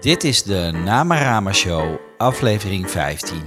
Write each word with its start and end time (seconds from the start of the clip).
Dit 0.00 0.24
is 0.24 0.42
de 0.42 0.70
Namarama 0.84 1.52
Show, 1.52 1.96
aflevering 2.16 2.90
15. 2.90 3.42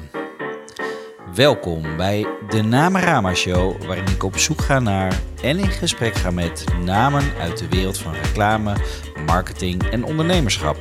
Welkom 1.36 1.98
bij 1.98 2.28
de 2.50 2.62
Namarama 2.62 3.34
Show, 3.34 3.84
waarin 3.84 4.08
ik 4.08 4.24
op 4.24 4.38
zoek 4.38 4.62
ga 4.62 4.80
naar 4.80 5.20
en 5.42 5.58
in 5.58 5.72
gesprek 5.72 6.16
ga 6.16 6.32
met 6.32 6.64
namen 6.86 7.24
uit 7.40 7.58
de 7.58 7.68
wereld 7.70 7.98
van 7.98 8.14
reclame, 8.14 8.76
marketing 9.26 9.84
en 9.84 10.04
ondernemerschap. 10.04 10.78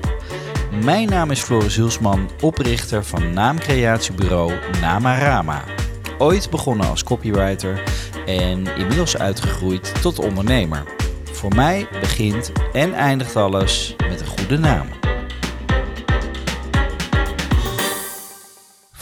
Mijn 0.85 1.09
naam 1.09 1.31
is 1.31 1.41
Floris 1.41 1.77
Hulsman, 1.77 2.31
oprichter 2.41 3.05
van 3.05 3.33
naamcreatiebureau 3.33 4.53
Namarama. 4.81 5.65
Ooit 6.19 6.51
begonnen 6.51 6.89
als 6.89 7.05
copywriter 7.05 7.83
en 8.27 8.67
inmiddels 8.77 9.17
uitgegroeid 9.17 10.03
tot 10.03 10.19
ondernemer. 10.19 10.83
Voor 11.25 11.55
mij 11.55 11.89
begint 12.01 12.53
en 12.73 12.95
eindigt 12.95 13.37
alles 13.37 13.97
met 14.09 14.21
een 14.21 14.27
goede 14.27 14.59
naam. 14.59 15.02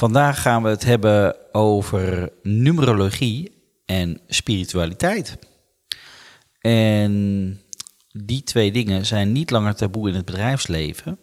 Vandaag 0.01 0.43
gaan 0.43 0.63
we 0.63 0.69
het 0.69 0.85
hebben 0.85 1.37
over 1.53 2.33
numerologie 2.43 3.63
en 3.87 4.21
spiritualiteit. 4.27 5.39
En 6.61 7.61
die 8.13 8.43
twee 8.43 8.73
dingen 8.73 9.07
zijn 9.07 9.33
niet 9.33 9.51
langer 9.51 9.75
taboe 9.75 10.09
in 10.09 10.15
het 10.15 10.25
bedrijfsleven. 10.25 11.19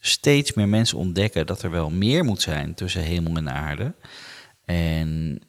Steeds 0.00 0.52
meer 0.52 0.68
mensen 0.68 0.98
ontdekken 0.98 1.46
dat 1.46 1.62
er 1.62 1.70
wel 1.70 1.90
meer 1.90 2.24
moet 2.24 2.42
zijn 2.42 2.74
tussen 2.74 3.02
hemel 3.02 3.36
en 3.36 3.50
aarde. 3.50 3.94
En 4.64 5.40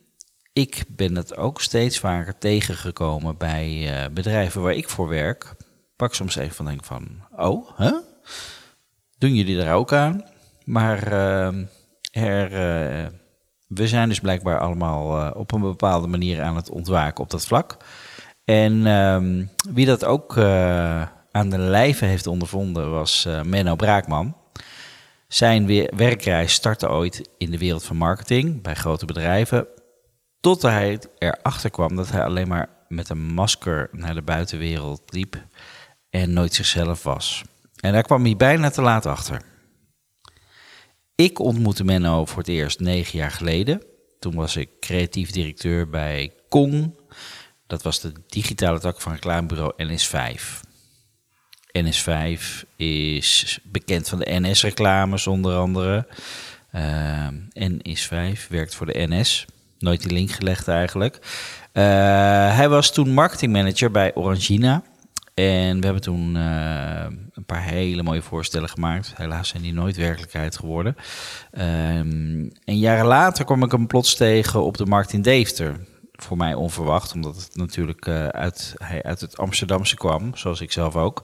ik 0.53 0.83
ben 0.87 1.15
het 1.15 1.37
ook 1.37 1.61
steeds 1.61 1.99
vaker 1.99 2.37
tegengekomen 2.37 3.37
bij 3.37 3.69
uh, 4.05 4.13
bedrijven 4.13 4.61
waar 4.61 4.73
ik 4.73 4.89
voor 4.89 5.07
werk. 5.07 5.53
Pak 5.95 6.15
soms 6.15 6.35
even 6.35 6.55
van 6.55 6.65
denk 6.65 6.83
van, 6.83 7.07
oh, 7.35 7.77
huh? 7.77 7.97
doen 9.17 9.35
jullie 9.35 9.57
daar 9.57 9.75
ook 9.75 9.93
aan? 9.93 10.23
Maar 10.65 11.13
uh, 11.13 11.65
er, 12.13 12.51
uh, 12.51 13.07
we 13.67 13.87
zijn 13.87 14.09
dus 14.09 14.19
blijkbaar 14.19 14.59
allemaal 14.59 15.31
op 15.31 15.51
een 15.51 15.61
bepaalde 15.61 16.07
manier 16.07 16.41
aan 16.41 16.55
het 16.55 16.69
ontwaken 16.69 17.23
op 17.23 17.29
dat 17.29 17.45
vlak. 17.45 17.77
En 18.45 18.87
ehm, 18.87 19.45
wie 19.73 19.85
dat 19.85 20.05
ook 20.05 20.37
aan 21.31 21.49
de 21.49 21.57
lijve 21.57 22.05
heeft 22.05 22.27
ondervonden 22.27 22.91
was 22.91 23.27
Menno 23.43 23.75
Braakman. 23.75 24.35
Zijn 25.27 25.87
werkreis 25.95 26.53
startte 26.53 26.89
ooit 26.89 27.29
in 27.37 27.51
de 27.51 27.57
wereld 27.57 27.83
van 27.83 27.95
marketing 27.95 28.61
bij 28.61 28.73
grote 28.73 29.05
bedrijven. 29.05 29.67
Tot 30.39 30.61
hij 30.61 30.99
erachter 31.17 31.69
kwam 31.69 31.95
dat 31.95 32.11
hij 32.11 32.23
alleen 32.23 32.47
maar 32.47 32.69
met 32.87 33.09
een 33.09 33.33
masker 33.33 33.89
naar 33.91 34.13
de 34.13 34.21
buitenwereld 34.21 35.01
liep 35.05 35.45
en 36.09 36.33
nooit 36.33 36.53
zichzelf 36.53 37.03
was. 37.03 37.43
En 37.79 37.93
daar 37.93 38.03
kwam 38.03 38.23
hij 38.23 38.35
bijna 38.35 38.69
te 38.69 38.81
laat 38.81 39.05
achter. 39.05 39.41
Ik 41.23 41.39
ontmoette 41.39 41.83
Menno 41.83 42.25
voor 42.25 42.37
het 42.37 42.47
eerst 42.47 42.79
negen 42.79 43.17
jaar 43.17 43.31
geleden. 43.31 43.83
Toen 44.19 44.35
was 44.35 44.55
ik 44.55 44.69
creatief 44.79 45.31
directeur 45.31 45.89
bij 45.89 46.33
Kong. 46.49 46.99
Dat 47.67 47.83
was 47.83 47.99
de 47.99 48.11
digitale 48.27 48.79
tak 48.79 49.01
van 49.01 49.11
reclamebureau 49.13 49.73
NS5. 49.77 50.41
NS5 51.79 52.41
is 52.75 53.59
bekend 53.63 54.09
van 54.09 54.19
de 54.19 54.39
NS-reclames 54.39 55.27
onder 55.27 55.55
andere. 55.55 56.07
Uh, 56.75 57.27
NS5 57.59 58.47
werkt 58.49 58.75
voor 58.75 58.85
de 58.85 59.07
NS. 59.07 59.45
Nooit 59.79 60.01
die 60.01 60.11
link 60.11 60.31
gelegd 60.31 60.67
eigenlijk. 60.67 61.15
Uh, 61.73 61.83
hij 62.55 62.69
was 62.69 62.93
toen 62.93 63.13
marketingmanager 63.13 63.91
bij 63.91 64.15
Orangina. 64.15 64.83
En 65.33 65.79
we 65.79 65.85
hebben 65.85 66.01
toen 66.01 66.35
uh, 66.35 67.05
een 67.33 67.45
paar 67.45 67.63
hele 67.63 68.03
mooie 68.03 68.21
voorstellen 68.21 68.69
gemaakt. 68.69 69.13
Helaas 69.15 69.47
zijn 69.47 69.63
die 69.63 69.73
nooit 69.73 69.95
werkelijkheid 69.95 70.57
geworden. 70.57 70.95
Um, 71.51 72.51
en 72.63 72.77
jaren 72.77 73.05
later 73.05 73.45
kwam 73.45 73.63
ik 73.63 73.71
hem 73.71 73.87
plots 73.87 74.15
tegen 74.15 74.63
op 74.63 74.77
de 74.77 74.85
markt 74.85 75.13
in 75.13 75.21
Deventer. 75.21 75.79
Voor 76.11 76.37
mij 76.37 76.53
onverwacht, 76.53 77.13
omdat 77.13 77.35
het 77.35 77.55
natuurlijk 77.55 78.05
uh, 78.05 78.27
uit, 78.27 78.73
hij 78.77 79.03
uit 79.03 79.21
het 79.21 79.37
Amsterdamse 79.37 79.95
kwam, 79.95 80.35
zoals 80.35 80.61
ik 80.61 80.71
zelf 80.71 80.95
ook. 80.95 81.21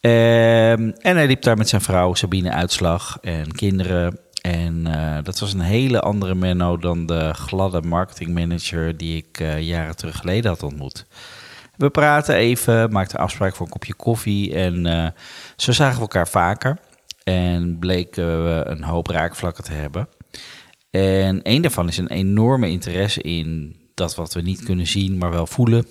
Um, 0.00 0.90
en 0.90 1.16
hij 1.16 1.26
liep 1.26 1.42
daar 1.42 1.56
met 1.56 1.68
zijn 1.68 1.82
vrouw 1.82 2.14
Sabine 2.14 2.50
Uitslag 2.50 3.18
en 3.20 3.52
kinderen. 3.52 4.18
En 4.40 4.86
uh, 4.86 5.18
dat 5.22 5.38
was 5.38 5.52
een 5.52 5.60
hele 5.60 6.00
andere 6.00 6.34
Menno 6.34 6.78
dan 6.78 7.06
de 7.06 7.34
gladde 7.34 7.82
marketingmanager 7.82 8.96
die 8.96 9.16
ik 9.16 9.38
jaren 9.60 9.96
terug 9.96 10.16
geleden 10.16 10.50
had 10.50 10.62
ontmoet. 10.62 11.06
We 11.76 11.90
praten 11.90 12.34
even, 12.34 12.92
maakten 12.92 13.18
afspraak 13.18 13.54
voor 13.54 13.66
een 13.66 13.72
kopje 13.72 13.94
koffie 13.94 14.54
en 14.54 14.86
uh, 14.86 15.08
zo 15.56 15.72
zagen 15.72 15.94
we 15.94 16.00
elkaar 16.00 16.28
vaker. 16.28 16.78
En 17.24 17.78
bleken 17.78 18.44
we 18.44 18.62
een 18.66 18.82
hoop 18.82 19.06
raakvlakken 19.06 19.64
te 19.64 19.72
hebben. 19.72 20.08
En 20.90 21.40
een 21.42 21.62
daarvan 21.62 21.88
is 21.88 21.98
een 21.98 22.10
enorme 22.10 22.68
interesse 22.68 23.22
in 23.22 23.76
dat 23.94 24.14
wat 24.14 24.34
we 24.34 24.40
niet 24.40 24.62
kunnen 24.62 24.86
zien, 24.86 25.18
maar 25.18 25.30
wel 25.30 25.46
voelen. 25.46 25.86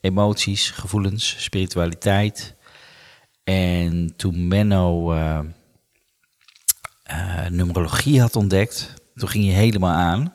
Emoties, 0.00 0.70
gevoelens, 0.70 1.36
spiritualiteit. 1.38 2.54
En 3.44 4.12
toen 4.16 4.48
Menno 4.48 5.14
uh, 5.14 5.38
numerologie 7.48 8.20
had 8.20 8.36
ontdekt, 8.36 8.94
toen 9.14 9.28
ging 9.28 9.44
hij 9.44 9.54
helemaal 9.54 9.94
aan. 9.94 10.34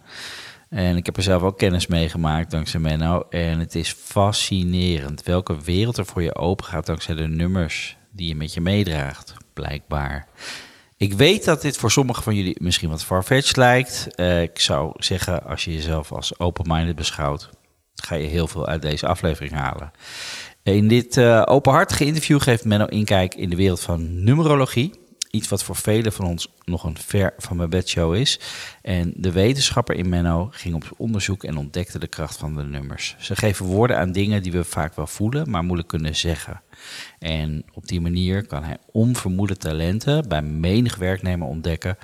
En 0.72 0.98
ik 0.98 1.06
heb 1.06 1.18
er 1.18 1.24
zelf 1.24 1.42
ook 1.42 1.58
kennis 1.58 1.88
mee 1.88 2.10
gemaakt 2.10 2.52
dankzij 2.52 2.80
Menno. 2.80 3.26
En 3.30 3.60
het 3.60 3.76
is 3.76 3.92
fascinerend 3.92 5.24
welke 5.24 5.62
wereld 5.62 5.98
er 5.98 6.06
voor 6.06 6.22
je 6.22 6.36
open 6.36 6.66
gaat 6.66 6.86
dankzij 6.86 7.16
de 7.16 7.28
nummers 7.28 7.98
die 8.12 8.28
je 8.28 8.36
met 8.36 8.54
je 8.54 8.62
meedraagt, 8.62 9.34
blijkbaar. 9.54 10.28
Ik 10.98 11.14
weet 11.14 11.46
dat 11.46 11.62
dit 11.62 11.78
voor 11.78 11.92
sommigen 11.92 12.24
van 12.24 12.36
jullie 12.36 12.58
misschien 12.62 12.90
wat 12.90 13.04
farfetched 13.04 13.58
lijkt. 13.58 14.08
Uh, 14.16 14.42
ik 14.42 14.60
zou 14.60 14.92
zeggen, 14.96 15.44
als 15.44 15.64
je 15.66 15.74
jezelf 15.74 16.12
als 16.12 16.40
open-minded 16.40 16.96
beschouwt, 16.96 17.50
ga 17.96 18.16
je 18.16 18.28
heel 18.28 18.48
veel 18.48 18.68
uit 18.68 18.82
deze 18.82 19.08
aflevering 19.08 19.54
halen. 19.54 19.92
In 20.64 20.88
dit 20.88 21.18
uh, 21.18 21.42
openhartige 21.46 22.06
interview 22.06 22.42
geeft 22.42 22.66
Menno 22.66 22.86
inkijk 22.86 23.36
in 23.36 23.50
de 23.50 23.56
wereld 23.56 23.82
van 23.82 24.24
numerologie. 24.24 25.00
Iets 25.32 25.48
wat 25.48 25.64
voor 25.64 25.76
velen 25.76 26.14
van 26.14 26.26
ons 26.26 26.48
nog 26.66 26.84
een 26.84 26.98
ver 26.98 27.34
van 27.38 27.58
mijn 27.58 27.70
bedshow 27.70 28.16
is. 28.16 28.40
En 28.82 29.14
de 29.16 29.32
wetenschapper 29.32 29.96
in 29.96 30.10
Menno 30.10 30.50
ging 30.52 30.76
op 30.76 30.92
onderzoek 30.98 31.44
en 31.44 31.58
ontdekte 31.58 32.00
de 32.00 32.08
kracht 32.08 32.38
van 32.38 32.56
de 32.56 32.64
nummers. 32.64 33.16
Ze 33.20 33.36
geven 33.36 33.66
woorden 33.66 33.98
aan 33.98 34.12
dingen 34.12 34.44
die 34.44 34.52
we 34.52 34.64
vaak 34.64 34.96
wel 34.96 35.08
voelen, 35.08 35.50
maar 35.50 35.64
moeilijk 35.64 35.88
kunnen 35.88 36.16
zeggen. 36.16 36.62
En 37.20 37.64
op 37.74 37.88
die 37.88 38.02
manier 38.02 38.46
kan 38.46 38.64
hij 38.64 38.78
onvermoede 38.92 39.58
talenten 39.58 40.28
bij 40.28 40.42
menig 40.42 40.96
werknemer 40.96 41.48
ontdekken 41.48 41.98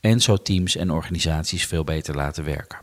en 0.00 0.20
zo 0.20 0.36
teams 0.36 0.76
en 0.76 0.90
organisaties 0.90 1.66
veel 1.66 1.84
beter 1.84 2.14
laten 2.14 2.44
werken. 2.44 2.78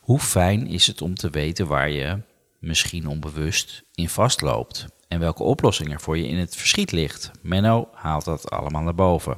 Hoe 0.00 0.20
fijn 0.20 0.66
is 0.66 0.86
het 0.86 1.02
om 1.02 1.14
te 1.14 1.30
weten 1.30 1.66
waar 1.66 1.90
je, 1.90 2.20
misschien 2.58 3.08
onbewust, 3.08 3.82
in 3.94 4.08
vastloopt 4.08 4.86
en 5.08 5.20
welke 5.20 5.42
oplossing 5.42 5.92
er 5.92 6.00
voor 6.00 6.18
je 6.18 6.28
in 6.28 6.38
het 6.38 6.56
verschiet 6.56 6.92
ligt. 6.92 7.30
Menno 7.42 7.88
haalt 7.92 8.24
dat 8.24 8.50
allemaal 8.50 8.82
naar 8.82 8.94
boven. 8.94 9.36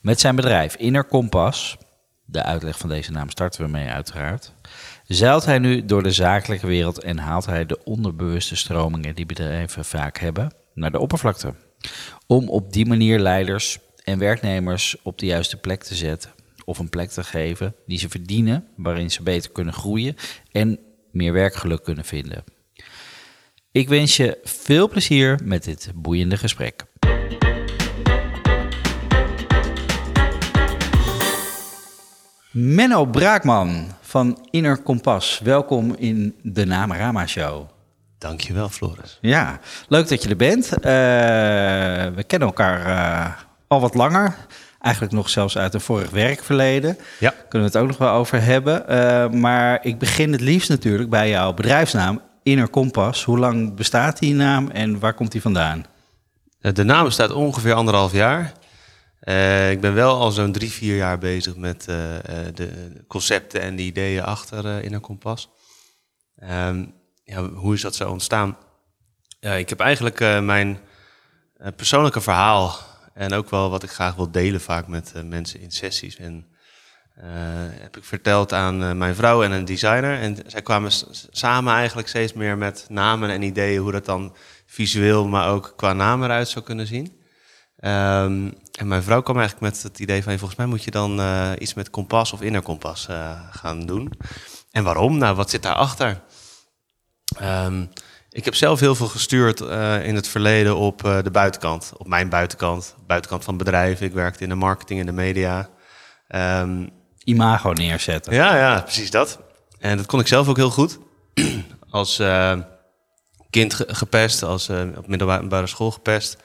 Met 0.00 0.20
zijn 0.20 0.36
bedrijf 0.36 0.74
Inner 0.76 1.04
Kompas, 1.04 1.76
de 2.24 2.42
uitleg 2.42 2.78
van 2.78 2.88
deze 2.88 3.12
naam 3.12 3.30
starten 3.30 3.64
we 3.64 3.70
mee 3.70 3.88
uiteraard, 3.88 4.52
zeilt 5.06 5.44
hij 5.44 5.58
nu 5.58 5.84
door 5.84 6.02
de 6.02 6.12
zakelijke 6.12 6.66
wereld 6.66 6.98
en 7.02 7.18
haalt 7.18 7.46
hij 7.46 7.66
de 7.66 7.84
onderbewuste 7.84 8.56
stromingen 8.56 9.14
die 9.14 9.26
bedrijven 9.26 9.84
vaak 9.84 10.18
hebben 10.18 10.54
naar 10.74 10.90
de 10.90 10.98
oppervlakte. 10.98 11.54
Om 12.26 12.48
op 12.48 12.72
die 12.72 12.86
manier 12.86 13.18
leiders 13.18 13.78
en 14.04 14.18
werknemers 14.18 14.96
op 15.02 15.18
de 15.18 15.26
juiste 15.26 15.56
plek 15.56 15.82
te 15.82 15.94
zetten 15.94 16.30
of 16.64 16.78
een 16.78 16.88
plek 16.88 17.10
te 17.10 17.24
geven 17.24 17.74
die 17.86 17.98
ze 17.98 18.08
verdienen, 18.08 18.66
waarin 18.76 19.10
ze 19.10 19.22
beter 19.22 19.50
kunnen 19.50 19.74
groeien 19.74 20.16
en 20.52 20.78
meer 21.10 21.32
werkgeluk 21.32 21.84
kunnen 21.84 22.04
vinden. 22.04 22.44
Ik 23.72 23.88
wens 23.88 24.16
je 24.16 24.38
veel 24.44 24.88
plezier 24.88 25.38
met 25.44 25.64
dit 25.64 25.90
boeiende 25.94 26.36
gesprek. 26.36 26.84
Menno 32.50 33.04
Braakman 33.04 33.86
van 34.00 34.48
Inner 34.50 34.82
Kompas, 34.82 35.40
welkom 35.44 35.94
in 35.98 36.34
de 36.42 36.64
Namarama 36.64 37.26
Show. 37.26 37.68
Dankjewel, 38.18 38.68
Floris. 38.68 39.18
Ja, 39.20 39.60
leuk 39.88 40.08
dat 40.08 40.22
je 40.22 40.28
er 40.28 40.36
bent. 40.36 40.72
Uh, 40.72 40.82
we 42.16 42.24
kennen 42.26 42.48
elkaar 42.48 42.86
uh, 42.86 43.36
al 43.66 43.80
wat 43.80 43.94
langer. 43.94 44.36
Eigenlijk 44.80 45.14
nog 45.14 45.28
zelfs 45.28 45.58
uit 45.58 45.74
een 45.74 45.80
vorig 45.80 46.10
werkverleden. 46.10 46.96
Ja. 47.18 47.34
Kunnen 47.48 47.70
we 47.70 47.74
het 47.74 47.82
ook 47.84 47.88
nog 47.88 47.98
wel 47.98 48.12
over 48.12 48.42
hebben. 48.42 48.84
Uh, 48.88 49.30
maar 49.40 49.78
ik 49.82 49.98
begin 49.98 50.32
het 50.32 50.40
liefst 50.40 50.68
natuurlijk 50.68 51.10
bij 51.10 51.28
jouw 51.28 51.54
bedrijfsnaam 51.54 52.20
Inner 52.42 52.68
Kompas. 52.68 53.24
Hoe 53.24 53.38
lang 53.38 53.74
bestaat 53.74 54.18
die 54.18 54.34
naam 54.34 54.70
en 54.70 54.98
waar 54.98 55.14
komt 55.14 55.32
die 55.32 55.40
vandaan? 55.40 55.84
De 56.60 56.84
naam 56.84 57.04
bestaat 57.04 57.30
ongeveer 57.30 57.72
anderhalf 57.72 58.12
jaar. 58.12 58.52
Uh, 59.22 59.70
ik 59.70 59.80
ben 59.80 59.94
wel 59.94 60.18
al 60.18 60.30
zo'n 60.30 60.52
drie, 60.52 60.70
vier 60.70 60.96
jaar 60.96 61.18
bezig 61.18 61.56
met 61.56 61.86
uh, 61.88 61.96
de 62.54 62.92
concepten 63.06 63.60
en 63.60 63.76
de 63.76 63.82
ideeën 63.82 64.22
achter 64.22 64.64
uh, 64.64 64.84
Inner 64.84 65.00
Kompas. 65.00 65.50
Um, 66.42 66.94
ja, 67.24 67.48
hoe 67.48 67.74
is 67.74 67.80
dat 67.80 67.94
zo 67.94 68.10
ontstaan? 68.10 68.56
Ik 69.40 69.68
heb 69.68 69.80
eigenlijk 69.80 70.18
mijn 70.40 70.78
persoonlijke 71.76 72.20
verhaal 72.20 72.78
En 73.20 73.32
ook 73.32 73.50
wel 73.50 73.70
wat 73.70 73.82
ik 73.82 73.90
graag 73.90 74.14
wil 74.14 74.30
delen 74.30 74.60
vaak 74.60 74.86
met 74.86 75.12
eh, 75.14 75.22
mensen 75.22 75.60
in 75.60 75.70
sessies. 75.70 76.16
En 76.16 76.46
eh, 76.49 76.49
heb 77.80 77.96
ik 77.96 78.04
verteld 78.04 78.52
aan 78.52 78.82
eh, 78.82 78.92
mijn 78.92 79.14
vrouw 79.14 79.42
en 79.42 79.50
een 79.50 79.64
designer. 79.64 80.18
En 80.18 80.36
zij 80.46 80.62
kwamen 80.62 80.90
samen 81.30 81.74
eigenlijk 81.74 82.08
steeds 82.08 82.32
meer 82.32 82.58
met 82.58 82.86
namen 82.88 83.30
en 83.30 83.42
ideeën 83.42 83.80
hoe 83.80 83.92
dat 83.92 84.04
dan 84.04 84.34
visueel, 84.66 85.28
maar 85.28 85.48
ook 85.48 85.72
qua 85.76 85.92
naam 85.92 86.22
eruit 86.22 86.48
zou 86.48 86.64
kunnen 86.64 86.86
zien. 86.86 87.18
Ehm, 87.76 88.50
en 88.78 88.88
mijn 88.88 89.02
vrouw 89.02 89.22
kwam 89.22 89.38
eigenlijk 89.38 89.72
met 89.72 89.82
het 89.82 89.98
idee 89.98 90.22
van, 90.22 90.38
volgens 90.38 90.58
mij 90.58 90.68
moet 90.68 90.84
je 90.84 90.90
dan 90.90 91.20
eh, 91.20 91.50
iets 91.58 91.74
met 91.74 91.90
kompas 91.90 92.32
of 92.32 92.42
innerkompas 92.42 93.08
eh 93.08 93.40
gaan 93.50 93.86
doen. 93.86 94.12
En 94.70 94.84
waarom? 94.84 95.18
Nou, 95.18 95.36
wat 95.36 95.50
zit 95.50 95.62
daarachter? 95.62 96.20
Ehm 97.38 97.82
ik 98.32 98.44
heb 98.44 98.54
zelf 98.54 98.80
heel 98.80 98.94
veel 98.94 99.08
gestuurd 99.08 99.60
eh, 99.60 100.06
in 100.06 100.14
het 100.14 100.28
verleden 100.28 100.76
op 100.76 101.04
eh, 101.04 101.22
de 101.22 101.30
buitenkant, 101.30 101.92
op 101.96 102.06
mijn 102.06 102.28
buitenkant, 102.28 102.96
buitenkant 103.06 103.44
van 103.44 103.56
bedrijven. 103.56 104.06
Ik 104.06 104.12
werkte 104.12 104.42
in 104.42 104.48
de 104.48 104.54
marketing 104.54 105.00
en 105.00 105.06
de 105.06 105.12
media. 105.12 105.68
Ehm, 106.28 106.86
Imago 107.30 107.72
neerzetten. 107.72 108.34
ja, 108.34 108.56
ja, 108.56 108.80
precies 108.80 109.10
dat. 109.10 109.38
En 109.78 109.96
dat 109.96 110.06
kon 110.06 110.20
ik 110.20 110.26
zelf 110.26 110.48
ook 110.48 110.56
heel 110.56 110.70
goed. 110.70 110.98
Als 111.90 112.18
eh, 112.18 112.58
kind 113.50 113.74
ge- 113.74 113.86
gepest, 113.88 114.42
als 114.42 114.68
eh, 114.68 114.80
op 114.96 115.06
middelbare 115.06 115.66
school 115.66 115.90
gepest. 115.90 116.36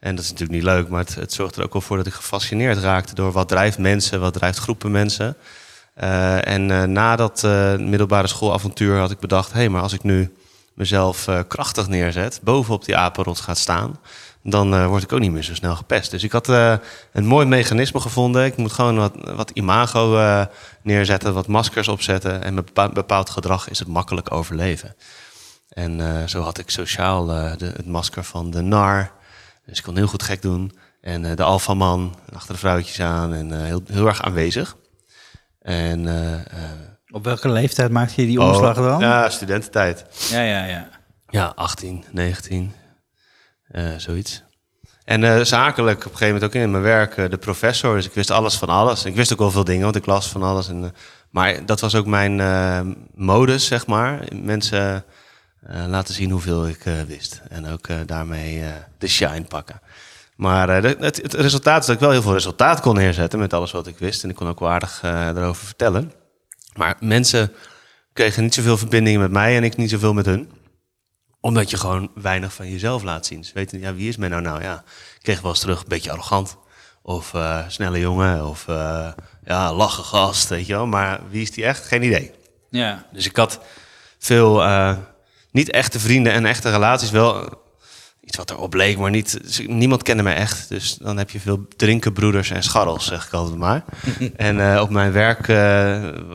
En 0.00 0.14
dat 0.14 0.24
is 0.24 0.30
natuurlijk 0.30 0.58
niet 0.58 0.68
leuk, 0.68 0.88
maar 0.88 1.00
het, 1.00 1.14
het 1.14 1.32
zorgt 1.32 1.56
er 1.56 1.62
ook 1.64 1.72
wel 1.72 1.82
voor 1.82 1.96
dat 1.96 2.06
ik 2.06 2.12
gefascineerd 2.12 2.78
raakte 2.78 3.14
door 3.14 3.32
wat 3.32 3.48
drijft 3.48 3.78
mensen, 3.78 4.20
wat 4.20 4.32
drijft 4.32 4.58
groepen 4.58 4.90
mensen. 4.90 5.36
Eh, 5.94 6.46
en 6.46 6.92
na 6.92 7.16
dat 7.16 7.42
middelbare 7.78 8.26
schoolavontuur 8.26 8.98
had 8.98 9.10
ik 9.10 9.18
bedacht: 9.18 9.52
hé, 9.52 9.58
hey, 9.58 9.68
maar 9.68 9.82
als 9.82 9.92
ik 9.92 10.02
nu 10.02 10.32
mezelf 10.74 11.28
krachtig 11.48 11.88
neerzet, 11.88 12.40
bovenop 12.42 12.84
die 12.84 12.96
apenrots 12.96 13.40
gaat 13.40 13.58
staan, 13.58 13.98
dan 14.42 14.74
eh, 14.74 14.86
word 14.86 15.02
ik 15.02 15.12
ook 15.12 15.20
niet 15.20 15.32
meer 15.32 15.42
zo 15.42 15.54
snel 15.54 15.76
gepest. 15.76 16.10
Dus 16.10 16.24
ik 16.24 16.32
had 16.32 16.48
eh, 16.48 16.74
een 17.12 17.26
mooi 17.26 17.46
mechanisme 17.46 18.00
gevonden. 18.00 18.44
Ik 18.44 18.56
moet 18.56 18.72
gewoon 18.72 18.96
wat, 18.96 19.12
wat 19.34 19.50
imago 19.50 20.18
eh, 20.18 20.44
neerzetten, 20.82 21.34
wat 21.34 21.46
maskers 21.46 21.88
opzetten. 21.88 22.42
En 22.42 22.54
met 22.54 22.64
bepa- 22.64 22.88
bepaald 22.88 23.30
gedrag 23.30 23.68
is 23.68 23.78
het 23.78 23.88
makkelijk 23.88 24.32
overleven. 24.32 24.94
En 25.68 26.28
zo 26.28 26.42
had 26.42 26.58
ik 26.58 26.70
sociaal 26.70 27.24
de, 27.26 27.72
het 27.76 27.86
masker 27.86 28.24
van 28.24 28.50
de 28.50 28.60
nar. 28.60 29.12
Dus 29.66 29.78
ik 29.78 29.84
kon 29.84 29.96
heel 29.96 30.06
goed 30.06 30.22
gek 30.22 30.42
doen. 30.42 30.78
En 31.00 31.36
de 31.36 31.42
alfaman, 31.42 32.14
achter 32.34 32.52
de 32.54 32.58
vrouwtjes 32.60 33.00
aan 33.00 33.34
en 33.34 33.64
heel, 33.64 33.82
heel 33.86 34.06
erg 34.06 34.22
aanwezig. 34.22 34.76
En 35.60 36.08
Op 37.10 37.24
welke 37.24 37.48
leeftijd 37.48 37.90
maakte 37.90 38.20
je 38.20 38.26
die 38.26 38.40
omslag 38.40 38.78
oh, 38.78 38.84
dan? 38.84 39.00
Ja, 39.00 39.28
studententijd. 39.28 40.04
ja, 40.30 40.40
ja. 40.40 40.64
ja. 40.64 40.88
Ja, 41.32 41.52
18, 41.54 42.04
19, 42.10 42.72
eh, 42.74 42.81
zoiets. 43.96 44.42
En 45.04 45.24
eh, 45.24 45.44
zakelijk 45.44 45.98
op 45.98 46.04
een 46.04 46.10
gegeven 46.10 46.34
moment 46.34 46.44
ook 46.44 46.62
in 46.62 46.70
mijn 46.70 46.82
werk 46.82 47.16
eh, 47.16 47.30
de 47.30 47.36
professor. 47.36 47.94
Dus 47.94 48.06
ik 48.06 48.12
wist 48.14 48.30
alles 48.30 48.54
van 48.56 48.68
alles. 48.68 49.04
Ik 49.04 49.14
wist 49.14 49.32
ook 49.32 49.38
wel 49.38 49.50
veel 49.50 49.64
dingen, 49.64 49.82
want 49.82 49.96
ik 49.96 50.06
las 50.06 50.28
van 50.28 50.42
alles. 50.42 50.68
En, 50.68 50.84
eh, 50.84 50.90
maar 51.30 51.66
dat 51.66 51.80
was 51.80 51.94
ook 51.94 52.06
mijn 52.06 52.40
eh, 52.40 52.80
modus, 53.14 53.66
zeg 53.66 53.86
maar. 53.86 54.24
Mensen 54.34 55.04
eh, 55.66 55.84
laten 55.88 56.14
zien 56.14 56.30
hoeveel 56.30 56.68
ik 56.68 56.84
eh, 56.84 56.92
wist. 57.06 57.40
En 57.48 57.66
ook 57.68 57.86
eh, 57.86 57.96
daarmee 58.06 58.62
eh, 58.62 58.68
de 58.98 59.08
shine 59.08 59.44
pakken. 59.44 59.80
Maar 60.36 60.68
eh, 60.68 61.00
het, 61.00 61.16
het 61.16 61.34
resultaat 61.34 61.80
is 61.80 61.86
dat 61.86 61.94
ik 61.94 62.00
wel 62.00 62.10
heel 62.10 62.22
veel 62.22 62.32
resultaat 62.32 62.80
kon 62.80 62.94
neerzetten 62.94 63.38
met 63.38 63.52
alles 63.52 63.72
wat 63.72 63.86
ik 63.86 63.98
wist. 63.98 64.22
En 64.22 64.30
ik 64.30 64.36
kon 64.36 64.48
ook 64.48 64.60
wel 64.60 64.70
aardig 64.70 65.00
eh, 65.02 65.28
erover 65.28 65.66
vertellen. 65.66 66.12
Maar 66.76 66.96
mensen 67.00 67.52
kregen 68.12 68.42
niet 68.42 68.54
zoveel 68.54 68.78
verbindingen 68.78 69.20
met 69.20 69.30
mij 69.30 69.56
en 69.56 69.64
ik 69.64 69.76
niet 69.76 69.90
zoveel 69.90 70.12
met 70.12 70.26
hun 70.26 70.50
omdat 71.42 71.70
je 71.70 71.76
gewoon 71.76 72.10
weinig 72.14 72.52
van 72.52 72.70
jezelf 72.70 73.02
laat 73.02 73.26
zien. 73.26 73.44
Ze 73.44 73.50
weten, 73.54 73.80
ja, 73.80 73.94
wie 73.94 74.08
is 74.08 74.16
men 74.16 74.30
nou 74.30 74.42
nou? 74.42 74.62
Ja, 74.62 74.84
ik 75.14 75.22
kreeg 75.22 75.40
wel 75.40 75.50
eens 75.50 75.60
terug 75.60 75.80
een 75.80 75.88
beetje 75.88 76.10
arrogant. 76.10 76.56
Of 77.02 77.34
eh, 77.34 77.58
snelle 77.68 77.98
jongen. 77.98 78.48
Of 78.48 78.68
eh, 78.68 79.08
ja, 79.44 79.74
lachen 79.74 80.04
gast, 80.04 80.48
weet 80.48 80.66
je 80.66 80.72
wel. 80.72 80.86
Maar 80.86 81.20
wie 81.30 81.42
is 81.42 81.50
die 81.50 81.64
echt? 81.64 81.86
Geen 81.86 82.02
idee. 82.02 82.30
ja. 82.70 83.04
Dus 83.12 83.26
ik 83.26 83.36
had 83.36 83.60
veel 84.18 84.62
eh, 84.62 84.96
niet 85.50 85.70
echte 85.70 86.00
vrienden 86.00 86.32
en 86.32 86.46
echte 86.46 86.70
relaties. 86.70 87.10
Wel 87.10 87.60
iets 88.24 88.36
wat 88.36 88.50
erop 88.50 88.74
leek, 88.74 88.98
maar 88.98 89.10
niet, 89.10 89.40
niemand 89.66 90.02
kende 90.02 90.22
mij 90.22 90.34
echt. 90.34 90.68
Dus 90.68 90.96
dan 90.96 91.16
heb 91.16 91.30
je 91.30 91.40
veel 91.40 91.66
drinkenbroeders 91.76 92.50
en 92.50 92.62
scharrels, 92.62 93.06
zeg 93.06 93.26
ik 93.26 93.32
altijd 93.32 93.58
maar. 93.58 93.84
en 94.36 94.80
op 94.80 94.90
mijn 94.90 95.12
werk 95.12 95.46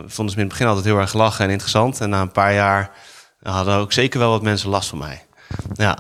vonden 0.06 0.08
ze 0.08 0.22
me 0.24 0.32
in 0.32 0.40
het 0.40 0.48
begin 0.48 0.68
altijd 0.68 0.86
heel 0.86 1.00
erg 1.00 1.14
lachen 1.14 1.46
en 1.46 1.52
interessant. 1.52 2.02
En 2.02 2.10
na 2.10 2.22
een 2.22 2.32
paar 2.32 2.54
jaar 2.54 2.92
hadden 3.42 3.76
ook 3.76 3.94
zeker 3.94 4.20
wel 4.20 4.30
wat 4.30 4.42
mensen 4.42 4.70
last 4.70 4.90
van 4.90 4.98
mij. 4.98 5.26
Ja. 5.74 5.98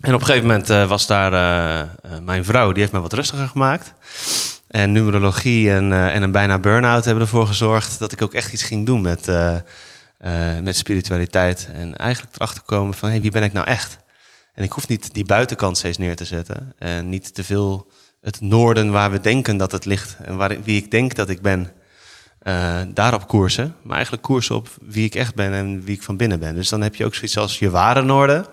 En 0.00 0.14
op 0.14 0.20
een 0.20 0.26
gegeven 0.26 0.48
moment 0.48 0.70
eh, 0.70 0.88
was 0.88 1.06
daar 1.06 1.32
eh, 1.32 1.80
eh, 1.80 1.88
mijn 2.22 2.44
vrouw, 2.44 2.72
die 2.72 2.80
heeft 2.80 2.92
mij 2.92 3.00
wat 3.00 3.12
rustiger 3.12 3.48
gemaakt. 3.48 3.94
En 4.68 4.92
numerologie 4.92 5.70
en, 5.72 5.92
en 5.92 6.22
een 6.22 6.32
bijna 6.32 6.58
burn-out 6.58 7.04
hebben 7.04 7.22
ervoor 7.22 7.46
gezorgd 7.46 7.98
dat 7.98 8.12
ik 8.12 8.22
ook 8.22 8.34
echt 8.34 8.52
iets 8.52 8.62
ging 8.62 8.86
doen 8.86 9.00
met, 9.00 9.26
met 10.62 10.76
spiritualiteit. 10.76 11.68
En 11.72 11.96
eigenlijk 11.96 12.34
erachter 12.34 12.62
komen 12.62 12.94
van, 12.94 13.08
hey, 13.08 13.20
wie 13.20 13.30
ben 13.30 13.42
ik 13.42 13.52
nou 13.52 13.66
echt? 13.66 13.98
En 14.54 14.64
ik 14.64 14.72
hoef 14.72 14.88
niet 14.88 15.14
die 15.14 15.24
buitenkant 15.24 15.78
steeds 15.78 15.98
neer 15.98 16.16
te 16.16 16.24
zetten. 16.24 16.72
En 16.78 17.08
niet 17.08 17.34
te 17.34 17.44
veel 17.44 17.90
het 18.20 18.40
noorden 18.40 18.90
waar 18.90 19.10
we 19.10 19.20
denken 19.20 19.56
dat 19.56 19.72
het 19.72 19.84
ligt. 19.84 20.16
En 20.22 20.36
waar, 20.36 20.62
wie 20.62 20.82
ik 20.82 20.90
denk 20.90 21.14
dat 21.14 21.28
ik 21.28 21.40
ben. 21.40 21.72
Eh, 22.40 22.80
daarop 22.94 23.28
koersen. 23.28 23.74
Maar 23.82 23.94
eigenlijk 23.94 24.24
koersen 24.24 24.54
op 24.56 24.68
wie 24.82 25.04
ik 25.04 25.14
echt 25.14 25.34
ben 25.34 25.52
en 25.52 25.84
wie 25.84 25.94
ik 25.96 26.02
van 26.02 26.16
binnen 26.16 26.38
ben. 26.40 26.54
Dus 26.54 26.68
dan 26.68 26.80
heb 26.80 26.94
je 26.94 27.04
ook 27.04 27.14
zoiets 27.14 27.38
als 27.38 27.58
je 27.58 27.70
ware 27.70 28.02
noorden. 28.02 28.46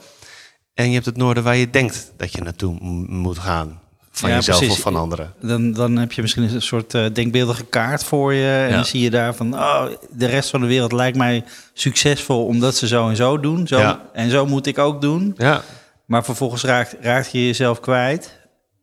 En 0.74 0.88
je 0.88 0.94
hebt 0.94 1.06
het 1.06 1.18
noorden 1.18 1.44
waar 1.44 1.56
je 1.56 1.70
denkt 1.70 2.14
dat 2.18 2.32
je 2.32 2.42
naartoe 2.42 2.78
moet 3.08 3.38
gaan. 3.40 3.80
Van 4.12 4.30
Ja, 4.30 4.36
jezelf 4.36 4.58
precies. 4.58 4.76
of 4.78 4.82
van 4.84 4.96
anderen. 4.96 5.34
Dan, 5.42 5.72
dan 5.74 5.96
heb 5.98 6.12
je 6.12 6.22
misschien 6.22 6.44
een 6.54 6.62
soort 6.62 6.94
eh, 6.94 7.06
denkbeeldige 7.14 7.66
kaart 7.66 8.04
voor 8.04 8.34
je. 8.34 8.50
En 8.64 8.70
Ja. 8.70 8.76
dan 8.76 8.86
zie 8.86 9.02
je 9.02 9.10
daar 9.10 9.36
van, 9.36 9.54
oh, 9.54 9.86
de 10.12 10.26
rest 10.26 10.50
van 10.50 10.62
de 10.62 10.68
wereld 10.68 10.92
lijkt 10.92 11.18
mij 11.18 11.44
succesvol 11.74 12.46
omdat 12.46 12.76
ze 12.76 12.88
zo 12.88 13.10
en 13.10 13.16
zo 13.16 13.40
doen. 13.40 13.68
Zo, 13.68 13.78
Ja. 13.80 14.02
En 14.14 14.30
zo 14.30 14.46
moet 14.46 14.66
ik 14.68 14.78
ook 14.78 15.02
doen. 15.02 15.34
Ja, 15.38 15.62
Maar 16.06 16.24
vervolgens 16.24 16.64
raakt, 16.64 16.96
raakt 17.02 17.32
je 17.32 17.46
jezelf 17.46 17.80
kwijt. 17.80 18.37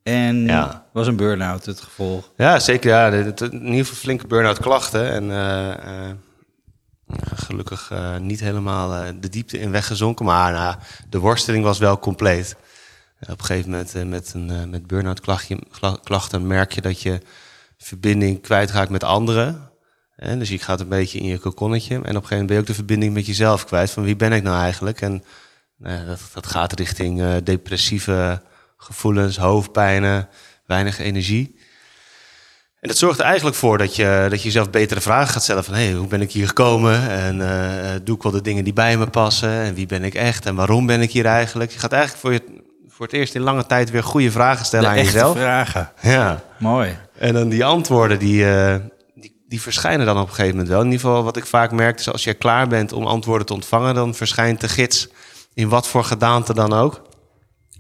En 0.05 0.47
Ja. 0.47 0.87
was 0.93 1.07
een 1.07 1.17
burn-out 1.17 1.65
het 1.65 1.81
gevolg. 1.81 2.31
Ja, 2.37 2.59
zeker. 2.59 2.91
Ja. 2.91 3.09
In 3.11 3.53
ieder 3.53 3.85
geval 3.85 3.95
flinke 3.95 4.27
burn-out 4.27 4.59
klachten. 4.59 5.11
En 5.11 5.31
eh, 5.31 6.09
eh, 6.09 6.15
gelukkig 7.35 7.91
eh, 7.91 8.17
niet 8.17 8.41
helemaal 8.41 9.13
de 9.21 9.29
diepte 9.29 9.59
in 9.59 9.71
weggezonken. 9.71 10.25
Maar 10.25 10.53
nou, 10.53 10.77
de 11.09 11.19
worsteling 11.19 11.65
was 11.65 11.79
wel 11.79 11.99
compleet. 11.99 12.57
En 13.19 13.33
op 13.33 13.39
een 13.39 13.45
gegeven 13.45 13.71
moment 13.71 13.95
met, 14.09 14.33
een, 14.35 14.71
met 14.71 14.87
burn-out 14.87 15.21
klachten 16.03 16.47
merk 16.47 16.73
je 16.73 16.81
dat 16.81 17.01
je 17.01 17.21
verbinding 17.79 18.41
kwijtraakt 18.43 18.91
met 18.91 19.05
anderen. 19.05 19.71
Hè, 20.17 20.39
dus 20.39 20.49
je 20.49 20.59
gaat 20.59 20.81
een 20.81 20.89
beetje 20.89 21.19
in 21.19 21.27
je 21.27 21.39
kokonnetje. 21.39 21.95
En 21.95 22.01
op 22.01 22.07
een 22.07 22.13
gegeven 22.13 22.37
moment 22.37 22.47
ben 22.47 22.57
je 22.57 22.63
ook 22.63 22.69
de 22.69 22.75
verbinding 22.75 23.15
met 23.15 23.27
jezelf 23.27 23.65
kwijt. 23.65 23.91
Van 23.91 24.03
wie 24.03 24.17
ben 24.17 24.33
ik 24.33 24.43
nou 24.43 24.61
eigenlijk? 24.61 25.01
En 25.01 25.25
nou 25.77 26.07
dat, 26.07 26.21
dat 26.35 26.47
gaat 26.47 26.73
richting 26.73 27.43
depressieve 27.43 28.43
gevoelens, 28.85 29.37
hoofdpijnen, 29.37 30.29
weinig 30.67 30.99
energie. 30.99 31.57
En 32.81 32.91
dat 32.91 32.99
zorgt 32.99 33.19
er 33.19 33.25
eigenlijk 33.25 33.57
voor 33.57 33.79
dat 33.79 33.97
je, 33.97 34.27
dat 34.31 34.39
je 34.39 34.45
jezelf 34.45 34.71
betere 34.71 35.01
vragen 35.01 35.33
gaat 35.33 35.43
stellen 35.43 35.65
van... 35.65 35.75
Hey, 35.75 35.93
hoe 35.93 36.07
ben 36.07 36.21
ik 36.21 36.33
hier 36.33 36.47
gekomen? 36.47 37.11
En 37.11 37.41
eh, 37.41 37.91
doe 38.03 38.17
ik 38.17 38.23
wel 38.23 38.33
de 38.33 38.41
dingen 38.43 38.65
die 38.65 38.73
bij 38.73 38.97
me 38.97 39.07
passen? 39.07 39.51
En 39.51 39.75
wie 39.75 39.87
ben 39.87 40.05
ik 40.05 40.15
echt? 40.15 40.47
En 40.47 40.55
waarom 40.55 40.87
ben 40.87 41.01
ik 41.01 41.11
hier 41.11 41.27
eigenlijk? 41.27 41.71
Je 41.71 41.79
gaat 41.79 41.93
eigenlijk 41.93 42.23
voor, 42.23 42.33
je, 42.33 42.63
voor 42.89 43.07
het 43.07 43.15
eerst 43.15 43.35
in 43.35 43.41
lange 43.41 43.67
tijd 43.67 43.91
weer 43.91 44.03
goede 44.03 44.31
vragen 44.31 44.65
stellen 44.67 44.85
De 44.85 44.91
aan 44.91 44.97
echte 44.97 45.13
jezelf. 45.13 45.37
vragen. 45.37 45.93
Ja. 46.01 46.43
Mooi. 46.59 46.97
En 47.19 47.35
dan 47.35 47.49
die 47.49 47.65
antwoorden, 47.65 48.19
die, 48.19 48.51
eh, 48.51 48.75
die, 49.15 49.45
die 49.49 49.61
verschijnen 49.61 50.07
dan 50.07 50.17
op 50.17 50.29
een 50.29 50.35
gegeven 50.35 50.51
moment 50.51 50.69
wel. 50.69 50.81
In 50.81 50.91
ieder 50.91 51.01
geval 51.01 51.25
wat 51.25 51.37
ik 51.37 51.47
vaak 51.47 51.71
merk, 51.71 51.99
is 51.99 52.13
als 52.13 52.25
je 52.25 52.35
klaar 52.35 52.67
bent 52.67 52.93
om 52.93 53.07
antwoorden 53.07 53.47
te 53.47 53.55
ontvangen... 53.55 53.95
dan 53.95 54.15
verschijnt 54.15 54.61
de 54.61 54.69
gids 54.69 55.09
in 55.55 55.69
wat 55.69 55.89
voor 55.89 56.05
gedaante 56.05 56.55
dan 56.55 56.73
ook. 56.73 57.04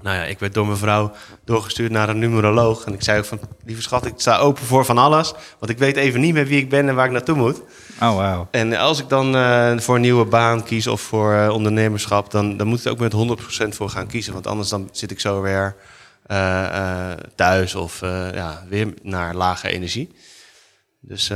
Nou 0.04 0.16
ja, 0.16 0.24
ik 0.24 0.38
werd 0.38 0.54
door 0.54 0.66
mijn 0.66 0.78
vrouw 0.78 1.12
doorgestuurd 1.44 1.90
naar 1.90 2.08
een 2.08 2.18
numeroloog. 2.18 2.84
En 2.84 2.92
ik 2.92 3.02
zei 3.02 3.18
ook 3.18 3.24
van, 3.24 3.40
lieve 3.64 3.82
schat, 3.82 4.06
ik 4.06 4.12
sta 4.16 4.38
open 4.38 4.64
voor 4.64 4.84
van 4.84 4.98
alles. 4.98 5.32
Want 5.58 5.72
ik 5.72 5.78
weet 5.78 5.96
even 5.96 6.20
niet 6.20 6.34
meer 6.34 6.46
wie 6.46 6.60
ik 6.60 6.68
ben 6.68 6.88
en 6.88 6.94
waar 6.94 7.06
ik 7.06 7.12
naartoe 7.12 7.36
moet. 7.36 7.62
Oh, 8.00 8.16
wauw. 8.16 8.48
En 8.50 8.76
als 8.76 9.00
ik 9.00 9.08
dan 9.08 9.36
eh, 9.36 9.78
voor 9.78 9.94
een 9.94 10.00
nieuwe 10.00 10.24
baan 10.24 10.64
kies 10.64 10.86
of 10.86 11.00
voor 11.00 11.34
eh, 11.34 11.48
ondernemerschap... 11.48 12.30
Dan, 12.30 12.56
dan 12.56 12.66
moet 12.66 12.78
ik 12.78 12.84
er 12.84 12.90
ook 12.90 12.98
met 12.98 13.38
100% 13.66 13.68
voor 13.68 13.90
gaan 13.90 14.06
kiezen. 14.06 14.32
Want 14.32 14.46
anders 14.46 14.68
dan 14.68 14.88
zit 14.92 15.10
ik 15.10 15.20
zo 15.20 15.40
weer 15.40 15.76
eh, 16.26 17.12
thuis 17.34 17.74
of 17.74 18.00
ja, 18.34 18.64
weer 18.68 18.94
naar 19.02 19.34
lage 19.34 19.68
energie. 19.68 20.14
Dus 21.00 21.28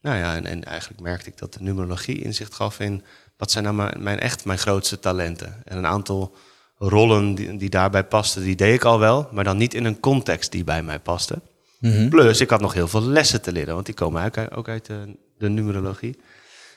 nou 0.00 0.16
ja, 0.16 0.34
en, 0.34 0.46
en 0.46 0.64
eigenlijk 0.64 1.00
merkte 1.00 1.28
ik 1.28 1.38
dat 1.38 1.52
de 1.52 1.62
numerologie 1.62 2.22
inzicht 2.22 2.54
gaf 2.54 2.80
in... 2.80 3.04
wat 3.36 3.50
zijn 3.50 3.64
nou 3.64 3.76
mijn, 3.76 4.02
mijn 4.02 4.18
echt 4.18 4.44
mijn 4.44 4.58
grootste 4.58 4.98
talenten? 4.98 5.62
En 5.64 5.76
een 5.76 5.86
aantal 5.86 6.36
rollen 6.78 7.34
die, 7.34 7.56
die 7.56 7.70
daarbij 7.70 8.04
pasten, 8.04 8.42
die 8.42 8.56
deed 8.56 8.74
ik 8.74 8.84
al 8.84 8.98
wel... 8.98 9.28
maar 9.32 9.44
dan 9.44 9.56
niet 9.56 9.74
in 9.74 9.84
een 9.84 10.00
context 10.00 10.52
die 10.52 10.64
bij 10.64 10.82
mij 10.82 10.98
paste. 10.98 11.40
Mhm. 11.78 12.08
Plus, 12.08 12.40
ik 12.40 12.50
had 12.50 12.60
nog 12.60 12.74
heel 12.74 12.88
veel 12.88 13.02
lessen 13.02 13.42
te 13.42 13.52
leren, 13.52 13.74
want 13.74 13.86
die 13.86 13.94
komen 13.94 14.24
ook, 14.24 14.56
ook 14.56 14.68
uit 14.68 14.86
de, 14.86 15.16
de 15.38 15.48
numerologie. 15.48 16.18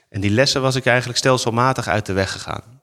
En 0.10 0.22
die 0.22 0.30
lessen 0.30 0.62
was 0.62 0.76
ik 0.76 0.86
eigenlijk 0.86 1.18
stelselmatig 1.18 1.88
uit 1.88 2.06
de 2.06 2.14
weg 2.14 2.32
gegaan. 2.32 2.82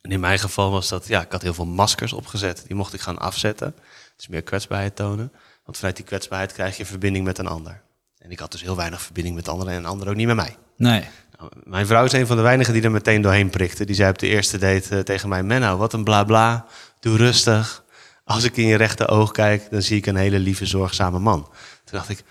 En 0.00 0.10
in 0.10 0.20
mijn 0.20 0.38
geval 0.38 0.70
was 0.70 0.88
dat, 0.88 1.06
ja, 1.06 1.22
ik 1.22 1.32
had 1.32 1.42
heel 1.42 1.54
veel 1.54 1.66
maskers 1.66 2.12
opgezet. 2.12 2.64
Die 2.66 2.76
mocht 2.76 2.94
ik 2.94 3.00
gaan 3.00 3.18
afzetten. 3.18 3.74
Is 4.18 4.28
meer 4.28 4.42
kwetsbaarheid 4.42 4.96
tonen. 4.96 5.32
Want 5.64 5.76
vanuit 5.76 5.96
die 5.96 6.04
kwetsbaarheid 6.04 6.52
krijg 6.52 6.76
je 6.76 6.86
verbinding 6.86 7.24
met 7.24 7.38
een 7.38 7.46
ander. 7.46 7.82
En 8.18 8.30
ik 8.30 8.38
had 8.38 8.52
dus 8.52 8.62
heel 8.62 8.76
weinig 8.76 9.02
verbinding 9.02 9.34
met 9.36 9.48
anderen 9.48 9.72
en 9.72 9.78
een 9.78 9.86
ander 9.86 10.08
ook 10.08 10.14
niet 10.14 10.26
met 10.26 10.36
mij. 10.36 10.56
Nee. 10.76 11.04
Mijn 11.64 11.86
vrouw 11.86 12.04
is 12.04 12.12
een 12.12 12.26
van 12.26 12.36
de 12.36 12.42
weinigen 12.42 12.72
die 12.72 12.82
er 12.82 12.90
meteen 12.90 13.22
doorheen 13.22 13.50
prikte. 13.50 13.84
Die 13.84 13.94
zei 13.94 14.10
op 14.10 14.18
de 14.18 14.26
eerste 14.26 14.58
date 14.58 14.96
eh, 14.96 15.02
tegen 15.02 15.28
mij... 15.28 15.42
Menno, 15.42 15.76
wat 15.76 15.92
een 15.92 16.04
bla 16.04 16.24
bla. 16.24 16.66
Doe 17.00 17.16
rustig. 17.16 17.84
Als 18.24 18.44
ik 18.44 18.56
in 18.56 18.66
je 18.66 18.76
rechte 18.76 19.08
oog 19.08 19.30
kijk, 19.30 19.70
dan 19.70 19.82
zie 19.82 19.96
ik 19.96 20.06
een 20.06 20.16
hele 20.16 20.38
lieve, 20.38 20.66
zorgzame 20.66 21.18
man. 21.18 21.42
Toen 21.84 21.98
dacht 21.98 22.08
ik... 22.08 22.24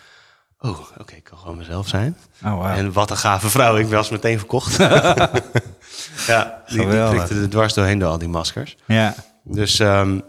Oh, 0.59 0.79
oké, 0.97 1.15
ik 1.15 1.23
kan 1.23 1.37
gewoon 1.37 1.57
mezelf 1.57 1.87
zijn. 1.87 2.17
Oh, 2.43 2.53
wow. 2.53 2.65
En 2.65 2.91
wat 2.91 3.09
een 3.09 3.17
gave 3.17 3.49
vrouw. 3.49 3.75
Ik 3.75 3.87
was 3.87 4.09
meteen 4.09 4.37
verkocht. 4.37 4.75
ja, 6.27 6.63
die, 6.67 6.87
prikte 6.87 7.35
er 7.35 7.49
dwars 7.49 7.73
doorheen 7.73 7.99
door 7.99 8.09
al 8.09 8.17
die 8.17 8.27
maskers. 8.27 8.77
Ja. 8.85 9.15
Dus 9.43 9.79
ehm, 9.79 10.19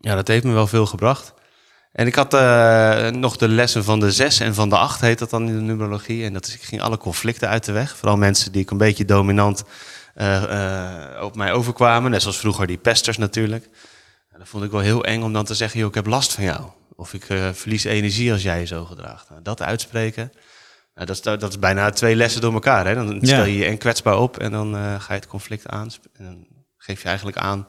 ja, 0.00 0.14
dat 0.14 0.28
heeft 0.28 0.44
me 0.44 0.52
wel 0.52 0.66
veel 0.66 0.86
gebracht. 0.86 1.34
En 1.92 2.06
ik 2.06 2.14
had 2.14 2.34
eh, 2.34 3.08
nog 3.08 3.36
de 3.36 3.48
lessen 3.48 3.84
van 3.84 4.00
de 4.00 4.12
zes 4.12 4.40
en 4.40 4.54
van 4.54 4.68
de 4.68 4.76
acht, 4.76 5.00
heet 5.00 5.18
dat 5.18 5.30
dan 5.30 5.48
in 5.48 5.54
de 5.54 5.60
numerologie. 5.60 6.24
En 6.24 6.32
dat 6.32 6.46
is, 6.46 6.54
ik 6.54 6.62
ging 6.62 6.82
alle 6.82 6.96
conflicten 6.96 7.48
uit 7.48 7.64
de 7.64 7.72
weg. 7.72 7.96
Vooral 7.96 8.16
mensen 8.16 8.52
die 8.52 8.62
ik 8.62 8.70
een 8.70 8.76
beetje 8.76 9.04
dominant 9.04 9.64
eh, 10.14 11.16
eh, 11.16 11.22
op 11.22 11.36
mij 11.36 11.52
overkwamen. 11.52 12.10
Net 12.10 12.22
zoals 12.22 12.38
vroeger 12.38 12.66
die 12.66 12.76
pesters 12.76 13.18
natuurlijk. 13.18 13.64
En 14.30 14.38
dat 14.38 14.48
vond 14.48 14.64
ik 14.64 14.70
wel 14.70 14.80
heel 14.80 15.04
eng 15.04 15.22
om 15.22 15.32
dan 15.32 15.44
te 15.44 15.54
zeggen, 15.54 15.78
joh, 15.78 15.88
ik 15.88 15.94
heb 15.94 16.06
last 16.06 16.32
van 16.32 16.44
jou. 16.44 16.66
Of 16.96 17.14
ik 17.14 17.24
verlies 17.52 17.84
energie 17.84 18.32
als 18.32 18.42
jij 18.42 18.60
je 18.60 18.66
zo 18.66 18.84
gedraagt. 18.84 19.28
Nou, 19.28 19.42
dat 19.42 19.62
uitspreken, 19.62 20.32
nou, 20.94 21.06
dat, 21.06 21.16
is, 21.16 21.22
dat 21.22 21.50
is 21.50 21.58
bijna 21.58 21.90
twee 21.90 22.16
lessen 22.16 22.40
door 22.40 22.52
elkaar. 22.52 22.86
Hè? 22.86 22.94
Dan 22.94 23.18
stel 23.22 23.44
je 23.44 23.56
je 23.56 23.64
en 23.64 23.78
kwetsbaar 23.78 24.18
op 24.18 24.38
en 24.38 24.50
dan 24.50 24.74
ga 24.74 25.14
je 25.14 25.20
het 25.20 25.26
conflict 25.26 25.66
aan. 25.66 25.90
En 26.12 26.24
dan 26.24 26.46
geef 26.76 27.02
je 27.02 27.08
eigenlijk 27.08 27.36
aan 27.36 27.66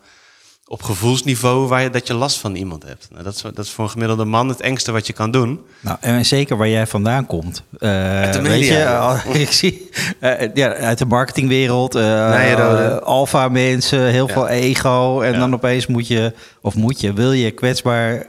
op 0.65 0.83
gevoelsniveau 0.83 1.67
waar 1.67 1.81
je, 1.81 1.89
dat 1.89 2.07
je 2.07 2.13
last 2.13 2.37
van 2.37 2.55
iemand 2.55 2.83
hebt. 2.83 3.07
Nou, 3.11 3.23
dat, 3.23 3.35
is, 3.35 3.41
dat 3.41 3.57
is 3.59 3.69
voor 3.69 3.83
een 3.83 3.89
gemiddelde 3.89 4.25
man 4.25 4.49
het 4.49 4.61
engste 4.61 4.91
wat 4.91 5.07
je 5.07 5.13
kan 5.13 5.31
doen. 5.31 5.59
Nou, 5.79 5.97
en 6.01 6.25
zeker 6.25 6.57
waar 6.57 6.69
jij 6.69 6.87
vandaan 6.87 7.25
komt. 7.25 7.63
Eh, 7.79 8.31
de 8.31 8.39
weet 8.41 8.67
je, 8.67 9.19
ik 9.39 9.51
zie 9.51 9.89
eh, 10.19 10.49
ja, 10.53 10.73
uit 10.73 10.97
de 10.97 11.05
marketingwereld, 11.05 11.93
Nijrode. 11.93 12.83
eh, 12.83 12.97
alfa 12.97 13.47
mensen, 13.47 14.05
heel 14.05 14.27
Ja. 14.27 14.33
veel 14.33 14.47
ego. 14.47 15.21
En 15.21 15.33
Ja. 15.33 15.39
dan 15.39 15.53
opeens 15.53 15.87
moet 15.87 16.07
je, 16.07 16.33
of 16.61 16.75
moet 16.75 16.99
je, 17.01 17.13
wil 17.13 17.31
je 17.31 17.51
kwetsbaar 17.51 18.25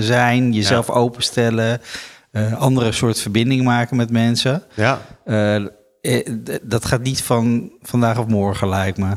zijn, 0.00 0.52
jezelf 0.52 0.90
openstellen, 0.90 1.80
andere 2.58 2.92
soort 2.92 3.20
verbinding 3.20 3.62
maken 3.64 3.96
met 3.96 4.10
mensen. 4.10 4.62
Ja. 4.74 5.00
Dat 6.62 6.84
gaat 6.84 7.02
niet 7.02 7.22
van 7.22 7.70
vandaag 7.82 8.18
op 8.18 8.28
morgen, 8.28 8.68
lijkt 8.68 8.98
me. 8.98 9.16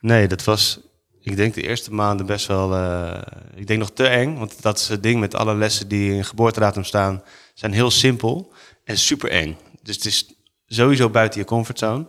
Nee, 0.00 0.28
dat 0.28 0.44
was, 0.44 0.80
ik 1.30 1.36
denk 1.36 1.54
de 1.54 1.62
eerste 1.62 1.94
maanden 1.94 2.26
best 2.26 2.46
wel, 2.46 2.74
eh, 2.74 3.20
ik 3.54 3.66
denk 3.66 3.78
nog 3.78 3.90
te 3.90 4.06
eng. 4.06 4.38
Want 4.38 4.62
dat 4.62 4.78
is 4.78 4.88
het 4.88 5.02
ding 5.02 5.20
met 5.20 5.34
alle 5.34 5.54
lessen 5.54 5.88
die 5.88 6.12
in 6.12 6.24
geboortedatum 6.24 6.84
staan, 6.84 7.22
zijn 7.54 7.72
heel 7.72 7.90
simpel 7.90 8.52
en 8.84 8.98
super 8.98 9.30
eng. 9.30 9.56
Dus 9.82 9.94
het 9.94 10.04
is 10.04 10.34
sowieso 10.66 11.10
buiten 11.10 11.40
je 11.40 11.46
comfortzone. 11.46 12.06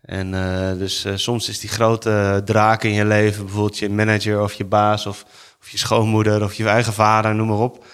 En 0.00 0.34
eh, 0.34 0.78
dus 0.78 1.04
eh, 1.04 1.12
soms 1.16 1.48
is 1.48 1.60
die 1.60 1.70
grote 1.70 2.42
draak 2.44 2.82
in 2.82 2.92
je 2.92 3.04
leven, 3.04 3.44
bijvoorbeeld 3.44 3.78
je 3.78 3.90
manager 3.90 4.42
of 4.42 4.52
je 4.52 4.64
baas 4.64 5.06
of, 5.06 5.24
of 5.60 5.68
je 5.70 5.78
schoonmoeder 5.78 6.42
of 6.42 6.54
je 6.54 6.68
eigen 6.68 6.92
vader, 6.92 7.34
noem 7.34 7.48
maar 7.48 7.58
op. 7.58 7.84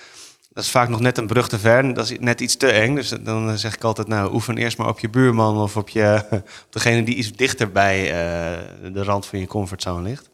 Dat 0.52 0.64
is 0.64 0.70
vaak 0.70 0.88
nog 0.88 1.00
net 1.00 1.18
een 1.18 1.26
brug 1.26 1.48
te 1.48 1.58
ver. 1.58 1.94
Dat 1.94 2.10
is 2.10 2.18
net 2.18 2.40
iets 2.40 2.56
te 2.56 2.70
eng. 2.70 2.94
Dus 2.94 3.08
dan 3.08 3.58
zeg 3.58 3.74
ik 3.74 3.84
altijd, 3.84 4.08
nou, 4.08 4.32
oefen 4.32 4.56
eerst 4.56 4.78
maar 4.78 4.88
op 4.88 4.98
je 4.98 5.08
buurman 5.10 5.58
of 5.58 5.76
op, 5.76 5.88
je, 5.88 6.24
op 6.66 6.66
degene 6.70 7.02
die 7.02 7.14
iets 7.14 7.32
dichter 7.32 7.72
bij 7.72 8.04
de 8.92 9.04
rand 9.04 9.26
van 9.26 9.38
je 9.38 9.46
comfortzone 9.46 10.02
ligt. 10.02 10.29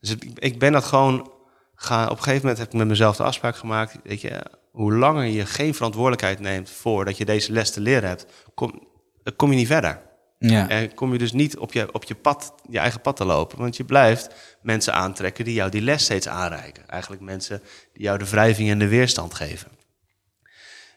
Dus 0.00 0.16
ik, 0.34 0.58
ben 0.58 0.72
dat 0.72 0.84
gewoon 0.84 1.32
gaan. 1.74 2.04
Op 2.04 2.16
een 2.16 2.22
gegeven 2.22 2.40
moment 2.40 2.58
heb 2.58 2.66
ik 2.66 2.78
met 2.78 2.86
mezelf 2.86 3.16
de 3.16 3.22
afspraak 3.22 3.56
gemaakt. 3.56 3.96
Weet 4.04 4.20
je, 4.20 4.42
hoe 4.70 4.92
langer 4.92 5.24
je 5.24 5.46
geen 5.46 5.74
verantwoordelijkheid 5.74 6.40
neemt 6.40 6.70
voor 6.70 7.04
dat 7.04 7.16
je 7.16 7.24
deze 7.24 7.52
les 7.52 7.70
te 7.70 7.80
leren 7.80 8.08
hebt, 8.08 8.26
kom, 8.54 8.88
dan 9.22 9.36
kom 9.36 9.50
je 9.50 9.56
niet 9.56 9.66
verder. 9.66 10.08
Ja. 10.38 10.68
En 10.68 10.94
kom 10.94 11.12
je 11.12 11.18
dus 11.18 11.32
niet 11.32 11.58
op 11.58 11.72
je, 11.72 11.92
op 11.92 12.04
je 12.04 12.14
pad, 12.14 12.54
je 12.68 12.78
eigen 12.78 13.00
pad 13.00 13.16
te 13.16 13.24
lopen. 13.24 13.58
Want 13.58 13.76
je 13.76 13.84
blijft 13.84 14.28
mensen 14.62 14.94
aantrekken 14.94 15.44
die 15.44 15.54
jou 15.54 15.70
die 15.70 15.80
les 15.80 16.02
steeds 16.02 16.28
aanreiken. 16.28 16.88
Eigenlijk 16.88 17.22
mensen 17.22 17.62
die 17.92 18.02
jou 18.02 18.18
de 18.18 18.28
wrijving 18.28 18.70
en 18.70 18.78
de 18.78 18.88
weerstand 18.88 19.34
geven. 19.34 19.70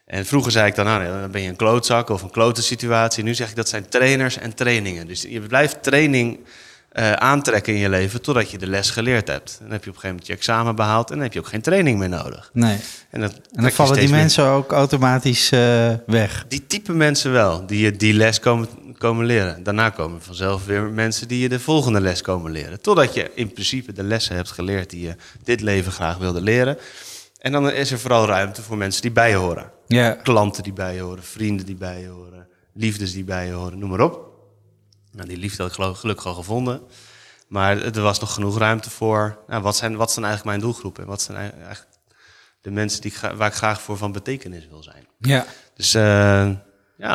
En 0.04 0.26
vroeger 0.26 0.52
zei 0.52 0.66
ik 0.66 0.74
dan, 0.74 0.84
nou, 0.84 1.20
dan 1.20 1.30
ben 1.30 1.42
je 1.42 1.48
een 1.48 1.56
klootzak 1.56 2.08
of 2.08 2.22
een 2.22 2.30
klote 2.30 2.62
situatie. 2.62 3.24
Nu 3.24 3.34
zeg 3.34 3.50
ik 3.50 3.56
dat 3.56 3.68
zijn 3.68 3.88
trainers 3.88 4.38
en 4.38 4.54
trainingen. 4.54 5.06
Dus 5.06 5.22
je 5.22 5.40
blijft 5.40 5.82
training 5.82 6.40
eh, 6.94 7.12
aantrekken 7.12 7.72
in 7.74 7.78
je 7.78 7.88
leven 7.88 8.22
totdat 8.22 8.50
je 8.50 8.58
de 8.58 8.66
les 8.66 8.90
geleerd 8.90 9.28
hebt. 9.28 9.58
Dan 9.62 9.70
heb 9.70 9.84
je 9.84 9.90
op 9.90 9.94
een 9.96 10.00
gegeven 10.00 10.08
moment 10.08 10.26
je 10.26 10.32
examen 10.32 10.76
behaald 10.76 11.08
en 11.08 11.14
dan 11.14 11.24
heb 11.24 11.32
je 11.32 11.38
ook 11.38 11.46
geen 11.46 11.60
training 11.62 11.98
meer 11.98 12.08
nodig. 12.08 12.50
Nee. 12.52 12.78
En, 13.10 13.20
dat 13.20 13.32
En 13.52 13.62
dan 13.62 13.70
vallen 13.72 13.96
die 13.98 14.08
meer- 14.08 14.18
mensen 14.18 14.44
ook 14.46 14.72
automatisch 14.72 15.50
eh, 15.52 15.90
weg. 16.06 16.44
die 16.48 16.66
type 16.66 16.92
mensen 16.92 17.32
wel, 17.32 17.66
die 17.66 17.78
je 17.80 17.90
die 17.96 18.12
les 18.12 18.40
komen, 18.40 18.68
komen 18.98 19.26
leren. 19.26 19.62
Daarna 19.62 19.90
komen 19.90 20.22
vanzelf 20.22 20.64
weer 20.66 20.82
mensen 20.82 21.28
die 21.28 21.38
je 21.40 21.48
de 21.48 21.60
volgende 21.60 22.00
les 22.00 22.20
komen 22.20 22.50
leren. 22.50 22.80
Totdat 22.80 23.14
je 23.14 23.30
in 23.34 23.52
principe 23.52 23.92
de 23.92 24.02
lessen 24.02 24.36
hebt 24.36 24.50
geleerd 24.50 24.90
die 24.90 25.00
je 25.06 25.16
dit 25.44 25.60
leven 25.60 25.92
graag 25.92 26.16
wilde 26.18 26.40
leren. 26.40 26.78
En 27.40 27.52
dan 27.52 27.70
is 27.70 27.90
er 27.92 27.98
vooral 27.98 28.26
ruimte 28.26 28.62
voor 28.62 28.76
mensen 28.76 29.02
die 29.02 29.12
bij 29.12 29.30
je 29.30 29.36
horen. 29.36 29.70
Ja. 29.86 30.10
Klanten 30.10 30.62
die 30.62 30.72
bij 30.72 30.94
je 30.94 31.00
horen, 31.00 31.22
vrienden 31.22 31.66
die 31.66 31.74
bij 31.76 32.00
je 32.00 32.08
horen, 32.08 32.46
liefdes 32.74 33.12
die 33.12 33.24
bij 33.24 33.46
je 33.46 33.52
horen, 33.52 33.78
noem 33.78 33.90
maar 33.90 34.00
op. 34.00 34.32
Nou, 35.14 35.28
die 35.28 35.36
liefde 35.38 35.62
had 35.62 35.70
ik 35.70 35.76
geloof- 35.76 35.98
gelukkig 35.98 36.26
al 36.26 36.34
gevonden. 36.34 36.82
Maar 37.48 37.78
er 37.82 38.00
was 38.00 38.20
nog 38.20 38.34
genoeg 38.34 38.58
ruimte 38.58 38.90
voor, 38.90 39.38
nou, 39.46 39.62
wat, 39.62 39.76
zijn, 39.76 39.96
wat 39.96 40.12
zijn 40.12 40.24
eigenlijk 40.24 40.56
mijn 40.56 40.66
doelgroepen? 40.70 41.02
En 41.02 41.08
wat 41.08 41.22
zijn 41.22 41.36
eigenlijk 41.36 41.86
de 42.60 42.70
mensen 42.70 43.00
die 43.00 43.12
waar 43.36 43.48
ik 43.48 43.54
graag 43.54 43.80
voor 43.82 43.96
van 43.96 44.12
betekenis 44.12 44.66
wil 44.68 44.82
zijn? 44.82 45.06
Ja. 45.18 45.44
Dus 45.74 45.94
eh, 45.94 46.48
ja, 46.96 47.12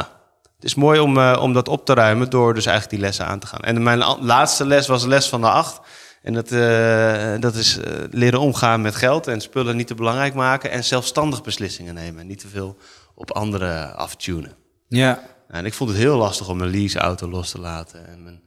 het 0.56 0.64
is 0.64 0.76
mooi 0.76 1.00
om, 1.00 1.18
eh, 1.18 1.40
om 1.42 1.54
dat 1.54 1.68
op 1.68 1.86
te 1.86 1.94
ruimen 1.94 2.30
door 2.30 2.54
dus 2.54 2.66
eigenlijk 2.66 2.96
die 2.96 3.06
lessen 3.06 3.26
aan 3.26 3.40
te 3.40 3.48
gaan. 3.48 3.60
En 3.60 3.84
mijn 3.84 3.98
la- 3.98 4.18
laatste 4.22 4.66
les 4.66 4.88
was 4.88 5.06
les 5.06 5.30
van 5.30 5.42
de 5.42 5.50
acht. 5.50 5.80
En 6.22 6.34
dat, 6.34 6.52
eh, 6.52 7.34
dat 7.40 7.56
is 7.56 7.80
leren 8.12 8.40
omgaan 8.40 8.82
met 8.82 8.96
geld 8.96 9.28
en 9.28 9.42
spullen 9.42 9.76
niet 9.76 9.88
te 9.88 9.96
belangrijk 9.96 10.34
maken. 10.34 10.72
En 10.72 10.84
zelfstandig 10.84 11.42
beslissingen 11.44 11.94
nemen. 11.94 12.28
Niet 12.28 12.40
te 12.40 12.48
veel 12.48 12.78
op 13.16 13.32
anderen 13.32 13.96
aftunen. 13.96 14.56
Ja. 14.88 15.22
En 15.50 15.66
ik 15.66 15.74
vond 15.74 15.90
het 15.90 16.00
heel 16.00 16.18
lastig 16.18 16.50
om 16.50 16.58
mijn 16.58 16.70
leaseauto 16.70 17.30
los 17.30 17.52
te 17.52 17.60
laten. 17.60 18.08
En 18.08 18.24
mijn, 18.24 18.42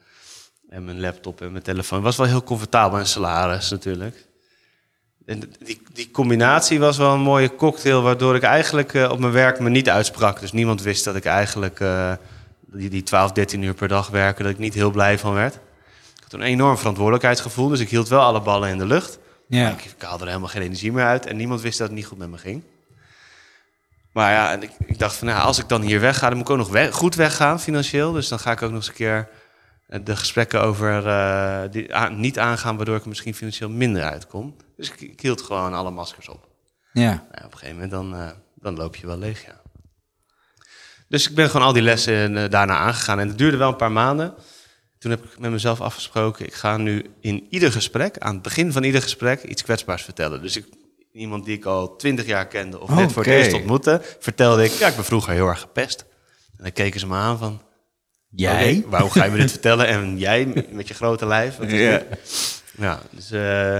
en 0.69 0.85
mijn 0.85 1.01
laptop 1.01 1.41
en 1.41 1.53
mijn 1.53 1.65
telefoon. 1.65 1.99
Het 1.99 2.07
was 2.07 2.17
wel 2.17 2.27
heel 2.27 2.43
comfortabel 2.43 2.99
en 2.99 3.07
salaris 3.07 3.71
natuurlijk. 3.71 4.27
En 5.27 5.43
die, 5.65 5.83
die 5.93 6.11
combinatie 6.11 6.79
was 6.79 6.97
wel 6.97 7.13
een 7.13 7.21
mooie 7.21 7.55
cocktail... 7.55 8.03
waardoor 8.03 8.35
ik 8.35 8.43
eigenlijk 8.43 8.95
eh, 8.95 9.11
op 9.11 9.19
mijn 9.19 9.33
werk 9.33 9.61
me 9.61 9.71
niet 9.71 9.89
uitsprak. 9.89 10.41
Dus 10.41 10.53
niemand 10.53 10.83
wist 10.83 11.05
dat 11.05 11.17
ik 11.17 11.25
eigenlijk 11.25 11.81
eh, 11.81 12.13
die, 12.61 12.91
die 12.91 13.03
12, 13.03 13.33
13 13.33 13.63
uur 13.63 13.75
per 13.75 13.89
dag 13.89 14.09
werken... 14.09 14.45
dat 14.45 14.53
ik 14.53 14.59
niet 14.59 14.75
heel 14.75 14.91
blij 14.91 15.19
van 15.19 15.35
werd. 15.35 15.55
Ik 15.55 16.23
had 16.23 16.33
een 16.33 16.43
enorm 16.43 16.79
verantwoordelijkheidsgevoel... 16.79 17.69
dus 17.69 17.81
ik 17.81 17.89
hield 17.89 18.09
wel 18.09 18.21
alle 18.21 18.41
ballen 18.41 18.71
in 18.71 18.79
de 18.79 18.87
lucht. 18.87 19.19
Ja. 19.49 19.71
Ik, 19.71 19.85
ik 19.85 20.03
haalde 20.03 20.23
er 20.23 20.29
helemaal 20.29 20.49
geen 20.49 20.63
energie 20.63 20.93
meer 20.93 21.05
uit... 21.05 21.27
en 21.27 21.37
niemand 21.37 21.61
wist 21.61 21.79
dat 21.79 21.87
het 21.87 21.97
niet 21.97 22.07
goed 22.07 22.19
met 22.19 22.31
me 22.31 22.39
ging. 22.39 22.63
Maar 24.13 24.33
ja, 24.33 24.53
en 24.53 24.63
ik, 24.63 24.71
ik 24.87 24.99
dacht 24.99 25.17
van, 25.17 25.27
nou, 25.27 25.41
als 25.43 25.59
ik 25.59 25.69
dan 25.69 25.83
hier 25.83 26.01
wegga, 26.01 26.29
dan 26.29 26.39
moet 26.39 26.49
ik 26.49 26.53
ook 26.59 26.73
nog 26.73 26.95
goed 26.95 27.15
weggaan 27.15 27.61
financieel. 27.61 28.13
Dus 28.13 28.29
dan 28.29 28.39
ga 28.39 28.51
ik 28.53 28.63
ook 28.63 28.69
nog 28.71 28.79
eens 28.79 28.89
een 28.89 28.95
keer 28.95 29.29
eh, 29.87 30.01
de 30.05 30.17
gesprekken 30.17 30.63
over 30.63 31.07
eh, 31.07 31.63
die 31.71 31.95
aan- 31.95 32.21
niet 32.21 32.39
aangaan, 32.39 32.77
waardoor 32.77 32.97
ik 32.97 33.03
er 33.03 33.09
misschien 33.09 33.35
financieel 33.35 33.71
minder 33.71 34.03
uitkom. 34.03 34.57
Dus 34.77 34.91
ik, 34.91 35.01
ik 35.01 35.21
hield 35.21 35.43
gewoon 35.43 35.75
alle 35.75 35.91
maskers 35.91 36.29
op. 36.29 36.49
Ja. 36.93 37.09
Nou, 37.11 37.45
op 37.45 37.53
een 37.53 37.59
gegeven 37.59 37.75
moment 37.75 37.91
dan, 37.91 38.15
eh, 38.17 38.31
dan 38.55 38.75
loop 38.77 38.97
je 38.97 39.07
wel 39.07 39.19
leeg, 39.19 39.45
ja. 39.47 39.61
Dus 41.09 41.29
ik 41.29 41.35
ben 41.35 41.51
gewoon 41.51 41.67
al 41.67 41.73
die 41.73 41.83
lessen 41.83 42.51
daarna 42.51 42.77
aangegaan. 42.77 43.19
En 43.19 43.29
het 43.29 43.39
duurde 43.39 43.57
wel 43.57 43.69
een 43.69 43.77
paar 43.77 43.93
maanden. 43.93 44.35
Toen 44.99 45.11
heb 45.11 45.25
ik 45.25 45.39
met 45.39 45.51
mezelf 45.51 45.81
afgesproken, 45.81 46.47
ik 46.47 46.55
ga 46.55 46.77
nu 46.77 47.11
in 47.21 47.47
ieder 47.51 47.73
gesprek, 47.73 48.19
aan 48.19 48.33
het 48.35 48.43
begin 48.43 48.73
van 48.73 48.83
ieder 48.83 49.03
gesprek, 49.03 49.43
iets 49.43 49.63
kwetsbaars 49.63 50.03
vertellen. 50.03 50.43
Dus 50.43 50.57
ik, 50.57 50.67
iemand 51.13 51.45
die 51.45 51.57
ik 51.57 51.65
al 51.65 51.97
twintig 51.97 52.27
jaar 52.27 52.47
kende 52.47 52.81
of 52.81 52.91
net 52.91 53.13
voor 53.13 53.25
het 53.25 53.33
eerst 53.33 53.53
ontmoette, 53.53 54.01
vertelde 54.19 54.65
ik, 54.65 54.71
ja, 54.71 54.89
ik 54.89 54.95
ben 54.95 55.05
vroeger 55.05 55.33
heel 55.33 55.47
erg 55.49 55.61
gepest. 55.61 56.05
En 56.57 56.63
dan 56.65 56.73
keken 56.73 57.01
ze 57.01 57.07
me 57.07 57.15
aan 57.15 57.39
van, 57.39 57.63
Jij? 58.35 58.85
Waarom 58.87 59.11
ga 59.11 59.25
je 59.25 59.31
me 59.31 59.37
dit 59.37 59.51
vertellen? 59.61 59.87
En 59.87 60.19
jij 60.19 60.67
met 60.71 60.89
je 60.89 60.95
grote 60.95 61.27
lijf? 61.27 61.57
Wat 61.57 61.67
is 61.67 62.01
Ja. 62.77 63.01
dus 63.11 63.31
eh, 63.31 63.79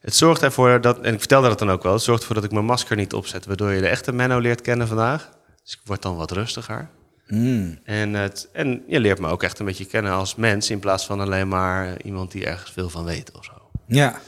het 0.00 0.14
zorgt 0.16 0.42
ervoor 0.42 0.80
dat, 0.80 1.00
en 1.00 1.12
ik 1.12 1.18
vertelde 1.18 1.48
dat 1.48 1.58
dan 1.58 1.70
ook 1.70 1.82
wel, 1.82 1.92
het 1.92 2.02
zorgt 2.02 2.20
ervoor 2.20 2.36
dat 2.36 2.44
ik 2.44 2.52
mijn 2.52 2.64
masker 2.64 2.96
niet 2.96 3.12
opzet, 3.12 3.46
waardoor 3.46 3.72
je 3.72 3.80
de 3.80 3.88
echte 3.88 4.12
Menno 4.12 4.38
leert 4.38 4.60
kennen 4.60 4.88
vandaag. 4.88 5.28
Dus 5.64 5.72
ik 5.72 5.80
word 5.84 6.02
dan 6.02 6.16
wat 6.16 6.30
rustiger. 6.30 6.88
Mm. 7.26 7.78
En, 7.84 8.14
het, 8.14 8.48
en 8.52 8.84
je 8.86 9.00
leert 9.00 9.18
me 9.18 9.28
ook 9.28 9.42
echt 9.42 9.58
een 9.58 9.66
beetje 9.66 9.84
kennen 9.84 10.12
als 10.12 10.34
mens, 10.34 10.70
in 10.70 10.78
plaats 10.78 11.06
van 11.06 11.20
alleen 11.20 11.48
maar 11.48 12.02
iemand 12.02 12.30
die 12.32 12.46
ergens 12.46 12.70
veel 12.70 12.88
van 12.90 13.04
weet 13.04 13.32
of 13.32 13.44
zo. 13.44 13.52
Ja. 13.86 14.20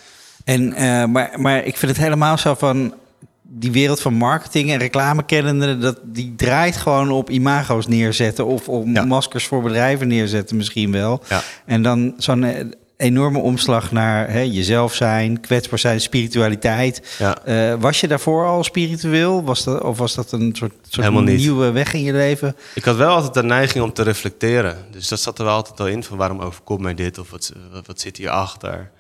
En, 0.45 0.73
eh, 0.73 1.05
maar, 1.05 1.31
maar 1.37 1.65
ik 1.65 1.77
vind 1.77 1.93
het 1.93 2.01
helemaal 2.01 2.39
zo 2.39 2.55
van 2.55 2.95
die 3.43 3.71
wereld 3.73 4.01
van 4.01 4.15
marketing 4.15 4.71
en 4.71 4.79
reclame 4.79 5.23
kennende, 5.25 5.79
dat 5.79 5.99
die 6.03 6.35
draait 6.37 6.77
gewoon 6.77 7.11
op 7.11 7.31
imago's 7.31 7.87
neerzetten 7.87 8.47
of 8.47 8.69
op 8.69 8.87
Ja. 8.87 9.05
maskers 9.05 9.47
voor 9.47 9.63
bedrijven 9.63 10.09
neerzetten 10.09 10.57
misschien 10.57 10.93
wel. 10.93 11.23
Ja. 11.29 11.43
En 11.67 11.83
dan 11.83 12.15
zo'n 12.17 12.45
eh, 12.45 12.65
enorme 12.97 13.39
omslag 13.39 13.93
naar 13.93 14.31
hè, 14.31 14.41
jezelf 14.41 14.95
zijn, 14.95 15.41
kwetsbaar 15.41 15.79
zijn, 15.79 16.01
spiritualiteit. 16.01 17.17
Ja. 17.19 17.45
Eh, 17.45 17.75
was 17.81 18.01
je 18.01 18.09
daarvoor 18.09 18.47
al 18.47 18.65
spiritueel? 18.65 19.45
Was 19.45 19.65
dat, 19.65 19.83
of 19.83 19.99
was 19.99 20.15
dat 20.15 20.33
een 20.33 20.55
soort, 20.57 21.25
nieuwe 21.25 21.71
weg 21.71 21.93
in 21.95 22.03
je 22.03 22.13
leven? 22.13 22.57
Ik 22.75 22.85
had 22.85 22.97
wel 22.97 23.15
altijd 23.15 23.35
de 23.35 23.43
neiging 23.43 23.85
om 23.85 23.93
te 23.93 24.03
reflecteren. 24.03 24.77
Dus 24.91 25.09
dat 25.09 25.21
zat 25.21 25.39
er 25.39 25.45
wel 25.45 25.55
altijd 25.55 25.81
al 25.81 25.89
in 25.89 26.05
van 26.05 26.17
waarom 26.17 26.41
overkomt 26.41 26.81
mij 26.81 26.95
dit 26.95 27.19
of 27.19 27.31
wat, 27.31 27.53
wat, 27.73 27.87
wat 27.87 28.01
zit 28.01 28.17
hierachter. 28.17 28.91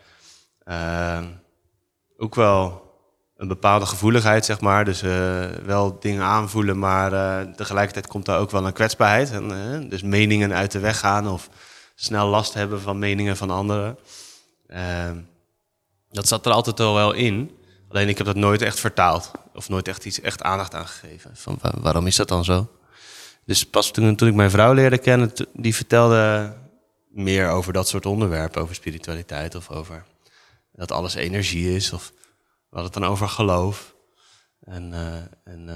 Ehm 0.70 1.24
ook 2.22 2.34
wel 2.34 2.88
een 3.36 3.48
bepaalde 3.48 3.86
gevoeligheid, 3.86 4.44
zeg 4.44 4.60
maar. 4.60 4.84
Dus 4.84 5.02
eh, 5.02 5.44
wel 5.64 5.98
dingen 6.00 6.22
aanvoelen, 6.22 6.78
maar 6.78 7.12
eh, 7.12 7.52
tegelijkertijd 7.54 8.06
komt 8.06 8.24
daar 8.26 8.38
ook 8.38 8.50
wel 8.50 8.66
een 8.66 8.72
kwetsbaarheid. 8.72 9.30
En, 9.30 9.50
eh, 9.82 9.90
dus 9.90 10.02
meningen 10.02 10.52
uit 10.52 10.70
de 10.72 10.78
weg 10.78 10.98
gaan 10.98 11.28
of 11.28 11.48
snel 11.94 12.26
last 12.28 12.54
hebben 12.54 12.80
van 12.80 12.98
meningen 12.98 13.36
van 13.36 13.50
anderen. 13.50 13.98
Ehm, 14.66 15.16
dat 16.10 16.28
zat 16.28 16.46
er 16.46 16.52
altijd 16.52 16.80
al 16.80 16.94
wel 16.94 17.12
in. 17.12 17.50
Alleen 17.88 18.08
ik 18.08 18.16
heb 18.18 18.26
dat 18.26 18.36
nooit 18.36 18.62
echt 18.62 18.80
vertaald. 18.80 19.30
Of 19.54 19.68
nooit 19.68 19.88
echt 19.88 20.04
iets 20.04 20.20
echt 20.20 20.42
aandacht 20.42 20.74
aan 20.74 20.86
gegeven. 20.86 21.30
Van 21.34 21.58
wa- 21.60 21.74
waarom 21.80 22.06
is 22.06 22.16
dat 22.16 22.28
dan 22.28 22.44
zo? 22.44 22.68
Dus 23.44 23.66
pas 23.66 23.90
toen, 23.90 24.16
toen 24.16 24.28
ik 24.28 24.34
mijn 24.34 24.50
vrouw 24.50 24.72
leerde 24.72 24.98
kennen, 24.98 25.32
die 25.52 25.74
vertelde 25.74 26.52
meer 27.08 27.48
over 27.48 27.72
dat 27.72 27.88
soort 27.88 28.06
onderwerpen. 28.06 28.62
Over 28.62 28.74
spiritualiteit 28.74 29.54
of 29.54 29.70
over 29.70 30.04
dat 30.80 30.92
alles 30.92 31.14
energie 31.14 31.74
is. 31.76 31.92
Of 31.92 32.12
we 32.70 32.76
hadden 32.76 32.92
het 32.92 33.02
dan 33.02 33.10
over 33.12 33.28
geloof. 33.28 33.94
En, 34.64 34.92
eh, 34.92 35.52
en 35.54 35.68
eh, 35.68 35.74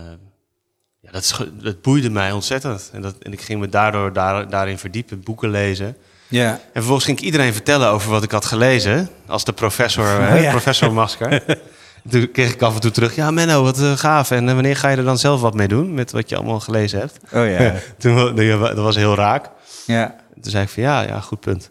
ja, 1.00 1.10
dat, 1.10 1.22
is 1.22 1.32
ge- 1.32 1.56
dat 1.56 1.82
boeide 1.82 2.10
mij 2.10 2.32
ontzettend. 2.32 2.90
En, 2.92 3.02
dat, 3.02 3.14
en 3.18 3.32
ik 3.32 3.40
ging 3.40 3.60
me 3.60 3.68
daardoor 3.68 4.12
daar, 4.12 4.48
daarin 4.50 4.78
verdiepen, 4.78 5.22
boeken 5.22 5.50
lezen. 5.50 5.96
Ja. 6.28 6.50
En 6.50 6.58
vervolgens 6.72 7.04
ging 7.04 7.18
ik 7.18 7.24
iedereen 7.24 7.52
vertellen 7.52 7.88
over 7.88 8.10
wat 8.10 8.22
ik 8.22 8.30
had 8.30 8.44
gelezen. 8.44 9.08
Als 9.26 9.44
de 9.44 9.52
professor, 9.52 10.06
hè, 10.06 10.36
Oh 10.36 10.42
ja. 10.42 10.50
professor 10.50 10.92
Masker. 10.92 11.42
Toen 12.10 12.30
kreeg 12.30 12.52
ik 12.52 12.62
af 12.62 12.74
en 12.74 12.80
toe 12.80 12.90
terug, 12.90 13.14
ja 13.14 13.30
Menno, 13.30 13.62
wat 13.62 13.80
eh, 13.80 13.92
gaaf. 13.96 14.30
En 14.30 14.44
wanneer 14.46 14.76
ga 14.76 14.88
je 14.88 14.96
er 14.96 15.04
dan 15.04 15.18
zelf 15.18 15.40
wat 15.40 15.54
mee 15.54 15.68
doen 15.68 15.94
met 15.94 16.10
wat 16.12 16.28
je 16.28 16.36
allemaal 16.36 16.60
gelezen 16.60 16.98
hebt? 16.98 17.18
Oh 17.32 17.48
ja. 17.48 17.74
Toen, 17.98 18.36
dat 18.60 18.74
was 18.76 18.96
heel 18.96 19.14
raak. 19.14 19.50
ja. 19.86 20.22
Toen 20.40 20.50
zei 20.52 20.64
ik 20.64 20.70
van 20.70 20.82
ja, 20.82 21.00
ja, 21.00 21.20
goed 21.20 21.40
punt. 21.40 21.70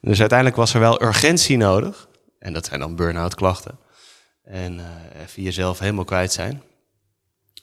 Dus 0.00 0.20
uiteindelijk 0.20 0.58
was 0.58 0.74
er 0.74 0.80
wel 0.80 1.02
urgentie 1.02 1.56
nodig. 1.56 2.08
En 2.40 2.52
dat 2.52 2.66
zijn 2.66 2.80
dan 2.80 2.96
burn-out 2.96 3.34
klachten. 3.34 3.78
En 4.44 4.80
eh, 4.80 5.20
even 5.22 5.42
jezelf 5.42 5.78
helemaal 5.78 6.04
kwijt 6.04 6.32
zijn. 6.32 6.62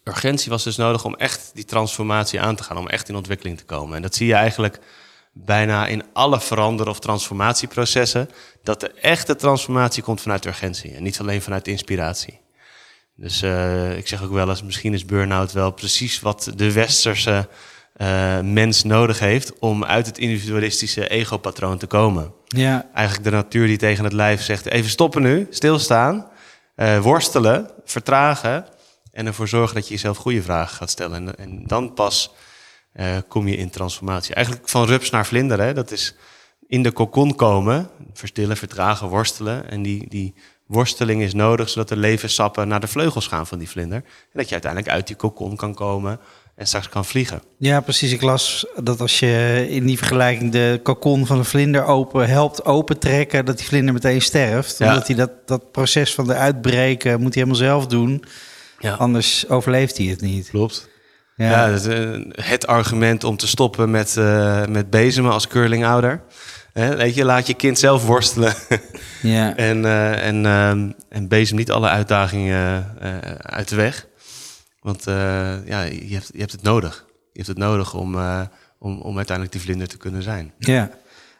Urgentie 0.03 0.49
was 0.49 0.63
dus 0.63 0.75
nodig 0.75 1.05
om 1.05 1.15
echt 1.15 1.51
die 1.53 1.65
transformatie 1.65 2.41
aan 2.41 2.55
te 2.55 2.63
gaan. 2.63 2.77
Om 2.77 2.87
echt 2.87 3.09
in 3.09 3.15
ontwikkeling 3.15 3.57
te 3.57 3.65
komen. 3.65 3.95
En 3.95 4.01
dat 4.01 4.15
zie 4.15 4.27
je 4.27 4.33
eigenlijk 4.33 4.79
bijna 5.33 5.87
in 5.87 6.03
alle 6.13 6.39
verander- 6.39 6.87
of 6.87 6.99
transformatieprocessen. 6.99 8.29
Dat 8.63 8.79
de 8.79 8.91
echte 8.91 9.35
transformatie 9.35 10.03
komt 10.03 10.21
vanuit 10.21 10.45
urgentie. 10.45 10.95
En 10.95 11.03
niet 11.03 11.19
alleen 11.19 11.41
vanuit 11.41 11.67
inspiratie. 11.67 12.39
Dus 13.15 13.41
eh, 13.41 13.97
ik 13.97 14.07
zeg 14.07 14.23
ook 14.23 14.31
wel 14.31 14.49
eens, 14.49 14.63
misschien 14.63 14.93
is 14.93 15.05
burn-out 15.05 15.51
wel 15.51 15.71
precies 15.71 16.19
wat 16.19 16.51
de 16.55 16.71
westerse 16.71 17.47
eh, 17.97 18.39
mens 18.39 18.83
nodig 18.83 19.19
heeft 19.19 19.59
om 19.59 19.85
uit 19.85 20.05
het 20.05 20.17
individualistische 20.17 21.07
ego-patroon 21.07 21.77
te 21.77 21.87
komen. 21.87 22.33
Ja. 22.45 22.89
Eigenlijk 22.93 23.29
de 23.29 23.35
natuur 23.35 23.67
die 23.67 23.77
tegen 23.77 24.03
het 24.03 24.13
lijf 24.13 24.41
zegt, 24.41 24.65
even 24.65 24.89
stoppen 24.89 25.21
nu, 25.21 25.47
stilstaan, 25.49 26.27
eh, 26.75 26.99
worstelen, 26.99 27.71
vertragen 27.85 28.65
en 29.11 29.25
ervoor 29.25 29.47
zorgen 29.47 29.75
dat 29.75 29.87
je 29.87 29.93
jezelf 29.93 30.17
goede 30.17 30.41
vragen 30.41 30.75
gaat 30.75 30.89
stellen. 30.89 31.15
En, 31.15 31.37
en 31.37 31.63
dan 31.67 31.93
pas 31.93 32.33
eh, 32.93 33.17
kom 33.27 33.47
je 33.47 33.57
in 33.57 33.69
transformatie. 33.69 34.35
Eigenlijk 34.35 34.69
van 34.69 34.85
rups 34.85 35.09
naar 35.09 35.25
vlinder, 35.25 35.59
hè? 35.59 35.73
dat 35.73 35.91
is 35.91 36.15
in 36.67 36.83
de 36.83 36.91
kokon 36.91 37.35
komen, 37.35 37.89
verstillen, 38.13 38.57
vertragen, 38.57 39.07
worstelen. 39.07 39.69
En 39.69 39.81
die, 39.81 40.09
die 40.09 40.33
worsteling 40.65 41.21
is 41.21 41.33
nodig 41.33 41.69
zodat 41.69 41.89
de 41.89 41.97
levenssappen 41.97 42.67
naar 42.67 42.79
de 42.79 42.87
vleugels 42.87 43.27
gaan 43.27 43.47
van 43.47 43.57
die 43.57 43.69
vlinder. 43.69 43.97
En 43.97 44.33
dat 44.33 44.47
je 44.47 44.53
uiteindelijk 44.53 44.91
uit 44.91 45.07
die 45.07 45.15
kokon 45.15 45.55
kan 45.55 45.73
komen 45.73 46.19
en 46.57 46.67
straks 46.67 46.89
kan 46.89 47.05
vliegen. 47.05 47.41
Ja, 47.57 47.79
precies. 47.79 48.11
Ik 48.11 48.21
las 48.21 48.65
dat 48.83 49.01
als 49.01 49.19
je 49.19 49.65
in 49.69 49.85
die 49.85 49.97
vergelijking 49.97 50.51
de 50.51 50.79
kokon 50.83 51.25
van 51.25 51.37
een 51.37 51.45
vlinder 51.45 51.85
open 51.85 52.29
helpt 52.29 52.65
opentrekken, 52.65 53.45
dat 53.45 53.57
die 53.57 53.67
vlinder 53.67 53.93
meteen 53.93 54.21
sterft. 54.21 54.77
Ja. 54.77 54.87
Omdat 54.87 55.07
hij 55.07 55.15
dat, 55.15 55.31
dat 55.45 55.71
proces 55.71 56.13
van 56.13 56.27
de 56.27 56.33
uitbreken 56.33 57.11
moet 57.11 57.33
hij 57.33 57.43
helemaal 57.43 57.67
zelf 57.69 57.87
doen. 57.87 58.23
Ja, 58.79 58.93
Anders 58.93 59.49
overleeft 59.49 59.97
hij 59.97 60.05
het 60.05 60.21
niet. 60.21 60.49
klopt. 60.49 60.89
Ja. 61.35 61.67
Ja, 61.67 61.77
eh, 61.77 62.21
het 62.31 62.67
argument 62.67 63.23
om 63.23 63.37
te 63.37 63.47
stoppen 63.47 63.91
met, 63.91 64.17
eh, 64.17 64.65
met 64.65 64.89
bezemen 64.89 65.31
als 65.31 65.47
curlingouder. 65.47 66.21
Hè, 66.73 66.95
weet 66.95 67.15
je, 67.15 67.25
laat 67.25 67.47
je 67.47 67.53
kind 67.53 67.79
zelf 67.79 68.05
worstelen 68.05 68.53
ja. 69.21 69.55
en, 69.69 69.85
eh, 69.85 70.27
en, 70.27 70.45
ehm, 70.45 70.91
en 71.09 71.27
bezem 71.27 71.57
niet 71.57 71.71
alle 71.71 71.87
uitdagingen 71.87 72.95
uit 73.41 73.69
de 73.69 73.75
weg. 73.75 74.07
Want 74.87 75.07
eh, 75.07 75.13
ja, 75.67 75.81
je 75.81 76.13
hebt, 76.13 76.29
je 76.33 76.39
hebt 76.39 76.51
het 76.51 76.61
nodig. 76.63 77.05
Je 77.09 77.43
hebt 77.43 77.47
het 77.47 77.57
nodig 77.57 77.93
om, 77.93 78.15
eh, 78.15 78.41
om, 78.79 79.01
om 79.01 79.15
uiteindelijk 79.15 79.55
die 79.55 79.65
vlinder 79.65 79.87
te 79.87 79.97
kunnen 79.97 80.23
zijn. 80.23 80.51
Ja, 80.59 80.89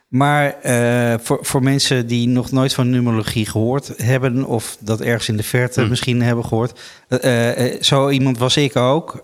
maar 0.07 0.53
eh, 0.61 1.13
voor, 1.21 1.39
voor 1.41 1.63
mensen 1.63 2.07
die 2.07 2.27
nog 2.27 2.51
nooit 2.51 2.73
van 2.73 2.89
numerologie 2.89 3.45
gehoord 3.45 3.91
hebben, 3.97 4.45
of 4.45 4.77
dat 4.79 5.01
ergens 5.01 5.29
in 5.29 5.37
de 5.37 5.43
verte 5.43 5.81
Hm. 5.81 5.89
misschien 5.89 6.21
hebben 6.21 6.45
gehoord, 6.45 6.79
eh, 7.07 7.65
eh, 7.75 7.81
zo 7.81 8.09
iemand 8.09 8.37
was 8.37 8.57
ik 8.57 8.75
ook. 8.75 9.21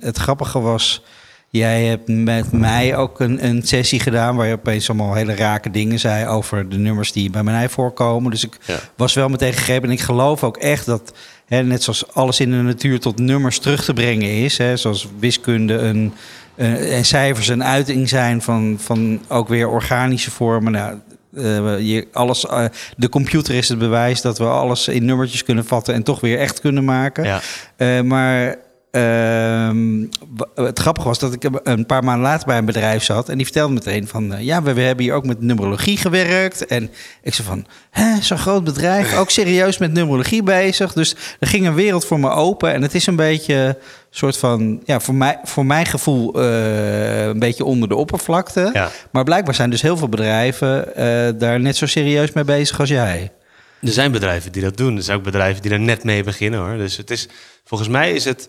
Het 0.00 0.16
grappige 0.18 0.60
was, 0.60 1.04
jij 1.48 1.84
hebt 1.84 2.08
met 2.08 2.52
mij 2.52 2.96
ook 2.96 3.20
een, 3.20 3.44
een 3.44 3.62
sessie 3.62 4.00
gedaan 4.00 4.36
waar 4.36 4.46
je 4.46 4.54
opeens 4.54 4.88
allemaal 4.88 5.14
hele 5.14 5.34
rake 5.34 5.70
dingen 5.70 5.98
zei 5.98 6.26
over 6.26 6.68
de 6.68 6.78
nummers 6.78 7.12
die 7.12 7.30
bij 7.30 7.42
mij 7.42 7.68
voorkomen. 7.68 8.30
Dus 8.30 8.44
ik 8.44 8.56
Ja. 8.66 8.78
was 8.96 9.14
wel 9.14 9.28
meteen 9.28 9.52
gegrepen 9.52 9.88
en 9.88 9.94
ik 9.94 10.00
geloof 10.00 10.44
ook 10.44 10.56
echt 10.56 10.86
dat, 10.86 11.12
hè, 11.48 11.62
net 11.62 11.82
zoals 11.82 12.14
alles 12.14 12.40
in 12.40 12.50
de 12.50 12.56
natuur 12.56 13.00
tot 13.00 13.18
nummers 13.18 13.58
terug 13.58 13.84
te 13.84 13.92
brengen 13.92 14.30
is, 14.30 14.58
hè, 14.58 14.76
zoals 14.76 15.08
wiskunde 15.18 15.74
een 15.74 16.12
eh, 16.58 16.96
en 16.96 17.04
cijfers 17.04 17.48
een 17.48 17.64
uiting 17.64 18.08
zijn 18.08 18.42
van, 18.42 18.76
van 18.80 19.20
ook 19.28 19.48
weer 19.48 19.68
organische 19.68 20.30
vormen. 20.30 20.72
Nou, 20.72 20.98
eh, 21.36 21.78
je, 21.80 22.08
alles, 22.12 22.46
eh, 22.46 22.64
de 22.96 23.08
computer 23.08 23.54
is 23.54 23.68
het 23.68 23.78
bewijs 23.78 24.20
dat 24.20 24.38
we 24.38 24.44
alles 24.44 24.88
in 24.88 25.04
nummertjes 25.04 25.44
kunnen 25.44 25.64
vatten 25.64 25.94
en 25.94 26.02
toch 26.02 26.20
weer 26.20 26.38
echt 26.38 26.60
kunnen 26.60 26.84
maken. 26.84 27.40
Ja. 27.76 28.02
Maar 28.02 28.56
ehm, 28.98 30.66
het 30.66 30.78
grappige 30.78 31.08
was 31.08 31.18
dat 31.18 31.32
ik 31.32 31.50
een 31.62 31.86
paar 31.86 32.04
maanden 32.04 32.22
later 32.22 32.46
bij 32.46 32.58
een 32.58 32.64
bedrijf 32.64 33.02
zat 33.02 33.28
en 33.28 33.36
die 33.36 33.44
vertelde 33.44 33.74
meteen 33.74 34.08
van 34.08 34.34
eh, 34.34 34.44
ja, 34.44 34.62
we, 34.62 34.72
we 34.72 34.80
hebben 34.80 35.04
hier 35.04 35.14
ook 35.14 35.26
met 35.26 35.40
numerologie 35.40 35.96
gewerkt. 35.96 36.66
En 36.66 36.90
ik 37.22 37.34
zei 37.34 37.48
van, 37.48 37.66
hè, 37.90 38.22
zo'n 38.22 38.38
groot 38.38 38.64
bedrijf, 38.64 39.16
ook 39.16 39.30
serieus 39.30 39.78
met 39.78 39.92
numerologie 39.92 40.42
bezig. 40.42 40.92
Dus 40.92 41.16
er 41.40 41.46
ging 41.46 41.66
een 41.66 41.74
wereld 41.74 42.04
voor 42.04 42.20
me 42.20 42.30
open 42.30 42.72
en 42.72 42.82
het 42.82 42.94
is 42.94 43.06
een 43.06 43.16
beetje 43.16 43.78
soort 44.10 44.36
van, 44.36 44.82
ja, 44.84 45.00
voor, 45.00 45.14
mij, 45.14 45.38
voor 45.44 45.66
mijn 45.66 45.86
gevoel 45.86 46.40
eh, 46.40 47.26
een 47.26 47.38
beetje 47.38 47.64
onder 47.64 47.88
de 47.88 47.96
oppervlakte. 47.96 48.70
Ja. 48.72 48.90
Maar 49.10 49.24
blijkbaar 49.24 49.54
zijn 49.54 49.70
dus 49.70 49.82
heel 49.82 49.96
veel 49.96 50.08
bedrijven 50.08 50.96
eh, 50.96 51.28
daar 51.38 51.60
net 51.60 51.76
zo 51.76 51.86
serieus 51.86 52.32
mee 52.32 52.44
bezig 52.44 52.80
als 52.80 52.88
jij. 52.88 53.32
Er 53.80 53.92
zijn 53.92 54.12
bedrijven 54.12 54.52
die 54.52 54.62
dat 54.62 54.76
doen. 54.76 54.96
Er 54.96 55.02
zijn 55.02 55.18
ook 55.18 55.24
bedrijven 55.24 55.62
die 55.62 55.70
er 55.70 55.80
net 55.80 56.04
mee 56.04 56.22
beginnen 56.22 56.60
hoor. 56.60 56.76
Dus 56.76 56.96
het 56.96 57.10
is, 57.10 57.28
volgens 57.64 57.88
mij 57.88 58.12
is 58.12 58.24
het 58.24 58.48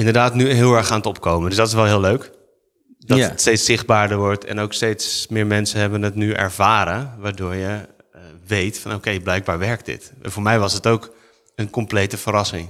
inderdaad 0.00 0.34
nu 0.34 0.48
heel 0.52 0.74
erg 0.74 0.90
aan 0.90 0.96
het 0.96 1.06
opkomen. 1.06 1.48
Dus 1.48 1.58
dat 1.58 1.66
is 1.66 1.74
wel 1.74 1.84
heel 1.84 2.00
leuk. 2.00 2.30
Dat 2.98 3.18
Ja. 3.18 3.28
het 3.28 3.40
steeds 3.40 3.64
zichtbaarder 3.64 4.18
wordt 4.18 4.44
en 4.44 4.58
ook 4.58 4.72
steeds 4.72 5.26
meer 5.28 5.46
mensen 5.46 5.80
hebben 5.80 6.02
het 6.02 6.14
nu 6.14 6.32
ervaren. 6.32 7.14
Waardoor 7.18 7.54
je 7.54 7.88
eh, 8.12 8.20
weet 8.46 8.78
van 8.78 8.94
oké, 8.94 9.20
blijkbaar 9.20 9.58
werkt 9.58 9.86
dit. 9.86 10.12
En 10.22 10.30
voor 10.32 10.42
mij 10.42 10.58
was 10.58 10.72
het 10.72 10.86
ook 10.86 11.14
een 11.54 11.70
complete 11.70 12.16
verrassing. 12.16 12.68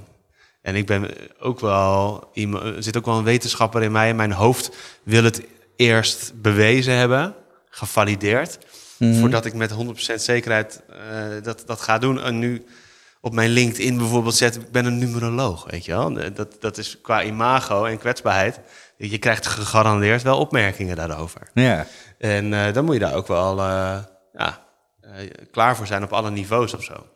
En 0.62 0.74
ik 0.74 0.86
ben 0.86 1.10
ook 1.38 1.60
wel 1.60 2.28
iemand, 2.32 2.64
er 2.64 2.82
zit 2.82 2.96
ook 2.96 3.06
wel 3.06 3.18
een 3.18 3.24
wetenschapper 3.24 3.82
in 3.82 3.92
mij. 3.92 4.08
In 4.08 4.16
mijn 4.16 4.32
hoofd 4.32 4.70
wil 5.02 5.24
het 5.24 5.42
eerst 5.76 6.32
bewezen 6.42 6.94
hebben, 6.94 7.34
gevalideerd. 7.70 8.58
Voordat 9.20 9.44
ik 9.44 9.54
met 9.54 9.70
100% 9.70 10.20
zekerheid 10.22 10.82
eh, 10.88 10.96
dat, 11.42 11.62
dat 11.66 11.80
ga 11.80 11.98
doen. 11.98 12.20
En 12.20 12.38
nu 12.38 12.64
op 13.20 13.35
mijn 13.35 13.50
LinkedIn 13.50 13.98
bijvoorbeeld 13.98 14.35
zet, 14.35 14.56
ik 14.56 14.70
ben 14.70 14.85
een 14.85 14.98
numeroloog, 14.98 15.70
weet 15.70 15.85
je 15.85 15.92
wel. 15.92 16.35
Dat, 16.35 16.56
dat 16.61 16.78
is 16.78 17.00
qua 17.00 17.22
imago 17.22 17.85
en 17.85 17.98
kwetsbaarheid. 17.98 18.61
Je 18.96 19.18
krijgt 19.18 19.46
gegarandeerd 19.46 20.22
wel 20.22 20.38
opmerkingen 20.38 20.96
daarover. 20.96 21.40
Ja. 21.54 21.87
En 22.18 22.54
eh, 22.54 22.72
dan 22.72 22.85
moet 22.85 22.94
je 22.94 23.00
daar 23.00 23.14
ook 23.14 23.26
wel 23.26 23.59
eh, 23.59 23.98
ja, 24.33 24.66
eh, 25.00 25.11
klaar 25.50 25.76
voor 25.76 25.87
zijn 25.87 26.02
op 26.02 26.12
alle 26.12 26.30
niveaus 26.30 26.74
of 26.74 26.83
zo. 26.83 27.06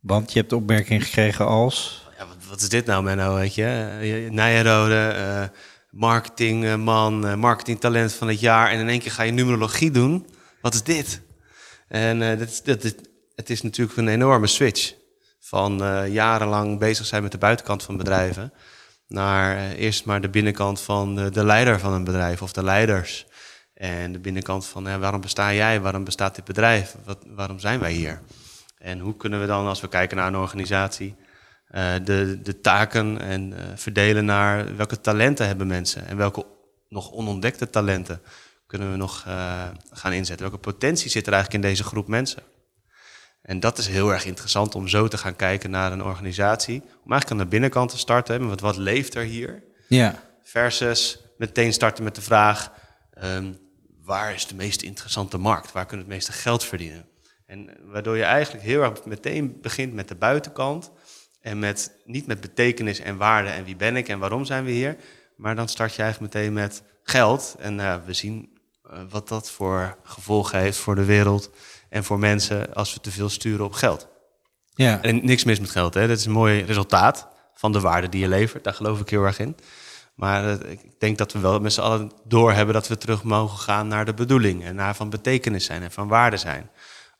Want 0.00 0.32
je 0.32 0.40
hebt 0.40 0.52
opmerking 0.52 1.04
gekregen 1.04 1.46
als... 1.46 2.06
Ja, 2.18 2.26
wat, 2.26 2.36
wat 2.48 2.60
is 2.60 2.68
dit 2.68 2.86
nou, 2.86 3.02
Menno, 3.02 3.34
weet 3.34 3.54
je? 3.54 4.28
Nijenrode, 4.30 5.50
marketingman, 5.90 7.38
marketingtalent 7.38 8.12
van 8.12 8.28
het 8.28 8.40
jaar... 8.40 8.70
en 8.70 8.78
in 8.78 8.88
één 8.88 9.00
keer 9.00 9.10
ga 9.10 9.22
je 9.22 9.32
numerologie 9.32 9.90
doen. 9.90 10.26
Wat 10.60 10.74
is 10.74 10.82
dit? 10.82 11.20
En 11.88 12.38
dat, 12.38 12.60
dat, 12.64 12.82
dat, 12.82 12.94
het 13.34 13.50
is 13.50 13.62
natuurlijk 13.62 13.98
een 13.98 14.08
enorme 14.08 14.46
switch. 14.46 14.94
Van 15.46 15.82
uh, 15.82 16.12
jarenlang 16.12 16.78
bezig 16.78 17.06
zijn 17.06 17.22
met 17.22 17.32
de 17.32 17.38
buitenkant 17.38 17.82
van 17.82 17.96
bedrijven... 17.96 18.52
naar 19.06 19.56
uh, 19.56 19.78
eerst 19.78 20.04
maar 20.04 20.20
de 20.20 20.28
binnenkant 20.28 20.80
van 20.80 21.14
de, 21.14 21.30
de 21.30 21.44
leider 21.44 21.80
van 21.80 21.92
een 21.92 22.04
bedrijf 22.04 22.42
of 22.42 22.52
de 22.52 22.62
leiders... 22.62 23.26
En 23.74 24.12
de 24.12 24.18
binnenkant 24.18 24.66
van 24.66 24.84
ja, 24.84 24.98
waarom 24.98 25.20
besta 25.20 25.52
jij, 25.52 25.80
waarom 25.80 26.04
bestaat 26.04 26.34
dit 26.34 26.44
bedrijf, 26.44 26.96
Wat, 27.04 27.18
waarom 27.26 27.58
zijn 27.58 27.80
wij 27.80 27.92
hier? 27.92 28.20
En 28.78 28.98
hoe 28.98 29.16
kunnen 29.16 29.40
we 29.40 29.46
dan, 29.46 29.66
als 29.66 29.80
we 29.80 29.88
kijken 29.88 30.16
naar 30.16 30.26
een 30.26 30.36
organisatie, 30.36 31.14
de, 32.04 32.40
de 32.42 32.60
taken 32.60 33.20
en 33.20 33.54
verdelen 33.74 34.24
naar 34.24 34.76
welke 34.76 35.00
talenten 35.00 35.46
hebben 35.46 35.66
mensen 35.66 36.06
en 36.06 36.16
welke 36.16 36.46
nog 36.88 37.12
onontdekte 37.12 37.70
talenten 37.70 38.20
kunnen 38.66 38.90
we 38.90 38.96
nog 38.96 39.20
gaan 39.90 40.12
inzetten? 40.12 40.46
Welke 40.46 40.62
potentie 40.62 41.10
zit 41.10 41.26
er 41.26 41.32
eigenlijk 41.32 41.64
in 41.64 41.70
deze 41.70 41.84
groep 41.84 42.08
mensen? 42.08 42.42
En 43.44 43.60
dat 43.60 43.78
is 43.78 43.86
heel 43.86 44.12
erg 44.12 44.24
interessant 44.24 44.74
om 44.74 44.88
zo 44.88 45.08
te 45.08 45.18
gaan 45.18 45.36
kijken 45.36 45.70
naar 45.70 45.92
een 45.92 46.02
organisatie. 46.02 46.80
Om 46.80 47.12
eigenlijk 47.12 47.30
aan 47.30 47.46
de 47.46 47.46
binnenkant 47.46 47.90
te 47.90 47.98
starten. 47.98 48.48
Wat, 48.48 48.60
wat 48.60 48.76
leeft 48.76 49.14
er 49.14 49.22
hier? 49.22 49.62
Ja. 49.88 50.22
Versus 50.42 51.18
meteen 51.38 51.72
starten 51.72 52.04
met 52.04 52.14
de 52.14 52.20
vraag: 52.20 52.72
um, 53.24 53.58
waar 54.02 54.34
is 54.34 54.46
de 54.46 54.54
meest 54.54 54.82
interessante 54.82 55.38
markt? 55.38 55.72
Waar 55.72 55.86
kunnen 55.86 56.06
we 56.06 56.12
het 56.12 56.20
meeste 56.22 56.40
geld 56.42 56.64
verdienen? 56.64 57.06
En 57.46 57.70
waardoor 57.84 58.16
je 58.16 58.22
eigenlijk 58.22 58.64
heel 58.64 58.82
erg 58.82 59.04
meteen 59.04 59.58
begint 59.60 59.92
met 59.92 60.08
de 60.08 60.14
buitenkant. 60.14 60.90
En 61.40 61.58
met, 61.58 61.96
niet 62.04 62.26
met 62.26 62.40
betekenis 62.40 63.00
en 63.00 63.16
waarde 63.16 63.48
en 63.48 63.64
wie 63.64 63.76
ben 63.76 63.96
ik 63.96 64.08
en 64.08 64.18
waarom 64.18 64.44
zijn 64.44 64.64
we 64.64 64.70
hier. 64.70 64.96
Maar 65.36 65.56
dan 65.56 65.68
start 65.68 65.94
je 65.94 66.02
eigenlijk 66.02 66.34
meteen 66.34 66.52
met 66.52 66.82
geld. 67.02 67.56
En 67.58 67.78
uh, 67.78 67.96
we 68.06 68.12
zien 68.12 68.58
uh, 68.86 68.98
wat 69.08 69.28
dat 69.28 69.50
voor 69.50 69.96
gevolgen 70.02 70.58
heeft 70.58 70.78
voor 70.78 70.94
de 70.94 71.04
wereld 71.04 71.50
en 71.94 72.04
voor 72.04 72.18
mensen 72.18 72.74
als 72.74 72.94
we 72.94 73.00
te 73.00 73.10
veel 73.10 73.28
sturen 73.28 73.64
op 73.64 73.72
geld. 73.72 74.08
Ja. 74.74 75.02
En 75.02 75.24
niks 75.24 75.44
mis 75.44 75.60
met 75.60 75.70
geld, 75.70 75.94
hè? 75.94 76.06
dat 76.06 76.18
is 76.18 76.24
een 76.24 76.32
mooi 76.32 76.62
resultaat 76.62 77.28
van 77.54 77.72
de 77.72 77.80
waarde 77.80 78.08
die 78.08 78.20
je 78.20 78.28
levert. 78.28 78.64
Daar 78.64 78.74
geloof 78.74 79.00
ik 79.00 79.08
heel 79.08 79.22
erg 79.22 79.38
in. 79.38 79.56
Maar 80.14 80.44
uh, 80.44 80.70
ik 80.70 81.00
denk 81.00 81.18
dat 81.18 81.32
we 81.32 81.38
wel 81.38 81.60
met 81.60 81.72
z'n 81.72 81.80
allen 81.80 82.12
doorhebben 82.24 82.74
dat 82.74 82.88
we 82.88 82.98
terug 82.98 83.22
mogen 83.22 83.58
gaan 83.58 83.88
naar 83.88 84.04
de 84.04 84.14
bedoeling 84.14 84.64
en 84.64 84.74
naar 84.74 84.96
van 84.96 85.10
betekenis 85.10 85.64
zijn 85.64 85.82
en 85.82 85.92
van 85.92 86.08
waarde 86.08 86.36
zijn. 86.36 86.70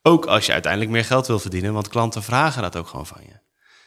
Ook 0.03 0.27
als 0.27 0.47
je 0.47 0.53
uiteindelijk 0.53 0.93
meer 0.93 1.05
geld 1.05 1.27
wil 1.27 1.39
verdienen, 1.39 1.73
want 1.73 1.89
klanten 1.89 2.23
vragen 2.23 2.63
dat 2.63 2.77
ook 2.77 2.89
gewoon 2.89 3.07
van 3.07 3.23
je. 3.23 3.39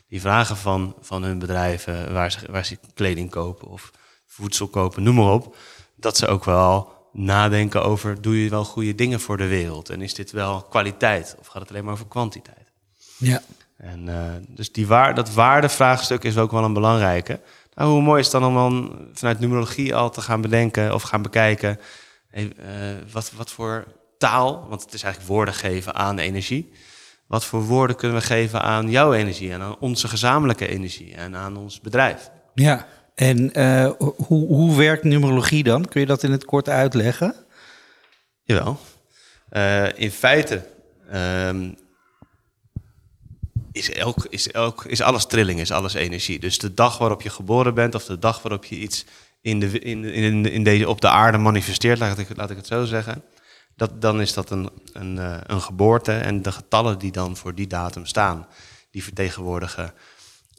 Die 0.08 0.22
vragen 0.22 0.58
van, 0.58 0.96
van 1.00 1.24
hun 1.24 1.40
bedrijven 1.40 2.14
waar 2.14 2.32
ze, 2.32 2.40
waar 2.52 2.66
ze 2.66 2.78
kleding 2.94 3.30
kopen 3.30 3.68
of 3.68 3.92
voedsel 4.26 4.68
kopen, 4.68 5.04
noem 5.04 5.16
maar 5.16 5.34
op. 5.34 5.56
Dat 5.96 6.18
ze 6.18 6.28
ook 6.28 6.46
wel 6.46 6.97
nadenken 7.18 7.84
over, 7.84 8.22
doe 8.22 8.44
je 8.44 8.50
wel 8.50 8.66
goede 8.66 8.96
dingen 8.96 9.20
voor 9.20 9.38
de 9.38 9.48
wereld? 9.48 9.90
En 9.90 10.02
is 10.02 10.14
dit 10.14 10.32
wel 10.32 10.62
kwaliteit 10.62 11.36
of 11.40 11.48
gaat 11.48 11.62
het 11.62 11.72
alleen 11.72 11.84
maar 11.84 11.94
over 11.94 12.08
kwantiteit? 12.08 12.72
Ja. 13.18 13.42
En 13.78 14.08
uh, 14.08 14.32
dus 14.48 14.72
die 14.72 14.88
waar, 14.88 15.16
dat 15.16 15.34
waardevraagstuk 15.34 16.24
is 16.24 16.38
ook 16.38 16.52
wel 16.52 16.64
een 16.64 16.74
belangrijke. 16.74 17.40
Nou, 17.74 17.92
hoe 17.92 18.02
mooi 18.02 18.20
is 18.20 18.32
het 18.32 18.42
dan 18.42 18.50
om 18.50 18.56
dan 18.56 19.08
vanuit 19.14 19.40
numerologie 19.40 19.96
al 19.96 20.10
te 20.10 20.22
gaan 20.22 20.42
bedenken 20.42 20.94
of 20.94 21.02
gaan 21.02 21.22
bekijken... 21.22 21.80
Hey, 22.28 22.44
uh, 22.44 23.12
wat, 23.12 23.32
wat 23.36 23.52
voor 23.52 23.86
taal, 24.18 24.66
want 24.70 24.82
het 24.82 24.94
is 24.94 25.04
eigenlijk 25.04 25.34
woorden 25.34 25.54
geven 25.54 25.96
aan 25.96 26.18
energie... 26.18 26.72
Wat 27.28 27.46
voor 27.46 27.64
woorden 27.64 27.96
kunnen 27.96 28.18
we 28.18 28.24
geven 28.24 28.62
aan 28.62 28.90
jouw 28.90 29.14
energie 29.14 29.52
en 29.52 29.62
aan 29.62 29.76
onze 29.80 30.08
gezamenlijke 30.08 30.68
energie 30.68 31.16
en 31.16 31.36
aan 31.36 31.58
ons 31.58 31.82
bedrijf? 31.82 32.30
Ja, 32.54 32.86
en 33.18 33.60
uh, 33.60 33.92
hoe, 33.98 34.48
hoe 34.48 34.78
werkt 34.78 35.04
numerologie 35.04 35.64
dan? 35.64 35.86
Kun 35.86 36.02
je 36.02 36.08
dat 36.08 36.24
in 36.24 36.32
het 36.32 36.46
kort 36.46 36.70
uitleggen? 36.70 37.36
Jawel. 38.44 38.80
Uh, 39.52 40.00
in 40.00 40.12
feite 40.12 40.66
um, 41.14 41.76
is, 43.72 43.92
elk, 43.92 44.26
is, 44.30 44.52
elk, 44.52 44.86
is 44.86 45.02
alles 45.02 45.26
trilling, 45.26 45.60
is 45.60 45.72
alles 45.72 45.94
energie. 45.94 46.40
Dus 46.40 46.58
de 46.58 46.74
dag 46.74 46.98
waarop 46.98 47.22
je 47.22 47.30
geboren 47.30 47.74
bent 47.74 47.96
of 47.96 48.06
de 48.06 48.20
dag 48.20 48.42
waarop 48.42 48.66
je 48.66 48.76
iets 48.76 49.06
in 49.42 49.60
de, 49.60 49.80
in, 49.80 50.04
in, 50.06 50.52
in 50.52 50.64
deze, 50.64 50.90
op 50.90 51.02
de 51.02 51.10
aarde 51.10 51.38
manifesteert, 51.38 52.00
laat 52.00 52.18
ik, 52.18 52.28
laat 52.36 52.50
ik 52.50 52.58
het 52.58 52.68
zo 52.68 52.86
zeggen, 52.86 53.24
dat, 53.76 54.02
dan 54.02 54.22
is 54.22 54.34
dat 54.34 54.50
een, 54.50 54.70
een, 54.94 55.16
uh, 55.16 55.38
een 55.44 55.62
geboorte. 55.62 56.12
En 56.12 56.42
de 56.42 56.52
getallen 56.52 57.00
die 57.00 57.12
dan 57.12 57.38
voor 57.38 57.56
die 57.56 57.68
datum 57.68 58.06
staan, 58.06 58.48
die 58.92 59.04
vertegenwoordigen 59.04 59.94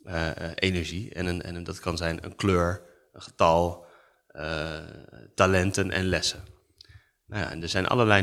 uh, 0.09 0.31
energie. 0.55 1.13
En, 1.15 1.43
en 1.43 1.65
dat 1.65 1.81
kan 1.81 1.97
zijn 1.97 2.25
een 2.25 2.37
kleur, 2.37 2.83
een 3.13 3.23
getal, 3.23 3.87
uh, 4.33 4.79
talenten 5.35 5.91
en 5.91 6.05
lessen. 6.05 6.41
Nou 7.27 7.43
ja, 7.43 7.51
en 7.51 7.63
er 7.63 7.69
zijn 7.69 7.87
allerlei 7.87 8.23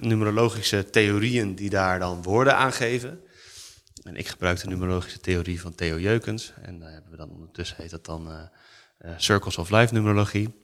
numerologische 0.00 0.90
theorieën 0.90 1.54
die 1.54 1.70
daar 1.70 1.98
dan 1.98 2.22
woorden 2.22 2.56
aan 2.56 2.72
geven. 2.72 3.20
En 4.02 4.16
ik 4.16 4.28
gebruik 4.28 4.60
de 4.60 4.68
numerologische 4.68 5.20
theorie 5.20 5.60
van 5.60 5.74
Theo 5.74 5.98
Jeukens. 5.98 6.52
En 6.62 6.78
daar 6.78 6.92
hebben 6.92 7.10
we 7.10 7.16
dan 7.16 7.30
ondertussen 7.30 7.76
heet 7.76 7.90
dat 7.90 8.04
dan 8.04 8.50
Circles 9.16 9.58
of 9.58 9.70
Life 9.70 9.94
numerologie. 9.94 10.62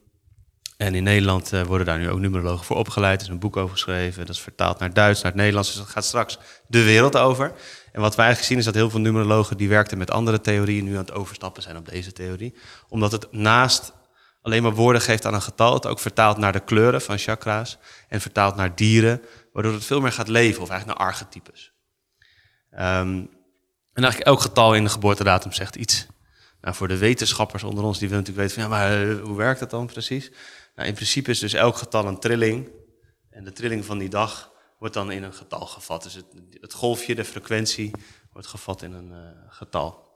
En 0.77 0.95
in 0.95 1.03
Nederland 1.03 1.49
worden 1.49 1.85
daar 1.85 1.99
nu 1.99 2.09
ook 2.09 2.19
numerologen 2.19 2.65
voor 2.65 2.77
opgeleid. 2.77 3.21
Er 3.21 3.27
is 3.27 3.33
een 3.33 3.39
boek 3.39 3.57
over 3.57 3.71
geschreven. 3.71 4.25
Dat 4.25 4.35
is 4.35 4.41
vertaald 4.41 4.79
naar 4.79 4.93
Duits, 4.93 5.21
naar 5.21 5.31
het 5.31 5.39
Nederlands. 5.39 5.69
Dus 5.69 5.77
dat 5.77 5.89
gaat 5.89 6.05
straks 6.05 6.39
de 6.67 6.83
wereld 6.83 7.17
over. 7.17 7.53
En 7.91 8.01
wat 8.01 8.15
wij 8.15 8.25
eigenlijk 8.25 8.53
zien 8.53 8.57
is 8.57 8.65
dat 8.65 8.73
heel 8.73 8.89
veel 8.89 8.99
numerologen 8.99 9.57
die 9.57 9.69
werkten 9.69 9.97
met 9.97 10.11
andere 10.11 10.41
theorieën 10.41 10.83
nu 10.83 10.91
aan 10.91 11.05
het 11.05 11.13
overstappen 11.13 11.63
zijn 11.63 11.77
op 11.77 11.89
deze 11.89 12.11
theorie. 12.11 12.55
Omdat 12.89 13.11
het 13.11 13.31
naast 13.31 13.93
alleen 14.41 14.63
maar 14.63 14.73
woorden 14.73 15.01
geeft 15.01 15.25
aan 15.25 15.33
een 15.33 15.41
getal, 15.41 15.73
het 15.73 15.85
ook 15.85 15.99
vertaalt 15.99 16.37
naar 16.37 16.51
de 16.51 16.59
kleuren 16.59 17.01
van 17.01 17.17
chakra's 17.17 17.77
en 18.07 18.21
vertaalt 18.21 18.55
naar 18.55 18.75
dieren, 18.75 19.21
waardoor 19.53 19.73
het 19.73 19.85
veel 19.85 20.01
meer 20.01 20.11
gaat 20.11 20.27
leven 20.27 20.61
of 20.61 20.69
eigenlijk 20.69 20.99
naar 20.99 21.07
archetypes. 21.07 21.73
Um, 22.71 23.29
en 23.93 24.03
eigenlijk 24.03 24.25
elk 24.25 24.39
getal 24.39 24.75
in 24.75 24.83
de 24.83 24.89
geboortedatum 24.89 25.51
zegt 25.51 25.75
iets. 25.75 26.07
Nou, 26.61 26.75
voor 26.75 26.87
de 26.87 26.97
wetenschappers 26.97 27.63
onder 27.63 27.83
ons, 27.83 27.99
die 27.99 28.09
willen 28.09 28.23
natuurlijk 28.23 28.55
weten 28.55 28.69
van, 28.69 28.77
ja, 28.77 28.85
maar 28.85 29.07
uh, 29.07 29.23
hoe 29.23 29.37
werkt 29.37 29.59
dat 29.59 29.69
dan 29.69 29.85
precies? 29.85 30.31
Nou, 30.75 30.87
in 30.87 30.93
principe 30.93 31.31
is 31.31 31.39
dus 31.39 31.53
elk 31.53 31.77
getal 31.77 32.05
een 32.05 32.19
trilling. 32.19 32.69
En 33.29 33.43
de 33.43 33.51
trilling 33.51 33.85
van 33.85 33.97
die 33.97 34.09
dag 34.09 34.50
wordt 34.81 34.95
dan 34.95 35.11
in 35.11 35.23
een 35.23 35.33
getal 35.33 35.65
gevat. 35.65 36.03
Dus 36.03 36.13
het, 36.13 36.25
het 36.61 36.73
golfje, 36.73 37.15
de 37.15 37.25
frequentie, 37.25 37.91
wordt 38.33 38.47
gevat 38.47 38.81
in 38.81 38.93
een 38.93 39.09
uh, 39.11 39.17
getal. 39.49 40.09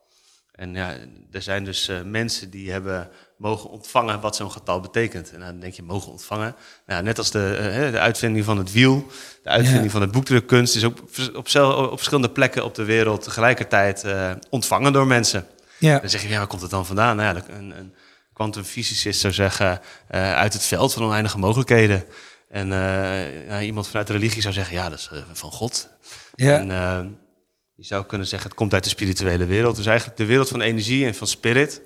En 0.51 0.73
ja, 0.73 0.95
er 1.31 1.41
zijn 1.41 1.63
dus 1.63 1.89
uh, 1.89 2.01
mensen 2.01 2.49
die 2.49 2.71
hebben 2.71 3.09
mogen 3.37 3.69
ontvangen 3.69 4.19
wat 4.19 4.35
zo'n 4.35 4.51
getal 4.51 4.79
betekent. 4.79 5.31
En 5.31 5.39
dan 5.39 5.59
denk 5.59 5.73
je, 5.73 5.83
mogen 5.83 6.11
ontvangen. 6.11 6.55
Nou, 6.85 7.03
net 7.03 7.17
als 7.17 7.31
de, 7.31 7.57
uh, 7.59 7.91
de 7.91 7.99
uitvinding 7.99 8.45
van 8.45 8.57
het 8.57 8.71
wiel, 8.71 9.07
de 9.43 9.49
uitvinding 9.49 9.85
ja. 9.85 9.91
van 9.91 10.01
het 10.01 10.11
boekdrukkunst... 10.11 10.75
is 10.75 10.83
ook 10.83 10.99
op, 11.33 11.47
op, 11.55 11.95
verschillende 11.95 12.29
plekken 12.29 12.63
op 12.63 12.75
de 12.75 12.83
wereld 12.83 13.23
tegelijkertijd 13.23 14.05
ontvangen 14.49 14.93
door 14.93 15.07
mensen. 15.07 15.47
Ja. 15.79 15.99
Dan 15.99 16.09
zeg 16.09 16.21
je, 16.21 16.27
ja, 16.27 16.37
waar 16.37 16.47
komt 16.47 16.61
het 16.61 16.71
dan 16.71 16.85
vandaan? 16.85 17.15
Nou 17.15 17.35
ja, 17.35 17.43
een, 17.47 17.77
een 17.77 17.93
kwantumfysicist 18.33 19.19
zou 19.19 19.33
zeggen, 19.33 19.81
uh, 20.11 20.33
uit 20.33 20.53
het 20.53 20.63
veld 20.63 20.93
van 20.93 21.03
oneindige 21.03 21.37
mogelijkheden. 21.37 22.03
En 22.49 22.67
ja, 23.47 23.61
iemand 23.61 23.87
vanuit 23.87 24.07
de 24.07 24.13
religie 24.13 24.41
zou 24.41 24.53
zeggen, 24.53 24.75
ja, 24.75 24.89
dat 24.89 24.99
is 24.99 25.09
uh, 25.13 25.19
van 25.33 25.51
God. 25.51 25.89
Ja. 26.35 26.59
En 26.59 26.67
je 27.75 27.85
zou 27.85 28.05
kunnen 28.05 28.27
zeggen, 28.27 28.49
het 28.49 28.57
komt 28.57 28.73
uit 28.73 28.83
de 28.83 28.89
spirituele 28.89 29.45
wereld. 29.45 29.75
Dus 29.75 29.85
eigenlijk 29.85 30.17
de 30.17 30.25
wereld 30.25 30.49
van 30.49 30.61
energie 30.61 31.05
en 31.05 31.15
van 31.15 31.27
spirit, 31.27 31.81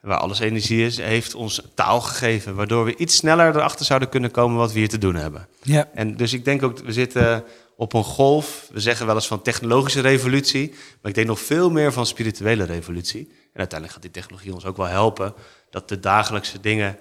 waar 0.00 0.18
alles 0.18 0.38
energie 0.38 0.84
is, 0.86 0.96
heeft 0.96 1.34
ons 1.34 1.62
taal 1.74 2.00
gegeven. 2.00 2.54
Waardoor 2.54 2.84
we 2.84 2.96
iets 2.96 3.16
sneller 3.16 3.56
erachter 3.56 3.86
zouden 3.86 4.08
kunnen 4.08 4.30
komen 4.30 4.56
wat 4.56 4.72
we 4.72 4.78
hier 4.78 4.88
te 4.88 4.98
doen 4.98 5.14
hebben. 5.14 5.48
Ja. 5.62 5.88
En 5.94 6.16
dus 6.16 6.32
ik 6.32 6.44
denk 6.44 6.62
ook, 6.62 6.78
we 6.78 6.92
zitten 6.92 7.44
op 7.76 7.92
een 7.92 8.04
golf. 8.04 8.68
We 8.72 8.80
zeggen 8.80 9.06
wel 9.06 9.14
eens 9.14 9.26
van 9.26 9.42
technologische 9.42 10.00
revolutie. 10.00 10.68
Maar 10.70 11.10
ik 11.10 11.14
denk 11.14 11.26
nog 11.26 11.40
veel 11.40 11.70
meer 11.70 11.92
van 11.92 12.06
spirituele 12.06 12.64
revolutie. 12.64 13.28
En 13.28 13.58
uiteindelijk 13.58 13.92
gaat 13.92 14.12
die 14.12 14.22
technologie 14.22 14.54
ons 14.54 14.64
ook 14.64 14.76
wel 14.76 14.86
helpen 14.86 15.34
dat 15.70 15.88
de 15.88 16.00
dagelijkse 16.00 16.60
dingen, 16.60 16.98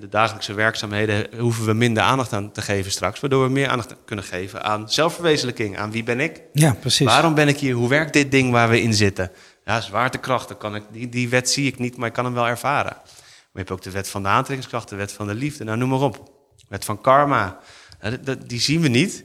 de 0.00 0.08
dagelijkse 0.10 0.54
werkzaamheden, 0.54 1.38
hoeven 1.38 1.66
we 1.66 1.72
minder 1.72 2.02
aandacht 2.02 2.32
aan 2.32 2.52
te 2.52 2.62
geven 2.62 2.90
straks. 2.90 3.20
Waardoor 3.20 3.44
we 3.44 3.50
meer 3.50 3.68
aandacht 3.68 3.94
kunnen 4.04 4.24
geven 4.24 4.62
aan 4.62 4.90
zelfverwezenlijking, 4.90 5.78
aan 5.78 5.90
wie 5.90 6.02
ben 6.02 6.20
ik? 6.20 6.42
Ja, 6.52 6.74
precies. 6.80 7.06
Waarom 7.06 7.34
ben 7.34 7.48
ik 7.48 7.58
hier? 7.58 7.74
Hoe 7.74 7.88
werkt 7.88 8.12
dit 8.12 8.30
ding 8.30 8.50
waar 8.50 8.68
we 8.68 8.80
in 8.80 8.94
zitten? 8.94 9.30
Ja, 9.64 9.80
zwaartekracht, 9.80 10.56
kan 10.56 10.74
ik, 10.74 10.82
die, 10.92 11.08
die 11.08 11.28
wet 11.28 11.50
zie 11.50 11.66
ik 11.66 11.78
niet, 11.78 11.96
maar 11.96 12.08
ik 12.08 12.12
kan 12.12 12.24
hem 12.24 12.34
wel 12.34 12.46
ervaren. 12.46 12.96
Maar 12.96 13.06
je 13.52 13.58
hebt 13.58 13.70
ook 13.70 13.82
de 13.82 13.90
wet 13.90 14.08
van 14.08 14.22
de 14.22 14.28
aantrekkingskracht, 14.28 14.88
de 14.88 14.96
wet 14.96 15.12
van 15.12 15.26
de 15.26 15.34
liefde, 15.34 15.64
nou 15.64 15.78
noem 15.78 15.88
maar 15.88 16.00
op. 16.00 16.36
Wet 16.68 16.84
van 16.84 17.00
karma, 17.00 17.58
die 18.46 18.60
zien 18.60 18.80
we 18.80 18.88
niet, 18.88 19.24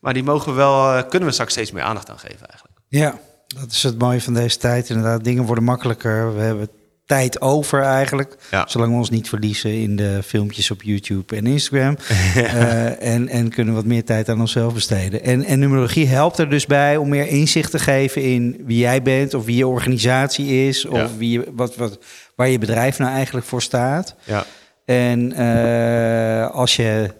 maar 0.00 0.14
die 0.14 0.22
mogen 0.22 0.50
we 0.50 0.56
wel, 0.56 1.04
kunnen 1.04 1.28
we 1.28 1.34
straks 1.34 1.52
steeds 1.52 1.72
meer 1.72 1.82
aandacht 1.82 2.10
aan 2.10 2.18
geven 2.18 2.48
eigenlijk. 2.48 2.78
Ja, 2.88 3.18
dat 3.46 3.70
is 3.70 3.82
het 3.82 3.98
mooie 3.98 4.20
van 4.20 4.34
deze 4.34 4.58
tijd. 4.58 4.88
Inderdaad, 4.88 5.24
dingen 5.24 5.44
worden 5.44 5.64
makkelijker. 5.64 6.34
We 6.34 6.40
hebben 6.40 6.68
tijd 7.10 7.40
over 7.40 7.82
eigenlijk. 7.82 8.36
Ja. 8.50 8.64
Zolang 8.68 8.90
we 8.92 8.98
ons 8.98 9.10
niet 9.10 9.28
verliezen 9.28 9.70
in 9.82 9.96
de 9.96 10.20
filmpjes 10.24 10.70
op 10.70 10.82
YouTube 10.82 11.36
en 11.36 11.46
Instagram. 11.46 11.96
uh, 12.36 13.02
en, 13.14 13.28
en 13.28 13.48
kunnen 13.48 13.74
wat 13.74 13.84
meer 13.84 14.04
tijd 14.04 14.28
aan 14.28 14.40
onszelf 14.40 14.74
besteden. 14.74 15.22
En, 15.22 15.44
en 15.44 15.58
numerologie 15.58 16.06
helpt 16.06 16.38
er 16.38 16.50
dus 16.50 16.66
bij 16.66 16.96
om 16.96 17.08
meer 17.08 17.26
inzicht 17.26 17.70
te 17.70 17.78
geven 17.78 18.22
in 18.22 18.62
wie 18.66 18.78
jij 18.78 19.02
bent, 19.02 19.34
of 19.34 19.44
wie 19.44 19.56
je 19.56 19.66
organisatie 19.66 20.68
is, 20.68 20.84
of 20.86 20.98
Ja. 20.98 21.08
wie, 21.18 21.30
je- 21.30 21.50
wat, 21.54 21.76
wat, 21.76 21.98
waar 22.36 22.48
je 22.48 22.58
bedrijf 22.58 22.98
nou 22.98 23.12
eigenlijk 23.12 23.46
voor 23.46 23.62
staat. 23.62 24.14
Ja, 24.24 24.44
En 24.84 25.32
eh, 25.32 26.50
als 26.50 26.76
je 26.76 27.14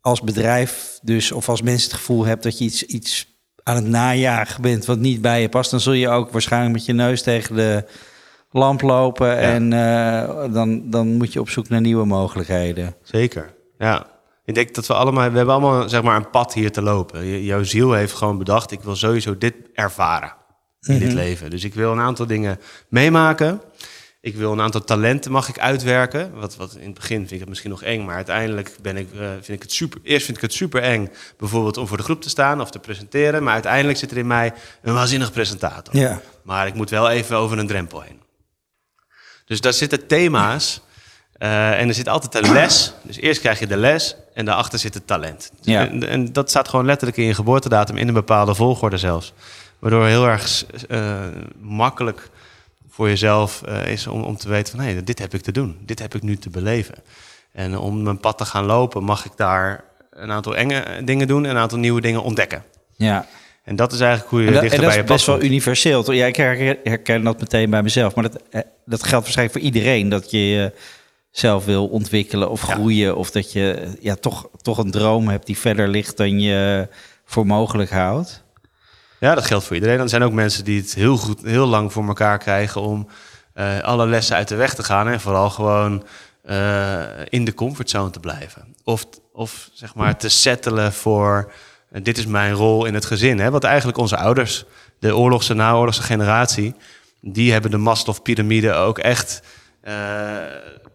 als 0.00 0.20
bedrijf 0.20 0.98
dus, 1.02 1.32
of 1.32 1.48
als 1.48 1.62
mensen 1.62 1.90
het 1.90 1.98
gevoel 1.98 2.24
hebt 2.24 2.42
dat 2.42 2.58
je 2.58 2.64
iets, 2.64 2.82
iets 2.82 3.28
aan 3.62 3.76
het 3.76 3.84
najagen 3.86 4.62
bent 4.62 4.84
wat 4.84 4.98
niet 4.98 5.20
bij 5.20 5.40
je 5.40 5.48
past, 5.48 5.70
dan 5.70 5.80
zul 5.80 5.92
je 5.92 6.08
ook 6.08 6.30
waarschijnlijk 6.30 6.72
met 6.72 6.84
je 6.84 6.92
neus 6.92 7.22
tegen 7.22 7.56
de 7.56 7.84
lamp 8.50 8.80
lopen. 8.80 9.38
En 9.38 9.72
eh, 9.72 10.52
dan, 10.52 10.90
dan 10.90 11.16
moet 11.16 11.32
je 11.32 11.40
op 11.40 11.50
zoek 11.50 11.68
naar 11.68 11.80
nieuwe 11.80 12.06
mogelijkheden. 12.06 12.94
zeker. 13.02 13.54
Ja. 13.78 14.06
Ik 14.44 14.54
denk 14.54 14.74
dat 14.74 14.86
we 14.86 14.94
allemaal, 14.94 15.30
we 15.30 15.36
hebben 15.36 15.54
allemaal 15.54 15.88
zeg 15.88 16.02
maar 16.02 16.16
een 16.16 16.30
pad 16.30 16.54
hier 16.54 16.72
te 16.72 16.82
lopen. 16.82 17.42
Jouw 17.42 17.62
ziel 17.62 17.92
heeft 17.92 18.12
gewoon 18.12 18.38
bedacht, 18.38 18.70
ik 18.70 18.80
wil 18.80 18.96
sowieso 18.96 19.38
dit 19.38 19.54
ervaren 19.74 20.32
in 20.80 20.98
dit 20.98 21.12
leven. 21.12 21.50
Dus 21.50 21.64
ik 21.64 21.74
wil 21.74 21.92
een 21.92 22.00
aantal 22.00 22.26
dingen 22.26 22.58
meemaken. 22.88 23.60
Ik 24.20 24.36
wil 24.36 24.52
een 24.52 24.60
aantal 24.60 24.84
talenten 24.84 25.32
mag 25.32 25.48
ik 25.48 25.58
uitwerken. 25.58 26.32
Wat, 26.34 26.56
wat 26.56 26.76
in 26.76 26.86
het 26.86 26.94
begin 26.94 27.18
vind 27.18 27.32
ik 27.32 27.38
het 27.38 27.48
misschien 27.48 27.70
nog 27.70 27.82
eng, 27.82 28.04
maar 28.04 28.14
uiteindelijk 28.14 28.76
ben 28.82 28.96
ik, 28.96 29.08
eh, 29.12 29.28
vind 29.30 29.48
ik 29.48 29.62
het 29.62 29.72
super. 29.72 30.00
Eerst 30.02 30.24
vind 30.24 30.36
ik 30.36 30.42
het 30.42 30.52
super 30.52 30.82
eng, 30.82 31.10
bijvoorbeeld 31.38 31.76
om 31.76 31.86
voor 31.86 31.96
de 31.96 32.02
groep 32.02 32.22
te 32.22 32.28
staan 32.28 32.60
of 32.60 32.70
te 32.70 32.78
presenteren. 32.78 33.42
Maar 33.42 33.52
uiteindelijk 33.52 33.98
zit 33.98 34.10
er 34.10 34.18
in 34.18 34.26
mij 34.26 34.52
een 34.82 34.94
waanzinnig 34.94 35.32
presentator. 35.32 35.96
Ja. 35.96 36.20
Maar 36.42 36.66
ik 36.66 36.74
moet 36.74 36.90
wel 36.90 37.10
even 37.10 37.36
over 37.36 37.58
een 37.58 37.66
drempel 37.66 38.00
heen. 38.00 38.19
Dus 39.50 39.60
daar 39.60 39.72
zitten 39.72 40.06
thema's. 40.06 40.80
eh, 41.32 41.80
en 41.80 41.88
er 41.88 41.94
zit 41.94 42.08
altijd 42.08 42.44
een 42.44 42.52
les. 42.52 42.92
Dus 43.02 43.16
eerst 43.16 43.40
krijg 43.40 43.58
je 43.58 43.66
de 43.66 43.76
les 43.76 44.16
en 44.34 44.44
daarachter 44.44 44.78
zit 44.78 44.94
het 44.94 45.06
talent. 45.06 45.50
Ja. 45.60 45.88
En, 45.88 46.08
en 46.08 46.32
dat 46.32 46.48
staat 46.48 46.68
gewoon 46.68 46.84
letterlijk 46.84 47.18
in 47.18 47.26
je 47.26 47.34
geboortedatum 47.34 47.96
in 47.96 48.08
een 48.08 48.14
bepaalde 48.14 48.54
volgorde 48.54 48.98
zelfs. 48.98 49.32
Waardoor 49.78 50.06
heel 50.06 50.26
erg 50.26 50.64
eh, 50.88 51.18
makkelijk 51.60 52.30
voor 52.90 53.08
jezelf 53.08 53.62
eh, 53.62 53.86
is 53.86 54.06
om, 54.06 54.22
om 54.22 54.36
te 54.36 54.48
weten 54.48 54.76
van... 54.76 54.84
hé, 54.84 55.04
dit 55.04 55.18
heb 55.18 55.34
ik 55.34 55.42
te 55.42 55.52
doen. 55.52 55.78
Dit 55.80 55.98
heb 55.98 56.14
ik 56.14 56.22
nu 56.22 56.36
te 56.36 56.50
beleven. 56.50 56.94
En 57.52 57.78
om 57.78 58.02
mijn 58.02 58.18
pad 58.18 58.38
te 58.38 58.44
gaan 58.44 58.64
lopen 58.64 59.04
mag 59.04 59.24
ik 59.24 59.32
daar 59.36 59.84
een 60.10 60.30
aantal 60.30 60.56
enge 60.56 60.84
dingen 61.04 61.26
doen... 61.26 61.44
en 61.44 61.50
een 61.50 61.62
aantal 61.62 61.78
nieuwe 61.78 62.00
dingen 62.00 62.22
ontdekken. 62.22 62.64
Ja. 62.96 63.26
En 63.64 63.76
dat 63.76 63.92
is 63.92 64.00
eigenlijk 64.00 64.30
hoe 64.30 64.40
je 64.40 64.46
En 64.46 64.52
dat, 64.52 64.62
dichter 64.62 64.78
en 64.78 64.84
dat 64.84 64.94
bij 64.94 65.04
is 65.04 65.08
je 65.08 65.14
pad 65.14 65.26
best 65.26 65.40
wel 65.40 65.50
universeel. 65.50 66.02
toch? 66.02 66.14
Ja, 66.14 66.26
ik 66.26 66.36
herken, 66.36 66.78
herken 66.84 67.22
dat 67.22 67.40
meteen 67.40 67.70
bij 67.70 67.82
mezelf. 67.82 68.14
Maar 68.14 68.30
dat, 68.30 68.64
dat 68.90 69.02
geldt 69.02 69.24
waarschijnlijk 69.24 69.58
voor 69.58 69.66
iedereen. 69.66 70.08
Dat 70.08 70.30
je 70.30 70.72
jezelf 71.30 71.64
wil 71.64 71.86
ontwikkelen 71.86 72.50
of 72.50 72.66
Ja. 72.66 72.74
groeien. 72.74 73.16
Of 73.16 73.30
dat 73.30 73.52
je 73.52 73.96
ja, 74.00 74.14
toch, 74.14 74.48
toch 74.62 74.78
een 74.78 74.90
droom 74.90 75.28
hebt 75.28 75.46
die 75.46 75.58
verder 75.58 75.88
ligt 75.88 76.16
dan 76.16 76.40
je 76.40 76.88
voor 77.24 77.46
mogelijk 77.46 77.90
houdt. 77.90 78.42
Ja, 79.20 79.34
dat 79.34 79.46
geldt 79.46 79.64
voor 79.64 79.74
iedereen. 79.76 79.98
Er 79.98 80.08
zijn 80.08 80.22
ook 80.22 80.32
mensen 80.32 80.64
die 80.64 80.80
het 80.80 80.94
heel 80.94 81.16
goed, 81.16 81.42
heel 81.42 81.66
lang 81.66 81.92
voor 81.92 82.06
elkaar 82.06 82.38
krijgen 82.38 82.80
om 82.80 83.08
eh, 83.54 83.80
alle 83.80 84.06
lessen 84.06 84.36
uit 84.36 84.48
de 84.48 84.54
weg 84.54 84.74
te 84.74 84.82
gaan 84.82 85.08
en 85.08 85.20
vooral 85.20 85.50
gewoon 85.50 86.04
eh, 86.42 87.02
in 87.28 87.44
de 87.44 87.54
comfortzone 87.54 88.10
te 88.10 88.20
blijven. 88.20 88.74
Of, 88.84 89.06
of 89.32 89.70
zeg 89.72 89.94
maar 89.94 90.16
te 90.16 90.28
settelen 90.28 90.92
voor 90.92 91.52
eh, 91.90 92.02
dit 92.02 92.18
is 92.18 92.26
mijn 92.26 92.52
rol 92.52 92.84
in 92.84 92.94
het 92.94 93.04
gezin. 93.04 93.38
Hè? 93.38 93.50
Wat 93.50 93.64
eigenlijk 93.64 93.98
onze 93.98 94.16
ouders, 94.16 94.64
de 94.98 95.16
oorlogse, 95.16 95.54
naoorlogse 95.54 96.02
generatie, 96.02 96.74
die 97.20 97.52
hebben 97.52 97.70
de 97.70 97.76
Maslow-pyramide 97.76 98.72
ook 98.72 98.98
echt 98.98 99.42
eh, 99.80 99.94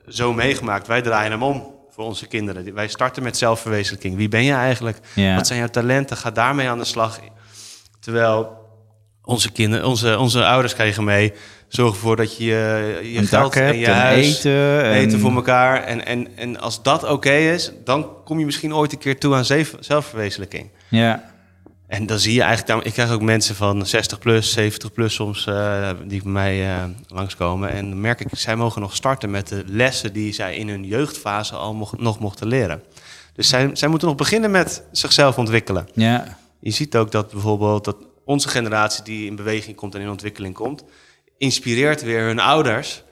zo 0.08 0.34
meegemaakt. 0.34 0.88
Wij 0.88 1.02
draaien 1.02 1.32
hem 1.32 1.44
om 1.44 1.74
voor 1.90 2.06
onze 2.06 2.28
kinderen. 2.28 2.74
Wij 2.74 2.88
starten 2.88 3.24
met 3.24 3.38
zelfverwezenlijking. 3.38 4.16
Wie 4.16 4.28
ben 4.30 4.44
je 4.44 4.54
eigenlijk? 4.54 4.98
Ja. 5.16 5.36
Wat 5.36 5.48
zijn 5.48 5.60
jouw 5.60 5.68
talenten? 5.68 6.18
Ga 6.18 6.32
daarmee 6.32 6.70
aan 6.70 6.78
de 6.78 6.86
slag. 6.86 7.20
Terwijl 8.00 8.58
onze, 9.24 9.52
kinderen, 9.52 9.86
onze, 9.86 10.18
onze 10.18 10.46
ouders 10.46 10.74
kregen 10.74 11.04
mee. 11.04 11.34
Zorg 11.68 11.94
ervoor 11.94 12.16
dat 12.16 12.38
je 12.38 12.44
je, 12.44 13.00
je 13.04 13.26
geld 13.26 13.54
hebt 13.54 13.72
en 13.72 13.78
je 13.78 13.90
huis 13.90 14.38
eten. 14.38 14.84
En... 14.84 14.92
eten 14.92 15.20
voor 15.20 15.36
elkaar. 15.36 15.84
En, 15.84 16.06
en, 16.06 16.38
en 16.38 16.60
als 16.60 16.84
dat 16.84 17.04
oké 17.04 17.32
is, 17.32 17.72
dan 17.84 18.24
kom 18.24 18.40
je 18.40 18.46
misschien 18.46 18.76
ooit 18.76 18.92
een 18.92 18.98
keer 18.98 19.20
toe 19.20 19.36
aan 19.36 19.46
zelf- 19.46 19.76
zelfverwezenlijking. 19.80 20.70
Ja. 20.88 21.34
En 21.88 22.06
dan 22.06 22.20
zie 22.20 22.34
je 22.34 22.42
eigenlijk, 22.42 22.86
ik 22.86 22.94
krijg 22.94 23.12
ook 23.12 23.22
mensen 23.22 23.56
van 23.56 23.86
60 23.86 24.20
plus, 24.20 24.52
70 24.52 24.94
plus 24.94 25.14
soms, 25.14 25.46
eh, 25.46 25.90
die 26.06 26.22
bij 26.24 26.32
mij 26.32 26.76
eh, 26.76 26.84
langskomen. 27.08 27.70
En 27.70 27.90
dan 27.90 28.02
merk 28.02 28.20
ik, 28.20 28.28
zij 28.32 28.56
mogen 28.56 28.82
nog 28.82 28.96
starten 28.96 29.32
met 29.32 29.48
de 29.48 29.64
lessen 29.66 30.14
die 30.14 30.34
zij 30.34 30.56
in 30.56 30.70
hun 30.70 30.84
jeugdfase 30.84 31.56
al 31.56 31.74
mocht- 31.74 32.00
nog 32.00 32.20
mochten 32.20 32.48
leren. 32.48 32.84
Dus 33.34 33.50
zij, 33.50 33.70
zij 33.74 33.88
moeten 33.88 34.08
nog 34.08 34.18
beginnen 34.18 34.52
met 34.52 34.84
zichzelf 34.92 35.38
ontwikkelen. 35.38 35.88
Ja. 35.94 36.38
Je 36.60 36.72
ziet 36.72 36.96
ook 36.96 37.12
dat 37.12 37.32
bijvoorbeeld 37.32 37.86
dat 37.86 37.98
onze 38.26 38.48
generatie 38.50 39.04
die 39.04 39.28
in 39.28 39.36
beweging 39.36 39.76
komt 39.76 39.96
en 39.96 40.02
in 40.02 40.10
ontwikkeling 40.10 40.54
komt, 40.54 40.84
inspireert 41.38 42.02
weer 42.02 42.22
hun 42.22 42.40
ouders. 42.40 43.04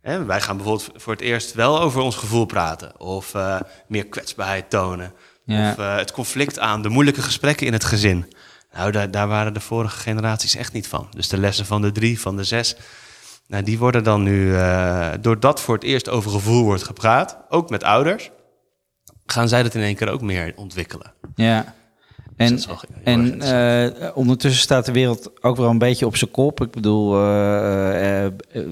Hè, 0.00 0.24
wij 0.24 0.40
gaan 0.40 0.56
bijvoorbeeld 0.56 0.90
voor 0.96 1.12
het 1.12 1.22
eerst 1.22 1.52
wel 1.54 1.80
over 1.80 2.00
ons 2.00 2.16
gevoel 2.16 2.44
praten. 2.44 3.00
Of 3.00 3.34
eh, 3.34 3.60
meer 3.88 4.06
kwetsbaarheid 4.06 4.70
tonen. 4.70 5.12
Ja. 5.44 5.70
Of 5.70 5.78
eh, 5.78 5.96
het 5.96 6.12
conflict 6.12 6.58
aan, 6.58 6.82
de 6.82 6.88
moeilijke 6.88 7.22
gesprekken 7.22 7.66
in 7.66 7.72
het 7.72 7.84
gezin. 7.84 8.32
Nou, 8.72 8.90
daar, 8.90 9.10
daar 9.10 9.28
waren 9.28 9.54
de 9.54 9.60
vorige 9.60 9.98
generaties 9.98 10.56
echt 10.56 10.72
niet 10.72 10.88
van. 10.88 11.06
Dus 11.10 11.28
de 11.28 11.38
lessen 11.38 11.66
van 11.66 11.82
de 11.82 11.92
drie, 11.92 12.20
van 12.20 12.36
de 12.36 12.44
zes. 12.44 12.76
Nou, 13.46 13.62
die 13.62 13.78
worden 13.78 14.04
dan 14.04 14.22
nu, 14.22 14.56
eh, 14.56 15.12
doordat 15.20 15.60
voor 15.60 15.74
het 15.74 15.84
eerst 15.84 16.08
over 16.08 16.30
gevoel 16.30 16.62
wordt 16.64 16.82
gepraat, 16.82 17.38
ook 17.48 17.70
met 17.70 17.84
ouders, 17.84 18.30
gaan 19.26 19.48
zij 19.48 19.62
dat 19.62 19.74
in 19.74 19.82
één 19.82 19.94
keer 19.96 20.08
ook 20.08 20.20
meer 20.20 20.52
ontwikkelen. 20.56 21.12
Ja. 21.34 21.74
Dus 22.36 22.66
En, 23.04 23.42
en 23.42 23.92
eh, 23.92 24.16
ondertussen 24.16 24.62
staat 24.62 24.86
de 24.86 24.92
wereld 24.92 25.44
ook 25.44 25.56
wel 25.56 25.70
een 25.70 25.78
beetje 25.78 26.06
op 26.06 26.16
zijn 26.16 26.30
kop. 26.30 26.60
Ik 26.60 26.70
bedoel, 26.70 27.10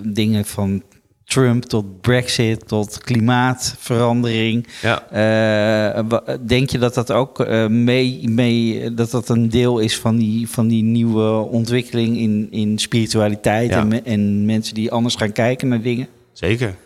dingen 0.02 0.44
van 0.44 0.82
Trump 1.32 1.64
tot 1.64 2.00
Brexit 2.00 2.68
tot 2.68 2.98
klimaatverandering. 2.98 4.66
Ja. 4.82 5.08
Eh, 5.10 6.04
denk 6.46 6.70
je 6.70 6.78
dat 6.78 6.94
dat 6.94 7.12
ook 7.12 7.40
eh, 7.40 7.66
mee, 7.66 8.28
mee, 8.28 8.94
dat 8.94 9.10
dat 9.10 9.28
een 9.28 9.48
deel 9.48 9.78
is 9.78 9.98
van 9.98 10.16
die, 10.16 10.48
van 10.48 10.68
die 10.68 10.82
nieuwe 10.82 11.30
ontwikkeling 11.48 12.16
in, 12.18 12.48
in 12.50 12.78
spiritualiteit 12.78 13.70
Ja. 13.70 13.80
en, 13.80 14.04
en 14.04 14.44
mensen 14.46 14.74
die 14.74 14.90
anders 14.92 15.14
gaan 15.14 15.32
kijken 15.32 15.68
naar 15.68 15.82
dingen? 15.82 16.08
Zeker. 16.32 16.76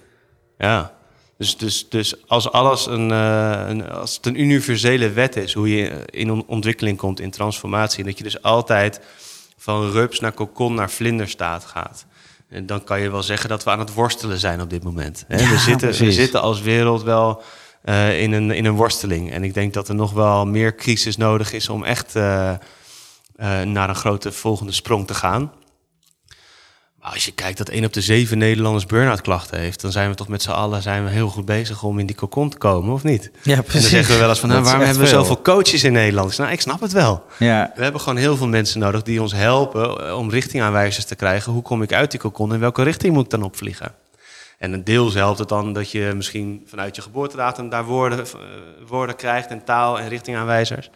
Ja. 0.59 0.95
Dus, 1.39 1.57
dus, 1.57 1.87
dus 1.89 2.29
als 2.29 2.51
alles 2.51 2.87
een, 2.87 3.11
eh, 3.11 3.65
een, 3.69 3.89
als 3.89 4.17
het 4.17 4.27
een 4.27 4.41
universele 4.41 5.11
wet 5.11 5.37
is, 5.37 5.53
hoe 5.53 5.69
je 5.77 5.91
in 6.11 6.31
on- 6.33 6.45
ontwikkeling 6.47 6.99
komt, 6.99 7.21
in 7.21 7.31
transformatie, 7.31 7.99
en 8.01 8.05
dat 8.09 8.19
je 8.19 8.25
dus 8.25 8.43
altijd 8.43 9.01
van 9.57 9.91
rups 9.91 10.21
naar 10.21 10.33
kokon 10.33 10.75
naar 10.75 10.91
vlinderstaat 10.91 11.65
gaat. 11.65 12.07
En 12.49 12.67
dan 12.67 12.85
kan 12.85 13.01
je 13.01 13.11
wel 13.11 13.23
zeggen 13.23 13.49
dat 13.49 13.65
we 13.65 13.71
aan 13.71 13.79
het 13.79 13.95
worstelen 13.95 14.39
zijn 14.39 14.61
op 14.61 14.71
dit 14.71 14.83
moment. 14.83 15.25
Hè? 15.29 15.41
Ja, 15.41 15.51
we, 15.51 15.59
zitten, 15.59 15.89
we 15.89 16.13
zitten 16.13 16.41
als 16.41 16.61
wereld 16.61 17.03
wel 17.03 17.43
eh, 17.83 18.23
in, 18.23 18.33
een, 18.33 18.51
in 18.51 18.65
een 18.65 18.75
worsteling. 18.75 19.33
En 19.33 19.45
ik 19.45 19.55
denk 19.55 19.75
dat 19.75 19.89
er 19.89 19.95
nog 19.95 20.13
wel 20.13 20.47
meer 20.47 20.75
crisis 20.75 21.17
nodig 21.17 21.53
is 21.53 21.69
om 21.69 21.85
echt 21.85 22.17
eh, 22.17 22.51
eh, 22.51 22.59
naar 23.63 23.89
een 23.89 23.95
grote 23.95 24.33
volgende 24.33 24.73
sprong 24.73 25.07
te 25.07 25.15
gaan. 25.15 25.53
Als 27.13 27.25
je 27.25 27.33
kijkt 27.33 27.59
dat 27.59 27.69
één 27.69 27.85
op 27.85 27.93
de 27.93 28.01
zeven 28.01 28.39
Nederlanders 28.39 28.87
burn-out 28.87 29.21
klachten 29.21 29.59
heeft, 29.59 29.81
dan 29.81 29.93
zijn 29.93 30.11
we 30.11 30.15
toch 30.17 30.29
met 30.29 30.43
z'n 30.43 30.51
allen 30.51 30.83
zijn 30.83 31.05
we 31.05 31.11
heel 31.11 31.29
goed 31.29 31.45
bezig 31.45 31.83
om 31.83 31.99
in 31.99 32.07
die 32.07 32.17
cocon 32.17 32.51
te 32.51 32.57
komen, 32.59 32.93
of 32.93 33.03
niet? 33.03 33.31
Ja, 33.43 33.57
En 33.57 33.65
dan 33.73 33.81
zeggen 33.81 34.15
we 34.15 34.21
wel 34.21 34.29
eens 34.29 34.39
van, 34.39 34.49
nou, 34.49 34.63
waarom 34.63 34.83
hebben 34.83 35.03
we 35.03 35.09
veel. 35.09 35.19
zoveel 35.19 35.43
coaches 35.43 35.85
in 35.85 35.93
Nederland? 35.93 36.39
Nou, 36.39 36.53
ik 36.53 36.61
snap 36.61 36.81
het 36.81 36.93
wel. 36.93 37.25
Ja, 37.39 37.73
We 37.77 37.83
hebben 37.83 38.01
gewoon 38.01 38.19
heel 38.19 38.37
veel 38.37 38.49
mensen 38.49 38.81
nodig 38.81 39.03
die 39.03 39.23
ons 39.23 39.33
helpen 39.33 40.07
eh, 40.07 40.17
om 40.19 40.31
richtingaanwijzers 40.31 41.05
te 41.05 41.15
krijgen. 41.15 41.53
Hoe 41.53 41.63
kom 41.63 41.83
ik 41.83 41.93
uit 41.93 42.11
die 42.11 42.21
cocon 42.21 42.53
en 42.53 42.61
welke 42.61 42.83
richting 42.83 43.15
moet 43.15 43.25
ik 43.25 43.31
dan 43.31 43.43
opvliegen? 43.43 43.95
En 44.59 44.73
een 44.73 44.85
deels 44.85 45.15
helpt 45.15 45.39
het 45.39 45.49
dan 45.49 45.73
dat 45.73 45.91
je 45.91 46.13
misschien 46.17 46.63
vanuit 46.67 46.97
je 46.97 47.03
geboortedatum 47.03 47.69
daar 47.69 47.85
woorden, 47.85 48.19
eh, 48.19 48.33
woorden 48.87 49.17
krijgt 49.17 49.49
en 49.51 49.65
taal 49.65 49.99
en 50.01 50.09
richtingaanwijzers. 50.09 50.91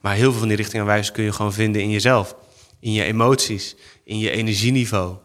Maar 0.00 0.14
heel 0.14 0.30
veel 0.30 0.38
van 0.38 0.48
die 0.48 0.56
richtingaanwijzers 0.56 1.12
kun 1.12 1.24
je 1.24 1.32
gewoon 1.32 1.52
vinden 1.52 1.82
in 1.82 1.90
jezelf. 1.90 2.34
In 2.80 2.92
je 2.92 3.02
emoties, 3.04 3.76
in 4.04 4.18
je 4.18 4.30
energieniveau. 4.30 5.16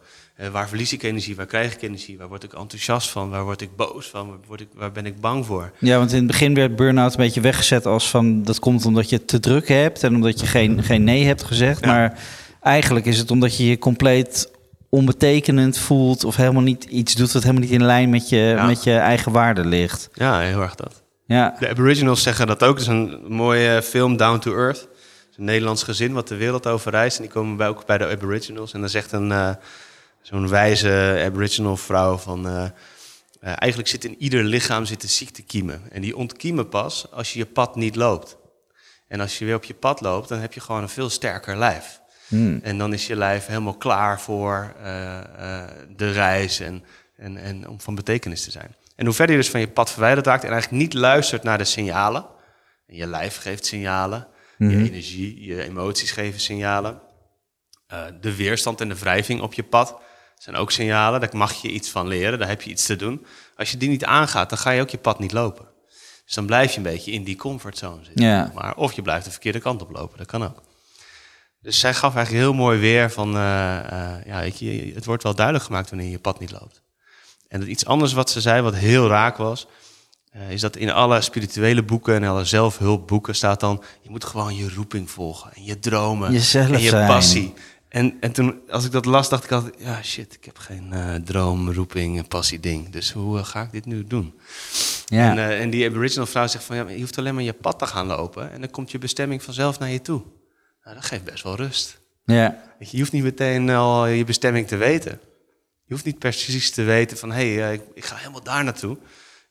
Eh, 0.41 0.49
waar 0.49 0.67
verlies 0.67 0.93
ik 0.93 1.03
energie? 1.03 1.35
Waar 1.35 1.45
krijg 1.45 1.73
ik 1.73 1.81
energie? 1.81 2.17
Waar 2.17 2.27
word 2.27 2.43
ik 2.43 2.53
enthousiast 2.53 3.09
van? 3.09 3.29
Waar 3.29 3.43
word 3.43 3.61
ik 3.61 3.75
boos 3.75 4.07
van? 4.07 4.27
Waar, 4.27 4.37
word 4.47 4.61
ik, 4.61 4.67
waar 4.75 4.91
ben 4.91 5.05
ik 5.05 5.19
bang 5.19 5.45
voor? 5.45 5.71
Ja, 5.79 5.97
want 5.97 6.11
in 6.11 6.17
het 6.17 6.27
begin 6.27 6.53
werd 6.53 6.75
burn-out 6.75 7.11
een 7.11 7.17
beetje 7.17 7.41
weggezet 7.41 7.85
als 7.85 8.09
van 8.09 8.43
dat 8.43 8.59
komt 8.59 8.85
omdat 8.85 9.09
je 9.09 9.25
te 9.25 9.39
druk 9.39 9.67
hebt 9.67 10.03
en 10.03 10.15
omdat 10.15 10.39
je 10.39 10.45
geen, 10.45 10.83
geen 10.83 11.03
nee 11.03 11.23
hebt 11.25 11.43
gezegd. 11.43 11.79
Ja. 11.85 11.87
Maar 11.91 12.19
eigenlijk 12.61 13.05
is 13.05 13.17
het 13.17 13.31
omdat 13.31 13.57
je 13.57 13.65
je 13.65 13.77
compleet 13.77 14.51
onbetekenend 14.89 15.77
voelt 15.77 16.23
of 16.23 16.35
helemaal 16.35 16.61
niet 16.61 16.83
iets 16.83 17.15
doet 17.15 17.31
wat 17.31 17.41
helemaal 17.43 17.63
niet 17.63 17.71
in 17.71 17.83
lijn 17.85 18.09
met 18.09 18.29
je, 18.29 18.37
Ja. 18.37 18.65
met 18.65 18.83
je 18.83 18.95
eigen 18.95 19.31
waarde 19.31 19.65
ligt. 19.65 20.09
Ja, 20.13 20.39
heel 20.39 20.61
erg 20.61 20.75
dat. 20.75 21.01
Ja, 21.25 21.55
De 21.59 21.69
Aboriginals 21.69 22.23
zeggen 22.23 22.47
dat 22.47 22.63
ook. 22.63 22.73
Het 22.73 22.81
is 22.81 22.87
een 22.87 23.19
mooie 23.27 23.81
film, 23.81 24.17
Down 24.17 24.39
to 24.39 24.55
Earth. 24.55 24.79
Het 24.79 25.29
is 25.31 25.37
een 25.37 25.43
Nederlands 25.43 25.83
gezin 25.83 26.13
wat 26.13 26.27
de 26.27 26.35
wereld 26.35 26.67
over 26.67 26.91
reist. 26.91 27.17
En 27.17 27.23
die 27.23 27.31
komen 27.31 27.57
bij, 27.57 27.67
ook 27.67 27.85
bij 27.85 27.97
de 27.97 28.07
Aboriginals. 28.07 28.73
En 28.73 28.79
dan 28.79 28.89
zegt 28.89 29.11
een, 29.11 29.31
eh, 29.31 29.49
zo'n 30.21 30.49
wijze 30.49 31.23
Aboriginal 31.25 31.77
vrouw 31.77 32.17
van... 32.17 32.47
eh, 32.47 32.63
eh, 33.41 33.53
eigenlijk 33.55 33.89
zit 33.89 34.05
in 34.05 34.15
ieder 34.17 34.43
lichaam 34.43 34.85
zitten 34.85 35.09
ziektekiemen. 35.09 35.81
En 35.91 36.01
die 36.01 36.17
ontkiemen 36.17 36.69
pas 36.69 37.11
als 37.11 37.33
je 37.33 37.39
je 37.39 37.45
pad 37.45 37.75
niet 37.75 37.95
loopt. 37.95 38.37
En 39.07 39.19
als 39.19 39.39
je 39.39 39.45
weer 39.45 39.55
op 39.55 39.63
je 39.63 39.73
pad 39.73 40.01
loopt, 40.01 40.29
dan 40.29 40.39
heb 40.39 40.53
je 40.53 40.59
gewoon 40.59 40.81
een 40.81 40.89
veel 40.89 41.09
sterker 41.09 41.57
lijf. 41.57 42.01
Hmm. 42.27 42.59
En 42.63 42.77
dan 42.77 42.93
is 42.93 43.07
je 43.07 43.15
lijf 43.15 43.45
helemaal 43.45 43.77
klaar 43.77 44.21
voor 44.21 44.73
eh, 44.83 45.63
de 45.95 46.11
reis 46.11 46.59
en, 46.59 46.83
en, 47.17 47.37
en 47.37 47.67
om 47.67 47.81
van 47.81 47.95
betekenis 47.95 48.43
te 48.43 48.51
zijn. 48.51 48.75
En 48.95 49.05
hoe 49.05 49.15
verder 49.15 49.35
je 49.35 49.41
dus 49.41 49.51
van 49.51 49.59
je 49.59 49.67
pad 49.67 49.91
verwijderd 49.91 50.25
raakt 50.25 50.43
en 50.43 50.51
eigenlijk 50.51 50.81
niet 50.81 50.93
luistert 50.93 51.43
naar 51.43 51.57
de 51.57 51.63
signalen. 51.63 52.25
En 52.87 52.95
je 52.95 53.07
lijf 53.07 53.37
geeft 53.37 53.65
signalen, 53.65 54.27
je 54.57 54.67
energie, 54.67 55.45
je 55.45 55.63
emoties 55.63 56.11
geven 56.11 56.39
signalen. 56.39 57.01
De 58.21 58.35
weerstand 58.35 58.81
en 58.81 58.89
de 58.89 58.97
wrijving 58.97 59.41
op 59.41 59.53
je 59.53 59.63
pad 59.63 60.01
zijn 60.41 60.55
ook 60.55 60.71
signalen. 60.71 61.19
Daar 61.19 61.29
mag 61.33 61.53
je 61.53 61.71
iets 61.71 61.89
van 61.89 62.07
leren, 62.07 62.39
daar 62.39 62.47
heb 62.47 62.61
je 62.61 62.69
iets 62.69 62.85
te 62.85 62.95
doen. 62.95 63.25
Als 63.55 63.71
je 63.71 63.77
die 63.77 63.89
niet 63.89 64.05
aangaat, 64.05 64.49
dan 64.49 64.57
ga 64.57 64.69
je 64.71 64.81
ook 64.81 64.89
je 64.89 64.97
pad 64.97 65.19
niet 65.19 65.31
lopen. 65.31 65.65
Dus 66.25 66.33
dan 66.33 66.45
blijf 66.45 66.71
je 66.71 66.77
een 66.77 66.83
beetje 66.83 67.11
in 67.11 67.23
die 67.23 67.35
comfortzone 67.35 68.03
zitten. 68.03 68.25
Ja. 68.25 68.51
Maar, 68.53 68.75
of 68.75 68.93
je 68.93 69.01
blijft 69.01 69.25
de 69.25 69.31
verkeerde 69.31 69.59
kant 69.59 69.81
op 69.81 69.91
lopen, 69.91 70.17
dat 70.17 70.27
kan 70.27 70.43
ook. 70.43 70.61
Dus 71.61 71.79
zij 71.79 71.93
gaf 71.93 72.15
eigenlijk 72.15 72.45
heel 72.45 72.53
mooi 72.53 72.79
weer 72.79 73.11
van, 73.11 73.35
eh, 73.35 73.77
eh, 73.77 74.25
ja, 74.25 74.39
weet 74.39 74.59
je, 74.59 74.91
het 74.95 75.05
wordt 75.05 75.23
wel 75.23 75.35
duidelijk 75.35 75.65
gemaakt 75.65 75.89
wanneer 75.89 76.09
je 76.09 76.19
pad 76.19 76.39
niet 76.39 76.51
loopt. 76.51 76.81
En 77.47 77.69
iets 77.69 77.85
anders 77.85 78.13
wat 78.13 78.29
ze 78.29 78.41
zei, 78.41 78.61
wat 78.61 78.75
heel 78.75 79.07
raak 79.07 79.37
was, 79.37 79.67
eh, 80.31 80.51
is 80.51 80.61
dat 80.61 80.75
in 80.75 80.91
alle 80.91 81.21
spirituele 81.21 81.83
boeken 81.83 82.15
en 82.15 82.23
alle 82.23 82.45
zelfhulpboeken 82.45 83.35
staat 83.35 83.59
dan, 83.59 83.83
je 84.01 84.09
moet 84.09 84.25
gewoon 84.25 84.55
je 84.55 84.73
roeping 84.73 85.09
volgen 85.09 85.53
en 85.53 85.63
je 85.63 85.79
dromen 85.79 86.31
Jezelf 86.31 86.71
en 86.71 86.81
je 86.81 86.89
zijn. 86.89 87.53
En, 87.91 88.17
en 88.19 88.31
toen, 88.31 88.61
als 88.69 88.85
ik 88.85 88.91
dat 88.91 89.05
las, 89.05 89.29
dacht 89.29 89.43
ik 89.43 89.51
altijd, 89.51 89.75
ja 89.77 90.03
shit, 90.03 90.33
ik 90.33 90.45
heb 90.45 90.57
geen 90.57 90.93
eh, 90.93 91.15
droom, 91.15 91.71
roeping 91.71 92.17
en 92.17 92.27
passie 92.27 92.59
ding. 92.59 92.89
Dus 92.89 93.11
hoe 93.11 93.37
eh, 93.37 93.45
ga 93.45 93.61
ik 93.61 93.71
dit 93.71 93.85
nu 93.85 94.03
doen? 94.03 94.39
Ja. 95.05 95.31
En, 95.31 95.37
eh, 95.37 95.61
en 95.61 95.69
die 95.69 95.87
aboriginal 95.87 96.25
vrouw 96.25 96.47
zegt 96.47 96.63
van, 96.63 96.75
ja, 96.75 96.89
je 96.89 96.99
hoeft 96.99 97.17
alleen 97.17 97.33
maar 97.33 97.43
je 97.43 97.53
pad 97.53 97.79
te 97.79 97.85
gaan 97.85 98.07
lopen 98.07 98.51
en 98.51 98.61
dan 98.61 98.69
komt 98.69 98.91
je 98.91 98.97
bestemming 98.97 99.43
vanzelf 99.43 99.79
naar 99.79 99.89
je 99.89 100.01
toe. 100.01 100.21
Nou, 100.83 100.95
dat 100.95 101.05
geeft 101.05 101.23
best 101.23 101.43
wel 101.43 101.55
rust. 101.55 101.99
ja. 102.25 102.63
Je, 102.79 102.99
hoeft 102.99 103.11
niet 103.11 103.23
meteen 103.23 103.69
al 103.69 104.05
je 104.05 104.23
bestemming 104.23 104.67
te 104.67 104.77
weten. 104.77 105.19
Je 105.85 105.93
hoeft 105.93 106.05
niet 106.05 106.19
precies 106.19 106.71
te 106.71 106.83
weten 106.83 107.17
van, 107.17 107.31
hé, 107.31 107.53
hey, 107.53 107.67
eh, 107.67 107.73
ik, 107.73 107.81
ik 107.93 108.05
ga 108.05 108.15
helemaal 108.15 108.43
daar 108.43 108.63
naartoe. 108.63 108.97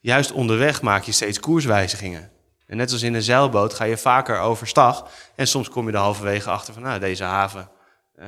Juist 0.01 0.33
onderweg 0.33 0.83
maak 0.83 1.03
je 1.03 1.13
steeds 1.13 1.41
koerswijzigingen. 1.41 2.31
En 2.67 2.77
net 2.77 2.93
als 2.93 3.03
in 3.03 3.15
een 3.15 3.23
zeilboot 3.23 3.75
ga 3.75 3.85
je 3.85 3.97
vaker 3.97 4.39
overstag. 4.39 5.11
En 5.37 5.47
soms 5.47 5.69
kom 5.69 5.87
je 5.87 5.93
er 5.93 5.99
halverwege 5.99 6.51
achter 6.51 6.75
van, 6.75 6.83
nou, 6.83 7.01
deze 7.01 7.25
haven 7.25 7.61
eh, 7.61 7.67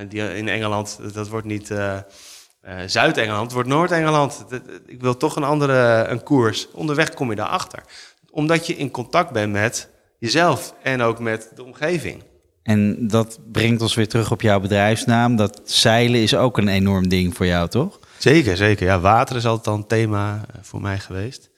die 0.09 0.37
in 0.37 0.49
Engeland, 0.49 0.99
dat 1.13 1.29
wordt 1.29 1.47
niet 1.47 1.71
eh, 1.71 1.97
eh, 1.97 2.75
Zuid-Engeland, 2.87 3.43
het 3.43 3.53
wordt 3.53 3.69
Noord-Engeland. 3.69 4.45
Ik 4.87 5.01
wil 5.01 5.17
toch 5.17 5.37
een 5.37 5.45
andere 5.45 6.07
een 6.09 6.23
koers. 6.23 6.69
Onderweg 6.71 7.15
kom 7.15 7.31
je 7.31 7.37
daarachter. 7.37 7.83
Omdat 8.31 8.67
je 8.67 8.77
in 8.77 8.91
contact 8.91 9.33
bent 9.33 9.53
met 9.53 9.89
jezelf 10.19 10.75
en 10.83 11.01
ook 11.03 11.19
met 11.19 11.51
de 11.55 11.65
omgeving. 11.65 12.23
En 12.63 13.09
dat 13.09 13.39
brengt 13.53 13.83
ons 13.83 13.95
weer 13.95 14.09
terug 14.09 14.31
op 14.31 14.41
jouw 14.41 14.61
bedrijfsnaam. 14.61 15.37
Dat 15.37 15.61
zeilen 15.65 16.21
is 16.21 16.35
ook 16.35 16.59
een 16.59 16.69
enorm 16.69 17.09
ding 17.09 17.37
voor 17.37 17.47
jou, 17.47 17.69
toch? 17.69 17.99
Zeker, 18.19 18.57
zeker. 18.57 18.87
Ja, 18.87 19.01
water 19.01 19.37
is 19.37 19.47
altijd 19.47 19.67
al 19.67 19.75
een 19.75 19.87
thema 19.87 20.35
eh, 20.35 20.59
voor 20.63 20.81
mij 20.81 20.99
geweest. 20.99 21.51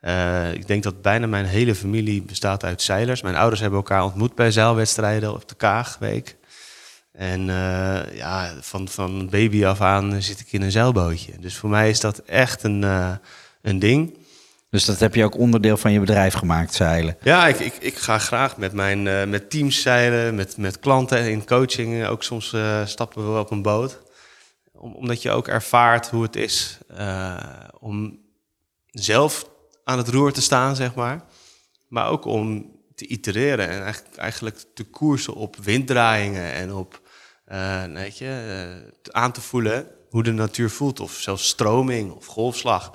Eh, 0.00 0.52
ik 0.52 0.66
denk 0.66 0.82
dat 0.82 1.02
bijna 1.02 1.26
mijn 1.26 1.44
hele 1.44 1.74
familie 1.74 2.22
bestaat 2.22 2.64
uit 2.64 2.82
zeilers. 2.82 3.22
Mijn 3.22 3.36
ouders 3.36 3.60
hebben 3.60 3.78
elkaar 3.78 4.04
ontmoet 4.04 4.34
bij 4.34 4.50
zeilwedstrijden 4.50 5.32
op 5.32 5.48
de 5.48 5.54
Kaagweek. 5.54 6.36
En 7.20 7.50
eh, 7.50 8.16
ja, 8.16 8.54
van, 8.60 8.88
van 8.88 9.28
baby 9.28 9.64
af 9.64 9.80
aan 9.80 10.22
zit 10.22 10.40
ik 10.40 10.52
in 10.52 10.62
een 10.62 10.70
zeilbootje. 10.70 11.32
Dus 11.40 11.56
voor 11.56 11.70
mij 11.70 11.90
is 11.90 12.00
dat 12.00 12.18
echt 12.18 12.62
een, 12.62 12.84
eh, 12.84 13.12
een 13.62 13.78
ding. 13.78 14.18
Dus 14.70 14.84
dat 14.84 14.98
heb 14.98 15.14
je 15.14 15.24
ook 15.24 15.38
onderdeel 15.38 15.76
van 15.76 15.92
je 15.92 16.00
bedrijf 16.00 16.34
gemaakt, 16.34 16.74
zeilen. 16.74 17.16
Ja, 17.22 17.46
ik, 17.46 17.58
ik, 17.58 17.74
ik 17.80 17.96
ga 17.96 18.18
graag 18.18 18.56
met, 18.56 18.72
mijn, 18.72 19.06
eh, 19.06 19.24
met 19.24 19.50
teams 19.50 19.82
zeilen, 19.82 20.34
met, 20.34 20.56
met 20.56 20.78
klanten 20.78 21.30
in 21.30 21.46
coaching. 21.46 22.06
Ook 22.06 22.22
soms 22.22 22.54
stappen 22.84 23.32
we 23.32 23.38
op 23.38 23.50
een 23.50 23.62
boot. 23.62 24.00
Om, 24.72 24.94
omdat 24.94 25.22
je 25.22 25.30
ook 25.30 25.48
ervaart 25.48 26.08
hoe 26.08 26.22
het 26.22 26.36
is 26.36 26.78
om 27.80 28.18
zelf 28.86 29.50
aan 29.84 29.98
het 29.98 30.08
roer 30.08 30.32
te 30.32 30.42
staan, 30.42 30.76
zeg 30.76 30.94
maar. 30.94 31.24
Maar 31.88 32.08
ook 32.08 32.24
om 32.24 32.70
te 32.94 33.06
itereren 33.06 33.68
en 33.68 33.82
eigenlijk, 33.82 34.16
eigenlijk 34.16 34.64
te 34.74 34.84
koersen 34.84 35.34
op 35.34 35.56
winddraaiingen 35.56 36.52
en 36.52 36.72
op 36.72 36.99
weet 37.92 38.18
je, 38.18 38.92
te- 39.02 39.12
aan 39.12 39.32
te 39.32 39.40
voelen 39.40 39.86
hoe 40.08 40.22
de 40.22 40.32
natuur 40.32 40.70
voelt. 40.70 41.00
Of 41.00 41.12
zelfs 41.12 41.48
stroming 41.48 42.12
of 42.12 42.26
golfslag. 42.26 42.92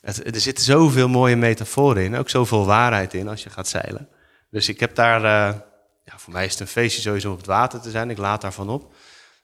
Het, 0.00 0.34
er 0.34 0.40
zitten 0.40 0.64
zoveel 0.64 1.08
mooie 1.08 1.36
metaforen 1.36 2.02
in, 2.04 2.16
ook 2.16 2.30
zoveel 2.30 2.66
waarheid 2.66 3.14
in 3.14 3.28
als 3.28 3.42
je 3.42 3.50
gaat 3.50 3.68
zeilen. 3.68 4.08
Dus 4.50 4.68
ik 4.68 4.80
heb 4.80 4.94
daar, 4.94 5.16
eh, 5.16 5.58
ja, 6.04 6.18
voor 6.18 6.32
mij 6.32 6.44
is 6.44 6.50
het 6.50 6.60
een 6.60 6.66
feestje 6.66 7.00
sowieso 7.00 7.26
om 7.26 7.32
op 7.32 7.38
het 7.38 7.46
water 7.48 7.80
te 7.80 7.90
zijn. 7.90 8.10
Ik 8.10 8.18
laat 8.18 8.40
daarvan 8.40 8.68
op. 8.68 8.94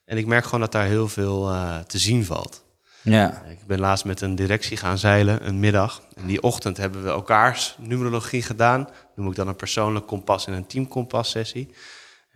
En 0.04 0.16
ik 0.16 0.26
merk 0.26 0.44
gewoon 0.44 0.60
dat 0.60 0.72
daar 0.72 0.86
heel 0.86 1.08
veel 1.08 1.50
te 1.86 1.98
zien 1.98 2.24
valt. 2.24 2.64
Ja. 3.02 3.42
Ik 3.48 3.66
ben 3.66 3.80
laatst 3.80 4.04
met 4.04 4.20
een 4.20 4.34
directie 4.34 4.76
gaan 4.76 4.98
zeilen, 4.98 5.46
een 5.46 5.60
middag. 5.60 6.02
En 6.16 6.26
die 6.26 6.42
ochtend 6.42 6.76
hebben 6.76 7.02
we 7.02 7.08
elkaars 7.08 7.76
numerologie 7.78 8.42
gedaan. 8.42 8.88
Noem 9.14 9.28
ik 9.28 9.34
dan 9.36 9.48
een 9.48 9.56
persoonlijk 9.56 10.06
kompas 10.06 10.46
en 10.46 10.52
een 10.52 10.66
teamkompas 10.66 11.30
sessie. 11.30 11.74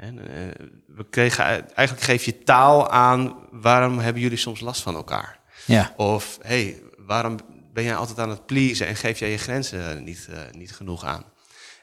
En, 0.02 0.18
eh, 0.18 0.66
we 0.86 1.06
kregen, 1.10 1.44
eigenlijk 1.74 2.06
geef 2.06 2.24
je 2.24 2.42
taal 2.42 2.90
aan 2.90 3.36
waarom 3.50 3.98
hebben 3.98 4.22
jullie 4.22 4.38
soms 4.38 4.60
last 4.60 4.82
van 4.82 4.94
elkaar. 4.94 5.38
Ja. 5.64 5.92
Of 5.96 6.38
hey, 6.42 6.82
waarom 6.96 7.36
ben 7.72 7.84
jij 7.84 7.94
altijd 7.94 8.18
aan 8.18 8.30
het 8.30 8.46
pleasen 8.46 8.86
en 8.86 8.96
geef 8.96 9.18
jij 9.18 9.30
je 9.30 9.38
grenzen 9.38 10.04
niet, 10.04 10.28
eh, 10.30 10.38
niet 10.52 10.72
genoeg 10.72 11.04
aan? 11.04 11.24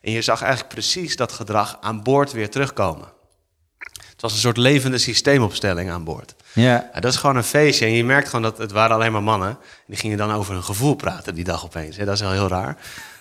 En 0.02 0.12
je 0.12 0.22
zag 0.22 0.42
eigenlijk 0.42 0.74
precies 0.74 1.16
dat 1.16 1.32
gedrag 1.32 1.78
aan 1.82 2.04
boord 2.04 2.32
weer 2.32 2.50
terugkomen. 2.50 3.08
Het 4.10 4.22
was 4.22 4.32
een 4.34 4.40
soort 4.40 4.58
levende 4.58 4.98
systeemopstelling 4.98 5.90
aan 5.90 6.04
boord. 6.04 6.36
Ja. 6.54 6.90
Ja, 6.94 7.00
dat 7.00 7.12
is 7.12 7.20
gewoon 7.20 7.36
een 7.36 7.44
feestje. 7.44 7.86
En 7.86 7.92
je 7.92 8.04
merkt 8.04 8.28
gewoon 8.28 8.42
dat 8.42 8.58
het 8.58 8.72
waren 8.72 8.96
alleen 8.96 9.12
maar 9.12 9.24
mannen. 9.24 9.50
En 9.50 9.58
die 9.88 9.98
gingen 9.98 10.18
dan 10.18 10.32
over 10.32 10.54
hun 10.54 10.64
gevoel 10.64 10.96
praten 10.96 11.36
die 11.36 11.44
dag 11.44 11.66
opeens. 11.66 11.98
Dat 11.98 12.08
is 12.08 12.22
wel 12.22 12.32
heel 12.32 12.48
raar. 12.48 12.78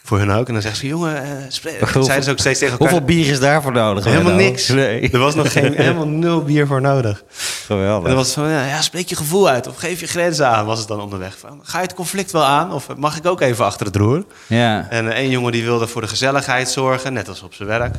Voor 0.09 0.19
hun 0.19 0.31
ook. 0.31 0.47
En 0.47 0.53
dan 0.53 0.63
zeggen 0.63 0.81
ze, 0.81 0.87
jongen, 0.87 1.23
eh. 1.23 1.79
Hoeveel- 1.79 2.03
Zeiden 2.03 2.25
ze 2.25 2.31
ook 2.31 2.39
steeds 2.39 2.59
tegen 2.59 2.79
elkaar. 2.79 2.89
Hoeveel 2.91 3.07
bier 3.07 3.31
is 3.31 3.41
daarvoor 3.41 3.73
nodig? 3.73 4.05
Helemaal 4.05 4.33
niks. 4.35 4.69
Nee. 4.69 5.11
Er 5.11 5.19
was 5.19 5.35
nog 5.35 5.53
geen, 5.53 5.73
helemaal 5.83 6.07
nul 6.09 6.43
bier 6.43 6.67
voor 6.67 6.81
nodig. 6.81 7.19
En 7.21 7.25
Geweldig. 7.67 8.07
dan 8.09 8.17
was 8.17 8.33
van, 8.33 8.49
ja, 8.49 8.81
spreek 8.83 9.09
je 9.09 9.17
gevoel 9.17 9.49
uit. 9.49 9.67
Of 9.67 9.77
geef 9.77 10.01
je 10.01 10.07
grenzen 10.07 10.47
aan, 10.49 10.67
was 10.67 10.79
het 10.79 10.89
dan 10.89 11.01
onderweg. 11.01 11.39
Van, 11.39 11.61
ga 11.63 11.79
je 11.79 11.85
het 11.87 11.95
conflict 11.95 12.31
wel 12.33 12.45
aan? 12.45 12.73
Of 12.73 12.87
mag 12.97 13.17
ik 13.17 13.27
ook 13.27 13.41
even 13.41 13.65
achter 13.65 13.87
het 13.87 13.97
roer? 13.97 14.25
Ja. 14.47 14.87
En 14.91 15.17
een 15.19 15.31
jongen 15.31 15.53
die 15.53 15.65
wilde 15.65 15.87
voor 15.87 16.01
de 16.01 16.09
gezelligheid 16.09 16.71
zorgen, 16.71 17.13
net 17.13 17.29
als 17.29 17.43
op 17.43 17.55
zijn 17.55 17.69
werk. 17.69 17.95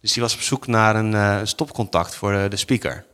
Dus 0.00 0.12
die 0.12 0.22
was 0.22 0.34
op 0.34 0.40
zoek 0.40 0.66
naar 0.66 0.96
een 0.96 1.14
eh, 1.14 1.36
stopcontact 1.42 2.14
voor 2.14 2.32
eh, 2.32 2.40
de 2.50 2.56
speaker. 2.56 3.04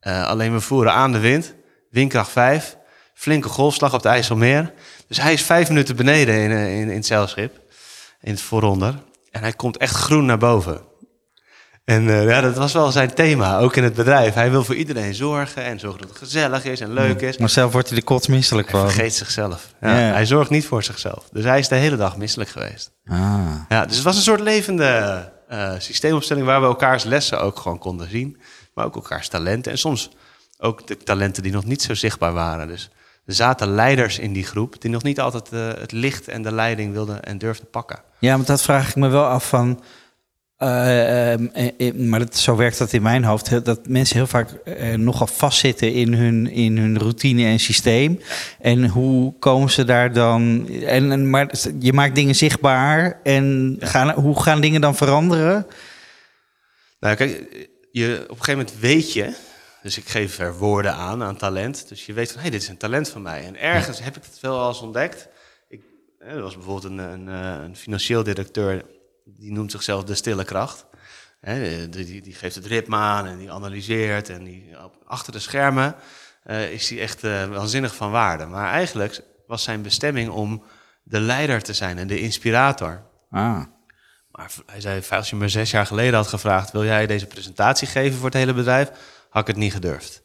Eh, 0.00 0.26
alleen 0.26 0.52
we 0.52 0.60
voeren 0.60 0.92
aan 0.92 1.12
de 1.12 1.18
wind, 1.18 1.54
windkracht 1.90 2.30
5, 2.30 2.76
flinke 3.14 3.48
golfslag 3.48 3.90
op 3.94 4.02
het 4.02 4.12
IJsselmeer. 4.12 4.72
Dus 5.08 5.20
hij 5.20 5.32
is 5.32 5.42
vijf 5.42 5.68
minuten 5.68 5.96
beneden 5.96 6.34
in, 6.34 6.50
eh, 6.50 6.80
in, 6.80 6.88
in 6.90 6.96
het 6.96 7.06
zeilschip, 7.06 7.60
in 8.22 8.32
het 8.32 8.40
vooronder. 8.40 8.94
En 9.30 9.40
hij 9.40 9.52
komt 9.52 9.76
echt 9.76 9.94
groen 9.94 10.24
naar 10.26 10.38
boven. 10.38 10.80
En 11.84 12.08
eh, 12.08 12.28
ja, 12.28 12.40
dat 12.40 12.56
was 12.56 12.72
wel 12.72 12.90
zijn 12.92 13.14
thema, 13.14 13.58
ook 13.58 13.76
in 13.76 13.82
het 13.84 13.94
bedrijf. 13.94 14.34
Hij 14.34 14.50
wil 14.50 14.64
voor 14.64 14.74
iedereen 14.74 15.14
zorgen 15.14 15.62
en 15.64 15.80
zorgen 15.80 16.00
dat 16.00 16.08
het 16.08 16.18
gezellig 16.18 16.64
is 16.64 16.80
en 16.80 16.92
leuk 16.92 17.20
is. 17.20 17.38
Maar 17.38 17.48
zelf 17.48 17.72
wordt 17.72 17.88
hij 17.88 17.98
er 17.98 18.04
kotsmisselijk 18.04 18.70
Hij 18.70 18.80
van. 18.80 18.90
vergeet 18.90 19.14
zichzelf. 19.14 19.74
Ja, 19.80 19.98
Ja. 19.98 20.12
Hij 20.12 20.26
zorgt 20.26 20.50
niet 20.50 20.66
voor 20.66 20.82
zichzelf. 20.82 21.28
Dus 21.32 21.44
hij 21.44 21.58
is 21.58 21.68
de 21.68 21.74
hele 21.74 21.96
dag 21.96 22.16
misselijk 22.16 22.50
geweest. 22.50 22.92
Ah. 23.06 23.40
Ja, 23.68 23.86
dus 23.86 23.94
het 23.94 24.04
was 24.04 24.16
een 24.16 24.22
soort 24.22 24.40
levende 24.40 25.30
eh, 25.48 25.72
systeemopstelling 25.78 26.46
waar 26.46 26.60
we 26.60 26.66
elkaars 26.66 27.04
lessen 27.04 27.40
ook 27.40 27.58
gewoon 27.58 27.78
konden 27.78 28.10
zien. 28.10 28.40
Maar 28.74 28.84
ook 28.84 28.94
elkaars 28.94 29.28
talenten. 29.28 29.72
En 29.72 29.78
soms 29.78 30.10
ook 30.58 30.86
de 30.86 30.96
talenten 30.96 31.42
die 31.42 31.52
nog 31.52 31.64
niet 31.64 31.82
zo 31.82 31.94
zichtbaar 31.94 32.32
waren. 32.32 32.68
Dus 32.68 32.90
er 33.26 33.34
zaten 33.34 33.68
leiders 33.74 34.18
in 34.18 34.32
die 34.32 34.44
groep 34.44 34.80
die 34.80 34.90
nog 34.90 35.02
niet 35.02 35.20
altijd 35.20 35.48
eh, 35.52 35.80
het 35.80 35.92
licht 35.92 36.28
en 36.28 36.42
de 36.42 36.52
leiding 36.52 36.92
wilden 36.92 37.22
en 37.22 37.38
durfden 37.38 37.70
pakken. 37.70 38.02
Ja, 38.18 38.34
want 38.34 38.46
dat 38.46 38.62
vraag 38.62 38.88
ik 38.88 38.96
me 38.96 39.08
wel 39.08 39.24
af 39.24 39.48
van. 39.48 39.82
eh, 40.56 41.32
ehm, 41.32 41.46
eh, 41.78 41.94
maar 41.94 42.18
dat, 42.18 42.36
zo 42.36 42.56
werkt 42.56 42.78
dat 42.78 42.92
in 42.92 43.02
mijn 43.02 43.24
hoofd. 43.24 43.64
Dat 43.64 43.88
mensen 43.88 44.16
heel 44.16 44.26
vaak 44.26 44.50
eh, 44.50 44.94
nogal 44.94 45.26
vastzitten 45.26 45.92
in 45.92 46.14
hun, 46.14 46.50
in 46.50 46.78
hun 46.78 46.98
routine 46.98 47.44
en 47.44 47.58
systeem. 47.60 48.20
En 48.60 48.86
hoe 48.86 49.34
komen 49.38 49.70
ze 49.70 49.84
daar 49.84 50.12
dan. 50.12 50.68
En, 50.68 51.12
en, 51.12 51.30
maar 51.30 51.50
je 51.78 51.92
maakt 51.92 52.14
dingen 52.14 52.34
zichtbaar. 52.34 53.20
En 53.22 53.76
gaan, 53.80 54.10
hoe 54.10 54.42
gaan 54.42 54.60
dingen 54.60 54.80
dan 54.80 54.96
veranderen? 54.96 55.66
Nou, 57.00 57.16
kijk, 57.16 57.44
je, 57.92 58.20
op 58.22 58.38
een 58.38 58.44
gegeven 58.44 58.58
moment 58.58 58.80
weet 58.80 59.12
je, 59.12 59.34
dus 59.82 59.98
ik 59.98 60.08
geef 60.08 60.38
er 60.38 60.56
woorden 60.56 60.94
aan, 60.94 61.22
aan 61.22 61.36
talent. 61.36 61.88
Dus 61.88 62.06
je 62.06 62.12
weet 62.12 62.28
van, 62.28 62.36
hé, 62.36 62.42
hey, 62.42 62.50
dit 62.50 62.62
is 62.62 62.68
een 62.68 62.76
talent 62.76 63.08
van 63.08 63.22
mij. 63.22 63.44
En 63.44 63.56
ergens 63.56 64.02
heb 64.02 64.16
ik 64.16 64.24
het 64.24 64.40
wel 64.40 64.58
als 64.58 64.80
ontdekt. 64.80 65.28
Ik, 65.68 65.82
er 66.18 66.42
was 66.42 66.54
bijvoorbeeld 66.54 66.84
een, 66.84 66.98
een, 66.98 67.28
eh, 67.28 67.62
een 67.64 67.76
financieel 67.76 68.22
directeur, 68.22 68.84
die 69.24 69.52
noemt 69.52 69.70
zichzelf 69.70 70.04
de 70.04 70.14
stille 70.14 70.44
kracht. 70.44 70.86
Hè, 71.40 71.88
die, 71.88 72.04
die, 72.04 72.22
die 72.22 72.34
geeft 72.34 72.54
het 72.54 72.66
ritme 72.66 72.96
aan 72.96 73.26
en 73.26 73.38
die 73.38 73.52
analyseert. 73.52 74.28
En 74.28 74.44
die, 74.44 74.76
achter 75.04 75.32
de 75.32 75.38
schermen 75.38 75.94
eh, 76.42 76.72
is 76.72 76.90
hij 76.90 77.00
echt 77.00 77.24
eh, 77.24 77.46
waanzinnig 77.46 77.94
van 77.94 78.10
waarde. 78.10 78.46
Maar 78.46 78.70
eigenlijk 78.70 79.20
was 79.46 79.62
zijn 79.62 79.82
bestemming 79.82 80.30
om 80.30 80.62
de 81.02 81.20
leider 81.20 81.62
te 81.62 81.72
zijn 81.72 81.98
en 81.98 82.06
de 82.06 82.20
inspirator. 82.20 83.02
Ah, 83.30 83.62
Maar 84.30 84.50
hij 84.66 84.80
zei, 84.80 85.02
als 85.10 85.30
je 85.30 85.36
me 85.36 85.48
zes 85.48 85.70
jaar 85.70 85.86
geleden 85.86 86.14
had 86.14 86.26
gevraagd... 86.26 86.72
wil 86.72 86.84
jij 86.84 87.06
deze 87.06 87.26
presentatie 87.26 87.88
geven 87.88 88.16
voor 88.16 88.24
het 88.24 88.34
hele 88.34 88.54
bedrijf? 88.54 88.90
Had 89.32 89.42
ik 89.42 89.46
het 89.46 89.56
niet 89.56 89.72
gedurfd. 89.72 90.22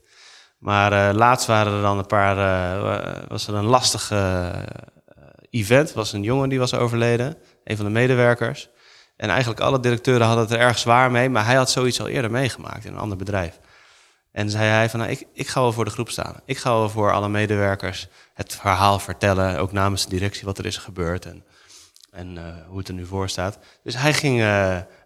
Maar 0.57 0.91
eh, 0.91 1.15
laatst 1.15 1.47
waren 1.47 1.73
er 1.73 1.81
dan 1.81 1.97
een 1.97 2.05
paar... 2.05 2.37
eh, 2.37 3.23
was 3.27 3.47
er 3.47 3.53
een 3.53 3.65
lastig 3.65 4.11
eh, 4.11 4.49
event. 5.49 5.93
was 5.93 6.13
een 6.13 6.23
jongen 6.23 6.49
die 6.49 6.59
was 6.59 6.73
overleden. 6.73 7.37
Een 7.63 7.75
van 7.75 7.85
de 7.85 7.91
medewerkers. 7.91 8.69
En 9.17 9.29
eigenlijk 9.29 9.59
alle 9.59 9.79
directeuren 9.79 10.27
hadden 10.27 10.45
het 10.45 10.53
er 10.53 10.59
erg 10.59 10.77
zwaar 10.77 11.11
mee... 11.11 11.29
maar 11.29 11.45
hij 11.45 11.55
had 11.55 11.69
zoiets 11.69 11.99
al 11.99 12.07
eerder 12.07 12.31
meegemaakt 12.31 12.85
in 12.85 12.93
een 12.93 12.99
ander 12.99 13.17
bedrijf. 13.17 13.59
En 14.31 14.49
zei 14.49 14.65
hij 14.65 14.89
van, 14.89 14.99
nou, 14.99 15.11
ik, 15.11 15.27
ik 15.33 15.47
ga 15.47 15.61
wel 15.61 15.73
voor 15.73 15.85
de 15.85 15.91
groep 15.91 16.09
staan. 16.09 16.41
Ik 16.45 16.57
ga 16.57 16.69
wel 16.69 16.89
voor 16.89 17.11
alle 17.11 17.29
medewerkers 17.29 18.07
het 18.33 18.55
verhaal 18.55 18.99
vertellen... 18.99 19.59
ook 19.59 19.71
namens 19.71 20.03
de 20.03 20.09
directie 20.09 20.45
wat 20.45 20.57
er 20.57 20.65
is 20.65 20.77
gebeurd... 20.77 21.25
En, 21.25 21.43
En 22.11 22.55
hoe 22.67 22.77
het 22.77 22.87
er 22.87 22.93
nu 22.93 23.05
voor 23.05 23.29
staat. 23.29 23.57
Dus 23.83 23.97
hij 23.97 24.13
ging 24.13 24.41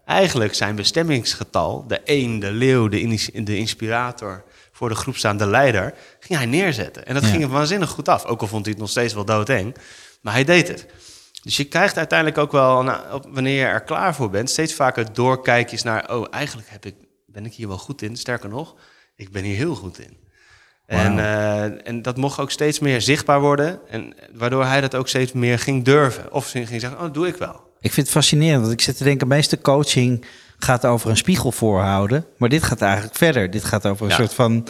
eigenlijk 0.04 0.54
zijn 0.54 0.74
bestemmingsgetal, 0.74 1.86
de 1.86 2.00
één, 2.00 2.38
de 2.38 2.52
leeuw, 2.52 2.88
de, 2.88 3.28
de 3.44 3.56
inspirator, 3.56 4.44
voor 4.72 4.88
de 4.88 4.94
groep 4.94 5.16
staan, 5.16 5.36
de 5.36 5.46
leider, 5.46 5.94
ging 6.20 6.38
hij 6.38 6.48
neerzetten. 6.48 7.06
En 7.06 7.14
dat 7.14 7.24
ging 7.24 7.40
hem 7.40 7.50
waanzinnig 7.50 7.90
goed 7.90 8.08
af. 8.08 8.24
Ook 8.24 8.40
al 8.40 8.46
vond 8.46 8.64
hij 8.64 8.72
het 8.72 8.82
nog 8.82 8.90
steeds 8.90 9.14
wel 9.14 9.24
doodeng. 9.24 9.76
Maar 10.20 10.32
hij 10.32 10.44
deed 10.44 10.68
het. 10.68 10.86
Dus 11.42 11.56
je 11.56 11.64
krijgt 11.64 11.96
uiteindelijk 11.96 12.38
ook 12.38 12.52
wel, 12.52 12.82
nou, 12.82 13.22
wanneer 13.28 13.58
je 13.58 13.64
er 13.64 13.82
klaar 13.82 14.14
voor 14.14 14.30
bent, 14.30 14.50
steeds 14.50 14.74
vaker 14.74 15.12
doorkijkjes 15.12 15.82
naar, 15.82 16.14
oh, 16.14 16.26
eigenlijk 16.30 16.68
heb 16.70 16.86
ik, 16.86 16.94
ben 17.26 17.46
ik 17.46 17.52
hier 17.52 17.68
wel 17.68 17.78
goed 17.78 18.02
in. 18.02 18.16
Sterker 18.16 18.48
nog, 18.48 18.74
ik 19.16 19.30
ben 19.30 19.42
hier 19.42 19.56
heel 19.56 19.74
goed 19.74 19.98
in. 19.98 20.21
En, 20.98 21.16
uh, 21.16 21.88
en 21.88 22.02
dat 22.02 22.16
mocht 22.16 22.38
ook 22.38 22.50
steeds 22.50 22.78
meer 22.78 23.00
zichtbaar 23.00 23.40
worden. 23.40 23.78
En 23.88 24.14
waardoor 24.34 24.64
hij 24.64 24.80
dat 24.80 24.94
ook 24.94 25.08
steeds 25.08 25.32
meer 25.32 25.58
ging 25.58 25.84
durven. 25.84 26.32
Of 26.32 26.50
ging 26.50 26.68
zeggen, 26.68 26.94
oh, 26.94 27.00
dat 27.00 27.14
doe 27.14 27.26
ik 27.26 27.36
wel. 27.36 27.60
Ik 27.80 27.92
vind 27.92 28.06
het 28.06 28.16
fascinerend, 28.16 28.60
want 28.60 28.72
ik 28.72 28.80
zit 28.80 28.96
te 28.96 29.04
denken, 29.04 29.28
de 29.28 29.34
meeste 29.34 29.60
coaching 29.60 30.24
gaat 30.58 30.86
over 30.86 31.10
een 31.10 31.16
spiegel 31.16 31.52
voorhouden. 31.52 32.26
Maar 32.36 32.48
dit 32.48 32.62
gaat 32.62 32.80
eigenlijk 32.82 33.16
verder. 33.16 33.50
Dit 33.50 33.64
gaat 33.64 33.86
over 33.86 34.06
een 34.06 34.12
soort 34.12 34.34
van 34.34 34.68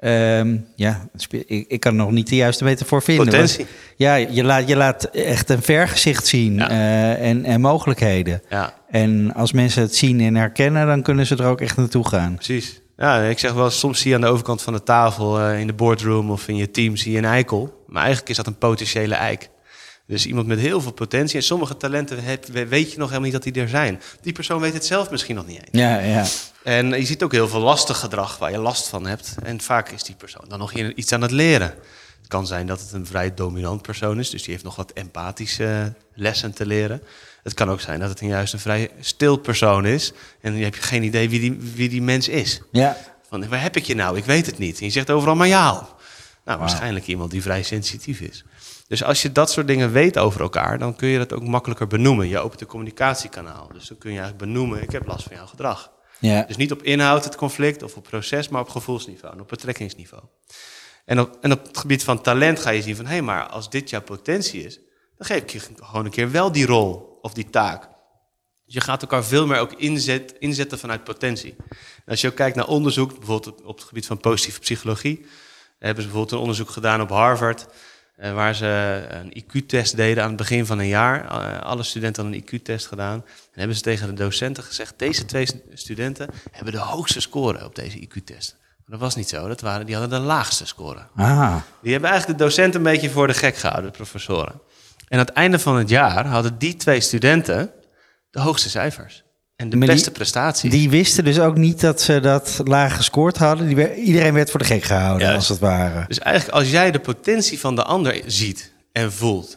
Ehm, 0.00 0.56
ja, 0.74 1.08
ik, 1.28 1.64
ik, 1.68 1.80
kan 1.80 1.96
nog 1.96 2.10
niet 2.10 2.28
de 2.28 2.36
juiste 2.36 2.64
metafoor 2.64 3.02
vinden. 3.02 3.24
Potentie. 3.24 3.66
ja, 3.96 4.14
je 4.14 4.44
laat, 4.44 4.68
je 4.68 4.76
laat 4.76 5.04
echt 5.04 5.50
een 5.50 5.62
vergezicht 5.62 6.26
zien 6.26 6.60
eh, 6.60 7.28
en, 7.28 7.44
en 7.44 7.60
mogelijkheden. 7.60 8.42
Ja. 8.48 8.74
En 8.90 9.34
als 9.34 9.52
mensen 9.52 9.82
het 9.82 9.96
zien 9.96 10.20
en 10.20 10.34
herkennen, 10.34 10.86
dan 10.86 11.02
kunnen 11.02 11.26
ze 11.26 11.36
er 11.36 11.44
ook 11.44 11.60
echt 11.60 11.76
naartoe 11.76 12.08
gaan. 12.08 12.34
Precies. 12.34 12.80
Ja, 13.00 13.22
ik 13.22 13.38
zeg 13.38 13.52
wel, 13.52 13.70
soms 13.70 14.00
zie 14.00 14.08
je 14.08 14.14
aan 14.14 14.20
de 14.20 14.26
overkant 14.26 14.62
van 14.62 14.72
de 14.72 14.82
tafel, 14.82 15.40
uh, 15.40 15.60
in 15.60 15.66
de 15.66 15.72
boardroom 15.72 16.30
of 16.30 16.48
in 16.48 16.56
je 16.56 16.70
team, 16.70 16.96
zie 16.96 17.12
je 17.12 17.18
een 17.18 17.24
eikel. 17.24 17.84
Maar 17.86 18.02
eigenlijk 18.02 18.30
is 18.30 18.36
dat 18.36 18.46
een 18.46 18.58
potentiële 18.58 19.14
eik. 19.14 19.50
Dus 20.06 20.26
iemand 20.26 20.46
met 20.46 20.58
heel 20.58 20.80
veel 20.80 20.92
potentie. 20.92 21.36
En 21.36 21.42
sommige 21.42 21.76
talenten 21.76 22.18
weet 22.68 22.92
je 22.92 22.98
nog 22.98 23.08
helemaal 23.08 23.20
niet 23.20 23.32
dat 23.32 23.42
die 23.42 23.62
er 23.62 23.68
zijn. 23.68 24.00
Die 24.20 24.32
persoon 24.32 24.60
weet 24.60 24.72
het 24.72 24.86
zelf 24.86 25.10
misschien 25.10 25.34
nog 25.34 25.46
niet 25.46 25.56
eens. 25.58 25.68
Ja, 25.70 25.98
ja. 25.98 26.24
En 26.62 26.90
je 26.90 27.04
ziet 27.04 27.22
ook 27.22 27.32
heel 27.32 27.48
veel 27.48 27.60
lastig 27.60 27.98
gedrag 27.98 28.38
waar 28.38 28.50
je 28.50 28.58
last 28.58 28.88
van 28.88 29.06
hebt. 29.06 29.34
En 29.42 29.60
vaak 29.60 29.90
is 29.90 30.02
die 30.02 30.14
persoon 30.14 30.44
dan 30.48 30.58
nog 30.58 30.72
iets 30.72 31.12
aan 31.12 31.22
het 31.22 31.30
leren. 31.30 31.74
Het 32.18 32.28
kan 32.28 32.46
zijn 32.46 32.66
dat 32.66 32.80
het 32.80 32.92
een 32.92 33.06
vrij 33.06 33.34
dominant 33.34 33.82
persoon 33.82 34.18
is, 34.18 34.30
dus 34.30 34.42
die 34.42 34.52
heeft 34.52 34.64
nog 34.64 34.76
wat 34.76 34.90
empathische 34.92 35.94
lessen 36.14 36.54
te 36.54 36.66
leren. 36.66 37.02
Het 37.42 37.54
kan 37.54 37.70
ook 37.70 37.80
zijn 37.80 38.00
dat 38.00 38.08
het 38.08 38.20
juist 38.20 38.52
een 38.52 38.58
vrij 38.58 38.90
stil 39.00 39.36
persoon 39.36 39.86
is. 39.86 40.12
En 40.40 40.56
je 40.56 40.64
hebt 40.64 40.84
geen 40.84 41.02
idee 41.02 41.28
wie 41.28 41.40
die, 41.40 41.58
wie 41.74 41.88
die 41.88 42.02
mens 42.02 42.28
is. 42.28 42.60
Ja. 42.70 42.96
Van 43.28 43.48
waar 43.48 43.62
heb 43.62 43.76
ik 43.76 43.84
je 43.84 43.94
nou? 43.94 44.16
Ik 44.16 44.24
weet 44.24 44.46
het 44.46 44.58
niet. 44.58 44.78
En 44.78 44.84
je 44.84 44.90
zegt 44.92 45.10
overal 45.10 45.34
maar 45.34 45.46
ja. 45.46 45.88
Nou, 46.44 46.58
waarschijnlijk 46.58 47.06
iemand 47.06 47.30
die 47.30 47.42
vrij 47.42 47.62
sensitief 47.62 48.20
is. 48.20 48.44
Dus 48.88 49.04
als 49.04 49.22
je 49.22 49.32
dat 49.32 49.50
soort 49.50 49.66
dingen 49.66 49.92
weet 49.92 50.18
over 50.18 50.40
elkaar, 50.40 50.78
dan 50.78 50.96
kun 50.96 51.08
je 51.08 51.18
dat 51.18 51.32
ook 51.32 51.42
makkelijker 51.42 51.86
benoemen. 51.86 52.28
Je 52.28 52.38
opent 52.38 52.60
een 52.60 52.66
communicatiekanaal. 52.66 53.70
Dus 53.72 53.88
dan 53.88 53.98
kun 53.98 54.12
je 54.12 54.18
eigenlijk 54.18 54.52
benoemen, 54.52 54.82
ik 54.82 54.92
heb 54.92 55.06
last 55.06 55.22
van 55.22 55.36
jouw 55.36 55.46
gedrag. 55.46 55.90
Ja. 56.18 56.42
Dus 56.42 56.56
niet 56.56 56.72
op 56.72 56.82
inhoud 56.82 57.24
het 57.24 57.36
conflict 57.36 57.82
of 57.82 57.96
op 57.96 58.02
proces, 58.02 58.48
maar 58.48 58.60
op 58.60 58.68
gevoelsniveau 58.68 59.34
en 59.34 59.40
op 59.40 59.48
betrekkingsniveau. 59.48 60.22
En 61.04 61.20
op, 61.20 61.38
en 61.40 61.52
op 61.52 61.66
het 61.66 61.78
gebied 61.78 62.04
van 62.04 62.22
talent 62.22 62.60
ga 62.60 62.70
je 62.70 62.82
zien 62.82 62.96
van, 62.96 63.04
hé, 63.04 63.10
hey, 63.10 63.22
maar 63.22 63.46
als 63.46 63.70
dit 63.70 63.90
jouw 63.90 64.02
potentie 64.02 64.64
is, 64.64 64.80
dan 65.16 65.26
geef 65.26 65.42
ik 65.42 65.50
je 65.50 65.60
gewoon 65.76 66.04
een 66.04 66.10
keer 66.10 66.30
wel 66.30 66.52
die 66.52 66.66
rol 66.66 67.09
of 67.20 67.32
die 67.32 67.50
taak. 67.50 67.88
Dus 68.64 68.74
je 68.74 68.80
gaat 68.80 69.02
elkaar 69.02 69.24
veel 69.24 69.46
meer 69.46 69.58
ook 69.58 69.72
inzet, 69.72 70.34
inzetten 70.38 70.78
vanuit 70.78 71.04
potentie. 71.04 71.54
En 71.58 72.04
als 72.06 72.20
je 72.20 72.28
ook 72.28 72.34
kijkt 72.34 72.56
naar 72.56 72.66
onderzoek, 72.66 73.18
bijvoorbeeld 73.18 73.62
op 73.62 73.76
het 73.76 73.86
gebied 73.86 74.06
van 74.06 74.18
positieve 74.18 74.60
psychologie, 74.60 75.26
hebben 75.78 76.02
ze 76.02 76.08
bijvoorbeeld 76.08 76.32
een 76.32 76.38
onderzoek 76.38 76.70
gedaan 76.70 77.00
op 77.00 77.10
Harvard. 77.10 77.66
Eh, 78.20 78.32
waar 78.32 78.54
ze 78.54 79.06
een 79.08 79.32
IQ-test 79.36 79.96
deden 79.96 80.22
aan 80.22 80.28
het 80.28 80.38
begin 80.38 80.66
van 80.66 80.78
een 80.78 80.86
jaar. 80.86 81.24
Eh, 81.24 81.60
alle 81.60 81.82
studenten 81.82 82.22
hadden 82.22 82.40
een 82.40 82.46
IQ-test 82.46 82.86
gedaan. 82.86 83.24
En 83.24 83.58
hebben 83.58 83.76
ze 83.76 83.82
tegen 83.82 84.06
de 84.06 84.12
docenten 84.22 84.62
gezegd: 84.62 84.94
deze 84.96 85.24
twee 85.24 85.46
studenten 85.72 86.30
hebben 86.50 86.72
de 86.72 86.78
hoogste 86.78 87.20
score 87.20 87.64
op 87.64 87.74
deze 87.74 88.00
IQ-test. 88.00 88.56
Maar 88.60 88.98
dat 88.98 89.00
was 89.00 89.14
niet 89.14 89.28
zo. 89.28 89.48
Dat 89.48 89.60
waren, 89.60 89.86
die 89.86 89.96
hadden 89.96 90.20
de 90.20 90.26
laagste 90.26 90.66
score. 90.66 91.06
Ah. 91.16 91.56
Die 91.82 91.92
hebben 91.92 92.10
eigenlijk 92.10 92.38
de 92.38 92.44
docenten 92.44 92.80
een 92.80 92.92
beetje 92.92 93.10
voor 93.10 93.26
de 93.26 93.34
gek 93.34 93.56
gehouden, 93.56 93.90
de 93.90 93.96
professoren. 93.96 94.60
En 95.10 95.18
aan 95.18 95.24
het 95.24 95.34
einde 95.34 95.58
van 95.58 95.76
het 95.76 95.88
jaar 95.88 96.26
hadden 96.26 96.58
die 96.58 96.76
twee 96.76 97.00
studenten 97.00 97.70
de 98.30 98.40
hoogste 98.40 98.68
cijfers. 98.68 99.24
En 99.56 99.70
de 99.70 99.78
beste 99.78 100.10
prestaties. 100.10 100.70
Die 100.70 100.90
wisten 100.90 101.24
dus 101.24 101.38
ook 101.38 101.56
niet 101.56 101.80
dat 101.80 102.00
ze 102.00 102.20
dat 102.20 102.60
laag 102.64 102.96
gescoord 102.96 103.36
hadden. 103.36 103.66
Die, 103.66 103.94
iedereen 103.94 104.34
werd 104.34 104.50
voor 104.50 104.60
de 104.60 104.66
gek 104.66 104.82
gehouden, 104.82 105.34
als 105.34 105.48
het 105.48 105.58
ware. 105.58 106.04
Dus 106.06 106.18
eigenlijk 106.18 106.56
als 106.56 106.70
jij 106.70 106.90
de 106.90 107.00
potentie 107.00 107.58
van 107.58 107.74
de 107.74 107.82
ander 107.82 108.22
ziet 108.26 108.72
en 108.92 109.12
voelt... 109.12 109.56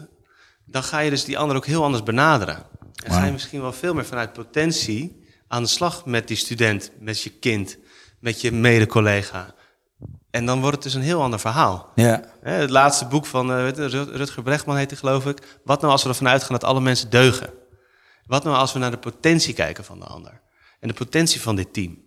dan 0.66 0.84
ga 0.84 0.99
je 0.99 1.10
dus 1.10 1.26
die 1.26 1.38
ander 1.38 1.56
ook 1.56 1.66
heel 1.66 1.84
anders 1.84 2.04
benaderen. 2.04 2.58
En 3.06 3.12
ga 3.12 3.26
je 3.26 3.32
misschien 3.32 3.62
wel 3.62 3.74
veel 3.74 3.93
meer 3.93 4.06
vanuit 4.06 4.34
potentie 4.34 5.26
aan 5.47 5.64
de 5.64 5.70
slag 5.70 6.06
met 6.06 6.28
die 6.28 6.38
student, 6.38 6.91
met 6.99 7.22
je 7.22 7.30
kind, 7.30 7.78
met 8.20 8.41
je 8.41 8.51
mede-collega. 8.51 9.54
En 10.34 10.45
dan 10.45 10.59
wordt 10.59 10.75
het 10.75 10.84
dus 10.84 10.93
een 10.93 11.01
heel 11.01 11.21
ander 11.21 11.39
verhaal. 11.39 11.91
Ja. 11.95 12.23
Het 12.41 12.69
laatste 12.69 13.05
boek 13.05 13.25
van 13.25 13.51
uh, 13.51 13.69
Rutger 13.89 14.43
Brechtman 14.43 14.77
heet 14.77 14.97
geloof 14.97 15.25
ik. 15.25 15.59
Wat 15.63 15.81
nou 15.81 15.91
als 15.91 16.03
we 16.03 16.09
ervan 16.09 16.27
uitgaan 16.27 16.51
dat 16.51 16.63
alle 16.63 16.81
mensen 16.81 17.09
deugen? 17.09 17.49
Wat 18.25 18.43
nou 18.43 18.55
als 18.55 18.73
we 18.73 18.79
naar 18.79 18.91
de 18.91 18.97
potentie 18.97 19.53
kijken 19.53 19.84
van 19.84 19.99
de 19.99 20.05
ander? 20.05 20.41
En 20.79 20.88
de 20.88 20.93
potentie 20.93 21.41
van 21.41 21.55
dit 21.55 21.73
team? 21.73 21.97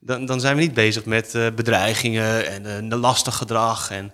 Dan, 0.00 0.26
dan 0.26 0.40
zijn 0.40 0.56
we 0.56 0.62
niet 0.62 0.74
bezig 0.74 1.04
met 1.04 1.34
uh, 1.34 1.46
bedreigingen 1.54 2.46
en 2.66 2.92
uh, 2.92 2.98
lastig 2.98 3.36
gedrag. 3.36 3.90
En, 3.90 4.12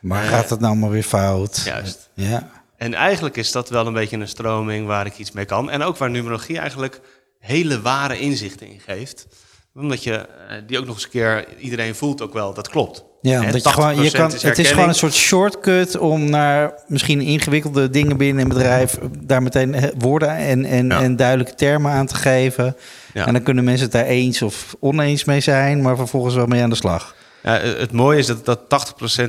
maar 0.00 0.24
gaat 0.24 0.50
het 0.50 0.60
nou 0.60 0.76
maar 0.76 0.90
weer 0.90 1.02
fout? 1.02 1.62
Juist. 1.64 2.10
Ja. 2.14 2.50
En 2.76 2.94
eigenlijk 2.94 3.36
is 3.36 3.52
dat 3.52 3.68
wel 3.68 3.86
een 3.86 3.92
beetje 3.92 4.16
een 4.16 4.28
stroming 4.28 4.86
waar 4.86 5.06
ik 5.06 5.18
iets 5.18 5.32
mee 5.32 5.44
kan. 5.44 5.70
En 5.70 5.82
ook 5.82 5.96
waar 5.96 6.10
numerologie 6.10 6.58
eigenlijk 6.58 7.00
hele 7.38 7.80
ware 7.80 8.18
inzichten 8.18 8.66
in 8.66 8.80
geeft. 8.80 9.26
Omdat 9.74 10.02
je 10.02 10.26
die 10.66 10.78
ook 10.78 10.86
nog 10.86 10.94
eens 10.94 11.04
een 11.04 11.10
keer, 11.10 11.58
iedereen 11.58 11.94
voelt 11.94 12.22
ook 12.22 12.32
wel, 12.32 12.54
dat 12.54 12.68
klopt. 12.68 13.04
Ja, 13.22 13.50
dat 13.50 13.62
je 13.62 13.68
gewoon, 13.68 14.02
je 14.02 14.10
kan, 14.10 14.32
het 14.32 14.58
is 14.58 14.70
gewoon 14.70 14.88
een 14.88 14.94
soort 14.94 15.14
shortcut 15.14 15.98
om 15.98 16.30
naar 16.30 16.74
misschien 16.86 17.20
ingewikkelde 17.20 17.90
dingen 17.90 18.16
binnen 18.16 18.42
een 18.42 18.48
bedrijf 18.48 18.98
daar 19.18 19.42
meteen 19.42 19.92
woorden 19.98 20.36
en, 20.36 20.64
en, 20.64 20.92
en 20.92 21.16
duidelijke 21.16 21.54
termen 21.54 21.92
aan 21.92 22.06
te 22.06 22.14
geven. 22.14 22.76
Ja. 23.14 23.26
En 23.26 23.32
dan 23.32 23.42
kunnen 23.42 23.64
mensen 23.64 23.84
het 23.84 23.92
daar 23.92 24.04
eens 24.04 24.42
of 24.42 24.76
oneens 24.80 25.24
mee 25.24 25.40
zijn, 25.40 25.82
maar 25.82 25.96
vervolgens 25.96 26.34
wel 26.34 26.46
mee 26.46 26.62
aan 26.62 26.70
de 26.70 26.76
slag. 26.76 27.14
Ja, 27.42 27.58
het 27.58 27.92
mooie 27.92 28.18
is 28.18 28.26
dat 28.26 28.44
dat 28.44 28.60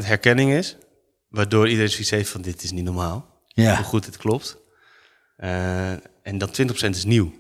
80% 0.02 0.06
herkenning 0.06 0.52
is, 0.52 0.78
waardoor 1.30 1.68
iedereen 1.68 1.90
zoiets 1.90 2.10
heeft 2.10 2.30
van 2.30 2.42
dit 2.42 2.64
is 2.64 2.72
niet 2.72 2.84
normaal. 2.84 3.26
Ja. 3.48 3.76
Hoe 3.76 3.86
goed 3.86 4.06
het 4.06 4.18
klopt. 4.18 4.58
Uh, 5.40 5.90
en 6.24 6.38
dat 6.38 6.62
20% 6.62 6.90
is 6.90 7.06
nieuw. 7.06 7.34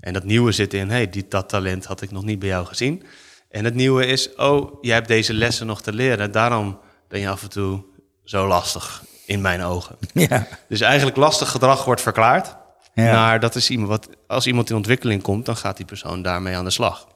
En 0.00 0.12
dat 0.12 0.24
nieuwe 0.24 0.52
zit 0.52 0.74
in, 0.74 0.90
hey, 0.90 1.10
die, 1.10 1.26
dat 1.28 1.48
talent 1.48 1.84
had 1.84 2.02
ik 2.02 2.10
nog 2.10 2.24
niet 2.24 2.38
bij 2.38 2.48
jou 2.48 2.66
gezien. 2.66 3.02
En 3.48 3.64
het 3.64 3.74
nieuwe 3.74 4.06
is, 4.06 4.34
oh, 4.34 4.78
jij 4.80 4.94
hebt 4.94 5.08
deze 5.08 5.34
lessen 5.34 5.66
nog 5.66 5.82
te 5.82 5.92
leren. 5.92 6.32
Daarom 6.32 6.78
ben 7.08 7.20
je 7.20 7.28
af 7.28 7.42
en 7.42 7.48
toe 7.48 7.84
zo 8.24 8.46
lastig 8.46 9.02
in 9.26 9.40
mijn 9.40 9.62
ogen. 9.62 9.96
Ja. 10.12 10.46
Dus 10.68 10.80
eigenlijk 10.80 11.16
lastig 11.16 11.50
gedrag 11.50 11.84
wordt 11.84 12.00
verklaard. 12.00 12.56
Ja. 12.94 13.12
Maar 13.12 13.40
dat 13.40 13.54
is 13.54 13.70
iemand 13.70 13.88
wat, 13.88 14.08
als 14.26 14.46
iemand 14.46 14.70
in 14.70 14.76
ontwikkeling 14.76 15.22
komt, 15.22 15.46
dan 15.46 15.56
gaat 15.56 15.76
die 15.76 15.86
persoon 15.86 16.22
daarmee 16.22 16.56
aan 16.56 16.64
de 16.64 16.70
slag. 16.70 17.08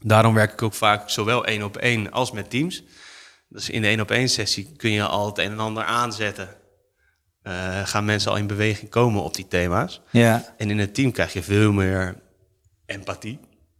Daarom 0.00 0.34
werk 0.34 0.52
ik 0.52 0.62
ook 0.62 0.74
vaak 0.74 1.10
zowel 1.10 1.44
één 1.44 1.62
op 1.62 1.76
één 1.76 2.10
als 2.10 2.32
met 2.32 2.50
teams. 2.50 2.82
Dus 3.48 3.70
in 3.70 3.82
de 3.82 3.88
één 3.88 4.00
op 4.00 4.10
één 4.10 4.28
sessie 4.28 4.72
kun 4.76 4.90
je 4.90 5.06
al 5.06 5.26
het 5.26 5.38
een 5.38 5.50
en 5.50 5.58
ander 5.58 5.84
aanzetten. 5.84 6.48
Uh, 7.44 7.80
gaan 7.84 8.04
mensen 8.04 8.30
al 8.30 8.36
in 8.36 8.46
beweging 8.46 8.90
komen 8.90 9.22
op 9.22 9.34
die 9.34 9.48
thema's. 9.48 10.00
Ja. 10.10 10.54
En 10.56 10.70
in 10.70 10.78
het 10.78 10.94
team 10.94 11.12
krijg 11.12 11.32
je 11.32 11.42
veel 11.42 11.72
meer 11.72 12.16
empathie. 12.86 13.38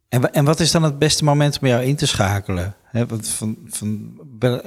En, 0.09 0.33
en 0.33 0.45
wat 0.45 0.61
is 0.61 0.71
dan 0.71 0.83
het 0.83 0.99
beste 0.99 1.25
moment 1.25 1.59
om 1.61 1.69
jou 1.69 1.85
in 1.85 1.97
te 1.97 2.07
schakelen? 2.07 2.75
wat, 2.93 3.29
van, 3.29 3.57
van, 3.67 4.21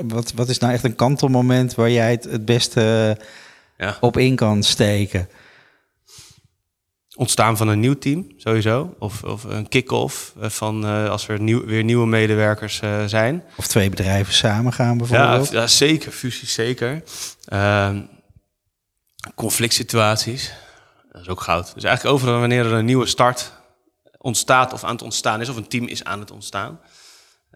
wat, 0.07 0.33
wat 0.33 0.49
is 0.49 0.57
nou 0.57 0.73
echt 0.73 0.83
een 0.83 0.95
kantelmoment 0.95 1.75
waar 1.75 1.89
jij 1.89 2.11
het, 2.11 2.23
het 2.23 2.45
beste 2.45 3.17
ja. 3.77 3.97
op 3.99 4.17
in 4.17 4.35
kan 4.35 4.63
steken? 4.63 5.29
Ontstaan 7.15 7.57
van 7.57 7.67
een 7.67 7.79
nieuw 7.79 7.97
team, 7.97 8.27
sowieso. 8.37 8.95
Of, 8.99 9.23
of 9.23 9.43
een 9.43 9.67
kick-off 9.67 10.33
eh, 10.41 10.49
van 10.49 10.85
uh, 10.85 11.09
als 11.09 11.27
er 11.27 11.39
nieuw, 11.39 11.65
weer 11.65 11.83
nieuwe 11.83 12.07
medewerkers 12.07 12.81
uh, 12.83 13.05
zijn. 13.05 13.43
Of 13.55 13.67
twee 13.67 13.89
bedrijven 13.89 14.33
samen 14.33 14.73
gaan 14.73 14.97
bijvoorbeeld. 14.97 15.49
Ja, 15.49 15.59
ja 15.59 15.67
zeker. 15.67 16.11
Fusies 16.11 16.53
zeker. 16.53 17.03
Uh, 17.53 17.89
conflict 19.35 19.73
situaties. 19.73 20.53
Dat 21.11 21.21
is 21.21 21.27
ook 21.27 21.41
goud. 21.41 21.73
Dus 21.73 21.83
eigenlijk 21.83 22.15
overal 22.15 22.39
wanneer 22.39 22.65
er 22.65 22.71
een 22.71 22.85
nieuwe 22.85 23.05
start 23.05 23.53
ontstaat 24.17 24.73
of 24.73 24.83
aan 24.83 24.91
het 24.91 25.01
ontstaan 25.01 25.41
is, 25.41 25.49
of 25.49 25.55
een 25.55 25.67
team 25.67 25.85
is 25.85 26.03
aan 26.03 26.19
het 26.19 26.31
ontstaan. 26.31 26.79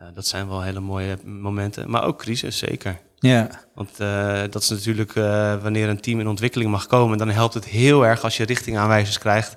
Uh, 0.01 0.07
dat 0.13 0.27
zijn 0.27 0.47
wel 0.47 0.61
hele 0.61 0.79
mooie 0.79 1.17
momenten. 1.23 1.89
Maar 1.89 2.03
ook 2.03 2.19
crisis, 2.19 2.57
zeker. 2.57 2.99
Ja. 3.19 3.49
Want 3.73 3.99
uh, 3.99 4.41
dat 4.49 4.61
is 4.61 4.69
natuurlijk 4.69 5.15
uh, 5.15 5.61
wanneer 5.61 5.89
een 5.89 6.01
team 6.01 6.19
in 6.19 6.27
ontwikkeling 6.27 6.71
mag 6.71 6.87
komen, 6.87 7.17
dan 7.17 7.29
helpt 7.29 7.53
het 7.53 7.65
heel 7.65 8.05
erg 8.05 8.23
als 8.23 8.37
je 8.37 8.45
richtingaanwijzers 8.45 9.17
krijgt 9.17 9.55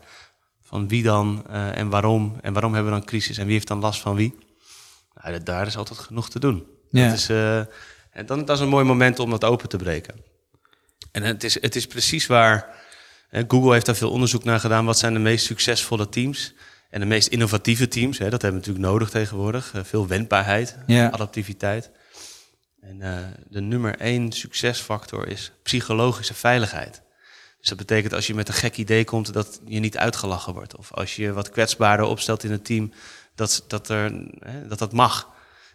van 0.63 0.89
wie 0.89 1.03
dan 1.03 1.47
en 1.51 1.89
waarom. 1.89 2.37
En 2.41 2.53
waarom 2.53 2.75
hebben 2.75 2.93
we 2.93 2.99
dan 2.99 3.09
crisis 3.09 3.39
en 3.39 3.45
wie 3.45 3.53
heeft 3.53 3.69
dan 3.69 3.81
last 3.81 4.01
van 4.01 4.15
wie. 4.15 4.39
Nou, 5.15 5.43
daar 5.43 5.67
is 5.67 5.77
altijd 5.77 5.99
genoeg 5.99 6.31
te 6.31 6.39
doen. 6.39 6.67
Ja. 6.91 7.09
Dat, 7.09 7.17
is, 7.17 7.29
en 8.11 8.27
dan, 8.27 8.45
dat 8.45 8.57
is 8.57 8.63
een 8.63 8.69
mooi 8.69 8.85
moment 8.85 9.19
om 9.19 9.31
dat 9.31 9.45
open 9.45 9.69
te 9.69 9.77
breken. 9.77 10.15
En 11.15 11.23
het 11.23 11.45
is, 11.45 11.61
het 11.61 11.77
is 11.77 11.87
precies 11.87 12.27
waar 12.27 12.75
Google 13.49 13.73
heeft 13.73 13.87
daar 13.87 13.95
veel 13.95 14.11
onderzoek 14.11 14.45
naar 14.45 14.61
gedaan. 14.61 14.85
Wat 14.85 14.99
zijn 14.99 15.13
de 15.13 15.19
meest 15.19 15.45
succesvolle 15.47 16.09
teams? 16.09 16.53
En 16.91 17.01
de 17.01 17.07
meest 17.07 17.29
innovatieve 17.29 17.89
teams, 17.89 18.19
hè, 18.19 18.31
dat 18.31 18.43
hebben 18.43 18.61
we 18.61 18.67
natuurlijk 18.67 18.93
nodig 18.93 19.11
tegenwoordig. 19.11 19.71
Eh, 19.75 19.85
veel 19.85 20.07
wendbaarheid, 20.07 20.77
Ja. 20.87 21.11
adaptiviteit. 21.11 21.91
En 22.81 23.03
eh, 23.03 23.19
de 23.49 23.61
nummer 23.61 23.97
één 23.99 24.33
succesfactor 24.33 25.29
is 25.29 25.53
psychologische 25.63 26.35
veiligheid. 26.35 27.03
Dus 27.59 27.69
dat 27.69 27.79
betekent 27.79 28.13
als 28.13 28.27
je 28.27 28.35
met 28.35 28.49
een 28.49 28.55
gek 28.55 28.77
idee 28.77 29.05
komt 29.05 29.33
dat 29.33 29.61
je 29.67 29.81
niet 29.81 29.97
uitgelachen 29.97 30.53
wordt. 30.53 30.77
Of 30.77 30.93
als 30.93 31.17
je 31.17 31.33
wat 31.33 31.51
kwetsbaarder 31.51 32.07
opstelt 32.07 32.45
in 32.45 32.53
een 32.53 32.63
team, 32.63 32.93
dat 33.35 33.65
dat, 33.69 33.89
er, 33.89 34.13
hè, 34.39 34.67
dat, 34.69 34.79
dat 34.79 34.93
mag. 34.93 35.29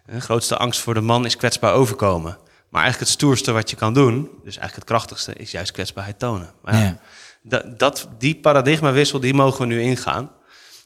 De 0.06 0.22
grootste 0.22 0.58
angst 0.58 0.80
voor 0.80 0.94
de 0.94 1.02
man 1.02 1.26
is 1.26 1.36
kwetsbaar 1.38 1.74
overkomen. 1.74 2.38
Maar 2.70 2.82
eigenlijk 2.82 3.12
het 3.12 3.20
stoerste 3.20 3.52
wat 3.52 3.70
je 3.70 3.76
kan 3.76 3.94
doen, 3.94 4.22
dus 4.44 4.58
eigenlijk 4.58 4.76
het 4.76 4.84
krachtigste, 4.84 5.34
is 5.34 5.52
juist 5.52 5.72
kwetsbaarheid 5.72 6.20
tonen. 6.20 6.54
Maar 6.62 6.76
ja, 6.76 6.98
dat, 7.44 7.80
dat, 7.80 8.08
die 8.18 8.36
paradigmawissel, 8.36 9.20
die 9.20 9.34
mogen 9.34 9.60
we 9.60 9.66
nu 9.74 9.82
ingaan. 9.82 10.32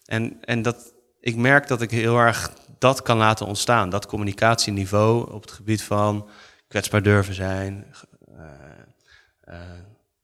En, 0.05 0.37
en 0.41 0.61
dat, 0.61 0.93
ik 1.19 1.35
merk 1.35 1.67
dat 1.67 1.81
ik 1.81 1.91
heel 1.91 2.17
erg 2.17 2.51
dat 2.79 3.01
kan 3.01 3.17
laten 3.17 3.45
ontstaan. 3.45 3.89
Dat 3.89 4.05
communicatieniveau 4.05 5.31
op 5.31 5.41
het 5.41 5.51
gebied 5.51 5.83
van 5.83 6.29
kwetsbaar 6.67 7.01
durven 7.01 7.33
zijn, 7.33 7.85
eh, 8.37 8.43
eh, 9.41 9.59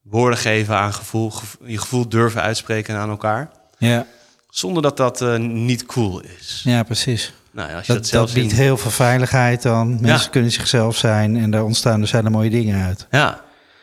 woorden 0.02 0.38
geven 0.38 0.76
aan 0.76 0.94
gevoel, 0.94 1.30
gev- 1.30 1.54
je 1.64 1.78
gevoel 1.78 2.08
durven 2.08 2.42
uitspreken 2.42 2.96
aan 2.96 3.10
elkaar. 3.10 3.50
Ja, 3.78 4.06
Zonder 4.48 4.82
dat 4.82 4.96
dat 4.96 5.22
eh, 5.22 5.36
niet 5.38 5.86
cool 5.86 6.20
is. 6.20 6.60
ja 6.64 6.82
precies. 6.82 7.32
Nou, 7.52 7.68
ja, 7.70 7.76
als 7.76 7.86
je 7.86 7.92
dat, 7.92 8.02
Dat, 8.02 8.10
zelf 8.10 8.26
dat 8.26 8.34
biedt 8.34 8.52
in- 8.52 8.58
heel 8.58 8.76
veel 8.76 8.90
veiligheid 8.90 9.62
dan. 9.62 9.88
Mensen 9.90 10.08
Ja. 10.08 10.28
kunnen 10.30 10.50
zichzelf 10.52 10.96
zijn 10.96 11.36
en 11.36 11.50
daar 11.50 11.64
ontstaan 11.64 12.00
dus 12.00 12.12
hele 12.12 12.30
mooie 12.30 12.50
dingen 12.50 12.84
uit. 12.84 13.06
Ja, 13.10 13.28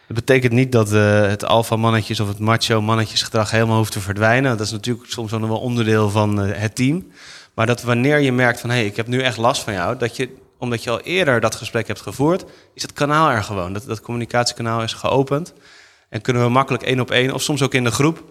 dat 0.07 0.15
betekent 0.15 0.53
niet 0.53 0.71
dat 0.71 0.93
eh, 0.93 1.21
het 1.21 1.45
alfa-mannetjes 1.45 2.19
of 2.19 2.27
het 2.27 2.39
macho-mannetjesgedrag 2.39 3.51
helemaal 3.51 3.77
hoeft 3.77 3.91
te 3.91 3.99
verdwijnen. 3.99 4.57
Dat 4.57 4.65
is 4.65 4.71
natuurlijk 4.71 5.11
soms 5.11 5.31
nog 5.31 5.47
wel 5.47 5.59
onderdeel 5.59 6.09
van 6.09 6.41
eh, 6.41 6.59
het 6.61 6.75
team. 6.75 7.07
Maar 7.53 7.65
dat 7.65 7.81
wanneer 7.81 8.19
je 8.19 8.31
merkt 8.31 8.59
van, 8.59 8.69
hé, 8.69 8.75
hey, 8.75 8.85
ik 8.85 8.95
heb 8.95 9.07
nu 9.07 9.21
echt 9.21 9.37
last 9.37 9.63
van 9.63 9.73
jou, 9.73 9.97
dat 9.97 10.15
je, 10.15 10.29
omdat 10.57 10.83
je 10.83 10.89
al 10.89 11.01
eerder 11.01 11.39
dat 11.39 11.55
gesprek 11.55 11.87
hebt 11.87 12.01
gevoerd, 12.01 12.45
is 12.73 12.81
het 12.81 12.93
kanaal 12.93 13.29
er 13.29 13.43
gewoon. 13.43 13.73
Dat, 13.73 13.83
dat 13.85 14.01
communicatiekanaal 14.01 14.83
is 14.83 14.93
geopend. 14.93 15.53
En 16.09 16.21
kunnen 16.21 16.43
we 16.43 16.49
makkelijk 16.49 16.83
één 16.83 16.99
op 16.99 17.11
één, 17.11 17.33
of 17.33 17.41
soms 17.41 17.61
ook 17.61 17.73
in 17.73 17.83
de 17.83 17.91
groep, 17.91 18.23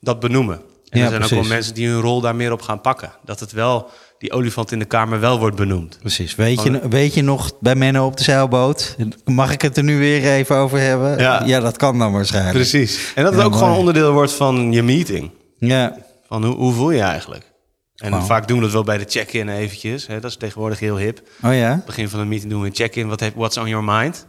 dat 0.00 0.20
benoemen. 0.20 0.60
En 0.88 0.98
Ja, 0.98 1.04
er 1.04 1.10
zijn 1.10 1.22
ook 1.24 1.30
wel 1.30 1.42
mensen 1.44 1.74
die 1.74 1.88
hun 1.88 2.00
rol 2.00 2.20
daar 2.20 2.36
meer 2.36 2.52
op 2.52 2.62
gaan 2.62 2.80
pakken. 2.80 3.12
Dat 3.24 3.40
het 3.40 3.52
wel, 3.52 3.90
die 4.18 4.32
olifant 4.32 4.72
in 4.72 4.78
de 4.78 4.84
kamer 4.84 5.20
wel 5.20 5.38
wordt 5.38 5.56
benoemd. 5.56 5.98
Precies. 6.00 6.34
Weet 6.34 6.62
je, 6.62 6.88
weet 6.88 7.14
je 7.14 7.22
nog 7.22 7.52
bij 7.60 7.74
Menno 7.74 8.06
op 8.06 8.16
de 8.16 8.22
zeilboot? 8.22 8.96
Mag 9.24 9.52
ik 9.52 9.62
het 9.62 9.76
er 9.76 9.84
nu 9.84 9.98
weer 9.98 10.32
even 10.32 10.56
over 10.56 10.78
hebben? 10.78 11.18
Ja. 11.46 11.60
dat 11.60 11.76
kan 11.76 11.98
dan 11.98 12.12
waarschijnlijk. 12.12 12.54
Precies. 12.56 13.12
En 13.14 13.22
dat 13.22 13.32
het 13.32 13.40
Ja, 13.42 13.46
ook 13.46 13.54
gewoon 13.56 13.76
onderdeel 13.76 14.12
wordt 14.12 14.32
van 14.32 14.72
je 14.72 14.82
meeting. 14.82 15.30
Ja, 15.58 15.96
Van 16.26 16.44
hoe, 16.44 16.54
hoe 16.54 16.72
voel 16.72 16.90
je 16.90 17.00
eigenlijk? 17.00 17.52
En 17.94 18.22
vaak 18.22 18.48
doen 18.48 18.56
we 18.56 18.62
dat 18.62 18.72
wel 18.72 18.84
bij 18.84 18.98
de 18.98 19.04
check-in 19.08 19.48
eventjes. 19.48 20.06
Hè? 20.06 20.20
Dat 20.20 20.30
is 20.30 20.36
tegenwoordig 20.36 20.78
heel 20.78 20.96
hip. 20.96 21.20
oh 21.42 21.54
ja? 21.54 21.82
Begin 21.86 22.08
van 22.08 22.18
de 22.20 22.24
meeting 22.26 22.50
doen 22.50 22.60
we 22.60 22.66
een 22.66 22.74
check-in. 22.74 23.08
Wat 23.08 23.22
what's 23.34 23.56
on 23.56 23.68
your 23.68 23.84
mind? 23.84 24.26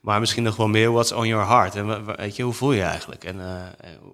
Maar 0.00 0.20
misschien 0.20 0.42
nog 0.42 0.56
wel 0.56 0.68
meer, 0.68 0.92
what's 0.92 1.12
on 1.12 1.26
your 1.26 1.46
heart? 1.46 1.74
En 1.74 2.16
weet 2.16 2.36
je, 2.36 2.42
hoe 2.42 2.52
voel 2.52 2.72
je 2.72 2.82
eigenlijk? 2.82 3.24
En 3.24 3.40
eh, 3.40 3.46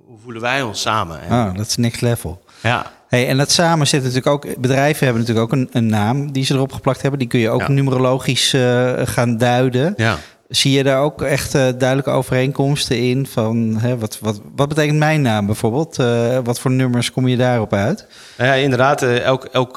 hoe 0.06 0.18
voelen 0.22 0.42
wij 0.42 0.62
ons 0.62 0.80
samen? 0.80 1.20
En, 1.20 1.32
Oh, 1.48 1.54
dat 1.56 1.66
is 1.66 1.76
next 1.76 2.00
level. 2.00 2.44
Ja, 2.62 2.86
Hey, 3.08 3.28
en 3.28 3.36
dat 3.36 3.50
samen 3.50 3.86
zit 3.86 4.00
natuurlijk 4.00 4.26
ook. 4.26 4.60
Bedrijven 4.60 5.04
hebben 5.04 5.22
natuurlijk 5.22 5.52
ook 5.52 5.58
een, 5.58 5.68
een 5.72 5.86
naam 5.86 6.32
die 6.32 6.44
ze 6.44 6.54
erop 6.54 6.72
geplakt 6.72 7.00
hebben. 7.02 7.18
Die 7.18 7.28
kun 7.28 7.40
je 7.40 7.50
ook 7.50 7.60
Ja. 7.60 7.68
numerologisch 7.68 8.52
eh, 8.52 8.92
gaan 9.04 9.36
duiden. 9.38 9.94
ja. 9.96 10.16
Zie 10.48 10.72
je 10.72 10.82
daar 10.82 11.00
ook 11.02 11.22
echt 11.22 11.54
eh, 11.54 11.66
duidelijke 11.78 12.10
overeenkomsten 12.10 12.98
in? 12.98 13.26
Van 13.26 13.76
hè, 13.78 13.98
wat, 13.98 14.18
wat, 14.20 14.40
wat 14.56 14.68
betekent 14.68 14.98
mijn 14.98 15.22
naam 15.22 15.46
bijvoorbeeld? 15.46 15.98
Eh, 15.98 16.38
wat 16.44 16.60
voor 16.60 16.70
nummers 16.70 17.12
kom 17.12 17.28
je 17.28 17.36
daarop 17.36 17.72
uit? 17.72 18.06
Nou 18.38 18.48
ja, 18.50 18.54
inderdaad, 18.56 19.02
elk, 19.02 19.44
elk 19.44 19.76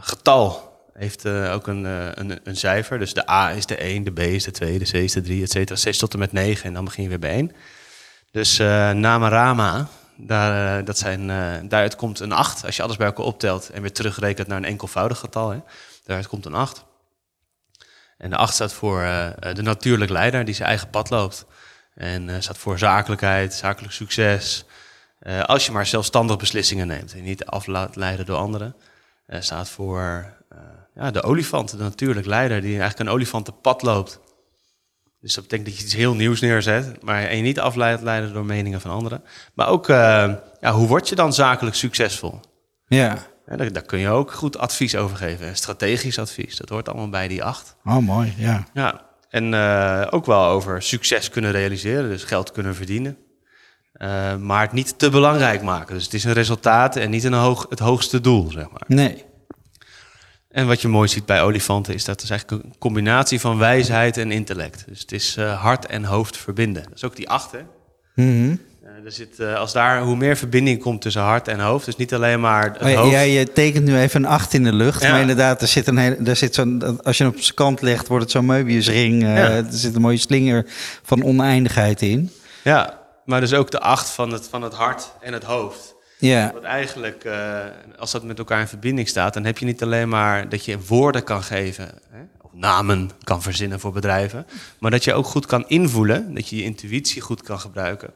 getal 0.00 0.72
heeft 0.92 1.26
ook 1.28 1.66
een, 1.66 1.84
een, 2.14 2.38
een 2.44 2.56
cijfer. 2.56 2.98
Dus 2.98 3.14
de 3.14 3.30
A 3.30 3.50
is 3.50 3.66
de 3.66 3.76
1, 3.76 4.04
de 4.04 4.10
B 4.12 4.18
is 4.18 4.44
de 4.44 4.50
2, 4.50 4.78
de 4.78 4.84
C 4.84 4.92
is 4.92 5.12
de 5.12 5.20
3, 5.20 5.42
et 5.42 5.50
cetera. 5.50 5.78
6 5.78 5.98
tot 5.98 6.12
en 6.12 6.18
met 6.18 6.32
9 6.32 6.64
en 6.64 6.74
dan 6.74 6.84
begin 6.84 7.02
je 7.02 7.08
weer 7.08 7.18
bij 7.18 7.30
1. 7.30 7.52
Dus 8.32 8.58
Namarama, 8.94 9.88
daar, 10.26 10.78
eh, 10.78 10.84
dat 10.84 10.98
zijn, 10.98 11.30
eh, 11.30 11.52
daaruit 11.62 11.96
komt 11.96 12.20
een 12.20 12.32
8. 12.32 12.64
Als 12.64 12.76
je 12.76 12.82
alles 12.82 12.96
bij 12.96 13.06
elkaar 13.06 13.24
optelt 13.24 13.70
en 13.70 13.82
weer 13.82 13.92
terugrekent 13.92 14.48
naar 14.48 14.56
een 14.56 14.64
enkelvoudig 14.64 15.18
getal. 15.18 15.50
Hè, 15.50 15.58
daaruit 16.04 16.28
komt 16.28 16.46
een 16.46 16.54
8. 16.54 16.84
En 18.18 18.30
de 18.30 18.36
8 18.36 18.54
staat 18.54 18.72
voor 18.72 19.02
eh, 19.02 19.54
de 19.54 19.62
natuurlijk 19.62 20.10
leider 20.10 20.44
die 20.44 20.54
zijn 20.54 20.68
eigen 20.68 20.90
pad 20.90 21.10
loopt. 21.10 21.46
En 21.94 22.42
staat 22.42 22.58
voor 22.58 22.78
zakelijkheid, 22.78 23.54
zakelijk 23.54 23.92
succes. 23.92 24.64
Als 25.42 25.66
je 25.66 25.72
maar 25.72 25.86
zelfstandig 25.86 26.36
beslissingen 26.36 26.86
neemt 26.86 27.12
en 27.12 27.22
niet 27.22 27.44
af 27.44 27.66
laat 27.66 27.96
leiden 27.96 28.26
door 28.26 28.36
anderen. 28.36 28.76
Staat 29.28 29.68
voor 29.68 30.32
ja, 30.94 31.10
de 31.10 31.22
olifant, 31.22 31.70
de 31.70 31.76
natuurlijk 31.76 32.26
leider, 32.26 32.60
die 32.60 32.78
eigenlijk 32.78 32.98
een 32.98 33.14
olifantenpad 33.14 33.82
loopt. 33.82 34.20
Dus 35.20 35.34
dat 35.34 35.42
betekent 35.42 35.68
dat 35.68 35.78
je 35.78 35.84
iets 35.84 35.94
heel 35.94 36.14
nieuws 36.14 36.40
neerzet, 36.40 37.02
maar 37.02 37.34
je 37.34 37.42
niet 37.42 37.60
af 37.60 37.74
laat 37.74 38.02
leiden 38.02 38.32
door 38.32 38.44
meningen 38.44 38.80
van 38.80 38.90
anderen. 38.90 39.22
Maar 39.54 39.68
ook, 39.68 39.88
eh, 39.88 40.32
ja, 40.60 40.72
hoe 40.72 40.86
word 40.86 41.08
je 41.08 41.14
dan 41.14 41.32
zakelijk 41.32 41.76
succesvol? 41.76 42.40
Ja. 42.86 43.18
Ja, 43.46 43.56
daar, 43.56 43.72
daar 43.72 43.82
kun 43.82 43.98
je 43.98 44.08
ook 44.08 44.32
goed 44.32 44.58
advies 44.58 44.96
over 44.96 45.16
geven. 45.16 45.46
En 45.46 45.56
strategisch 45.56 46.18
advies, 46.18 46.56
dat 46.56 46.68
hoort 46.68 46.88
allemaal 46.88 47.08
bij 47.08 47.28
die 47.28 47.44
acht. 47.44 47.76
Oh, 47.84 47.96
mooi. 47.96 48.34
Ja. 48.36 48.66
Ja, 48.74 49.00
en 49.28 49.54
eh, 49.54 50.06
ook 50.10 50.26
wel 50.26 50.44
over 50.44 50.82
succes 50.82 51.30
kunnen 51.30 51.50
realiseren, 51.50 52.10
dus 52.10 52.24
geld 52.24 52.52
kunnen 52.52 52.74
verdienen. 52.74 53.16
Eh, 53.92 54.36
maar 54.36 54.60
het 54.60 54.72
niet 54.72 54.98
te 54.98 55.10
belangrijk 55.10 55.62
maken. 55.62 55.94
Dus 55.94 56.04
het 56.04 56.14
is 56.14 56.24
een 56.24 56.32
resultaat 56.32 56.96
en 56.96 57.10
niet 57.10 57.24
een 57.24 57.32
hoog, 57.32 57.66
het 57.68 57.78
hoogste 57.78 58.20
doel, 58.20 58.50
zeg 58.50 58.70
maar. 58.70 58.84
Nee. 58.86 59.24
En 60.50 60.66
wat 60.66 60.80
je 60.80 60.88
mooi 60.88 61.08
ziet 61.08 61.26
bij 61.26 61.42
olifanten 61.42 61.94
is 61.94 62.04
dat 62.04 62.20
het 62.20 62.30
eigenlijk 62.30 62.64
een 62.64 62.74
combinatie 62.78 63.40
van 63.40 63.58
wijsheid 63.58 64.16
en 64.16 64.32
intellect. 64.32 64.84
Dus 64.88 65.00
het 65.00 65.12
is 65.12 65.36
eh, 65.36 65.60
hart 65.60 65.86
en 65.86 66.04
hoofd 66.04 66.36
verbinden. 66.36 66.82
Dat 66.82 66.92
is 66.94 67.04
ook 67.04 67.16
die 67.16 67.28
acht, 67.28 67.52
hè? 67.52 67.58
Mhm. 68.14 68.56
Eh, 68.84 69.04
er 69.04 69.12
zit, 69.12 69.38
eh, 69.38 69.54
als 69.54 69.72
daar 69.72 70.02
hoe 70.02 70.16
meer 70.16 70.36
verbinding 70.36 70.80
komt 70.82 71.00
tussen 71.02 71.22
hart 71.22 71.48
en 71.48 71.60
hoofd, 71.60 71.84
dus 71.84 71.96
niet 71.96 72.14
alleen 72.14 72.40
maar 72.40 72.62
het 72.64 72.82
Oh, 72.82 72.88
ja, 72.90 72.96
hoofd. 72.96 73.12
ja, 73.12 73.20
je 73.20 73.52
tekent 73.52 73.84
nu 73.84 73.98
even 73.98 74.24
een 74.24 74.30
8 74.30 74.54
in 74.54 74.64
de 74.64 74.72
lucht. 74.72 75.02
Ja. 75.02 75.10
Maar 75.10 75.20
inderdaad, 75.20 75.62
er 75.62 75.68
zit 75.68 75.86
een 75.86 75.96
hele, 75.98 76.16
er 76.24 76.36
zit 76.36 76.54
zo'n, 76.54 77.02
als 77.02 77.18
je 77.18 77.24
hem 77.24 77.32
op 77.32 77.40
zijn 77.40 77.54
kant 77.54 77.80
legt, 77.82 78.08
wordt 78.08 78.22
het 78.22 78.32
zo'n 78.32 78.46
Möbiusring. 78.46 79.22
Ja. 79.22 79.36
Er 79.48 79.64
zit 79.68 79.94
een 79.94 80.00
mooie 80.00 80.16
slinger 80.16 80.66
van 81.02 81.22
oneindigheid 81.24 82.02
in. 82.02 82.30
Ja, 82.64 82.98
maar 83.24 83.40
dus 83.40 83.52
ook 83.52 83.70
de 83.70 83.80
acht 83.80 84.08
van 84.08 84.32
het, 84.32 84.48
van 84.50 84.62
het 84.62 84.72
hart 84.74 85.12
en 85.20 85.32
het 85.32 85.44
hoofd. 85.44 85.94
Ja, 86.20 86.50
Want 86.52 86.64
eigenlijk, 86.64 87.24
eh, 87.24 87.64
als 87.98 88.10
dat 88.10 88.22
met 88.22 88.38
elkaar 88.38 88.60
in 88.60 88.66
verbinding 88.68 89.08
staat, 89.08 89.34
dan 89.34 89.44
heb 89.44 89.58
je 89.58 89.64
niet 89.64 89.82
alleen 89.82 90.08
maar 90.08 90.48
dat 90.48 90.64
je 90.64 90.80
woorden 90.86 91.24
kan 91.24 91.42
geven, 91.42 91.84
hè, 92.10 92.20
of 92.40 92.50
namen 92.52 93.10
kan 93.24 93.42
verzinnen 93.42 93.80
voor 93.80 93.92
bedrijven, 93.92 94.46
maar 94.78 94.90
dat 94.90 95.04
je 95.04 95.14
ook 95.14 95.26
goed 95.26 95.46
kan 95.46 95.64
invoelen, 95.68 96.34
dat 96.34 96.48
je 96.48 96.56
je 96.56 96.62
intuïtie 96.62 97.22
goed 97.22 97.42
kan 97.42 97.60
gebruiken. 97.60 98.12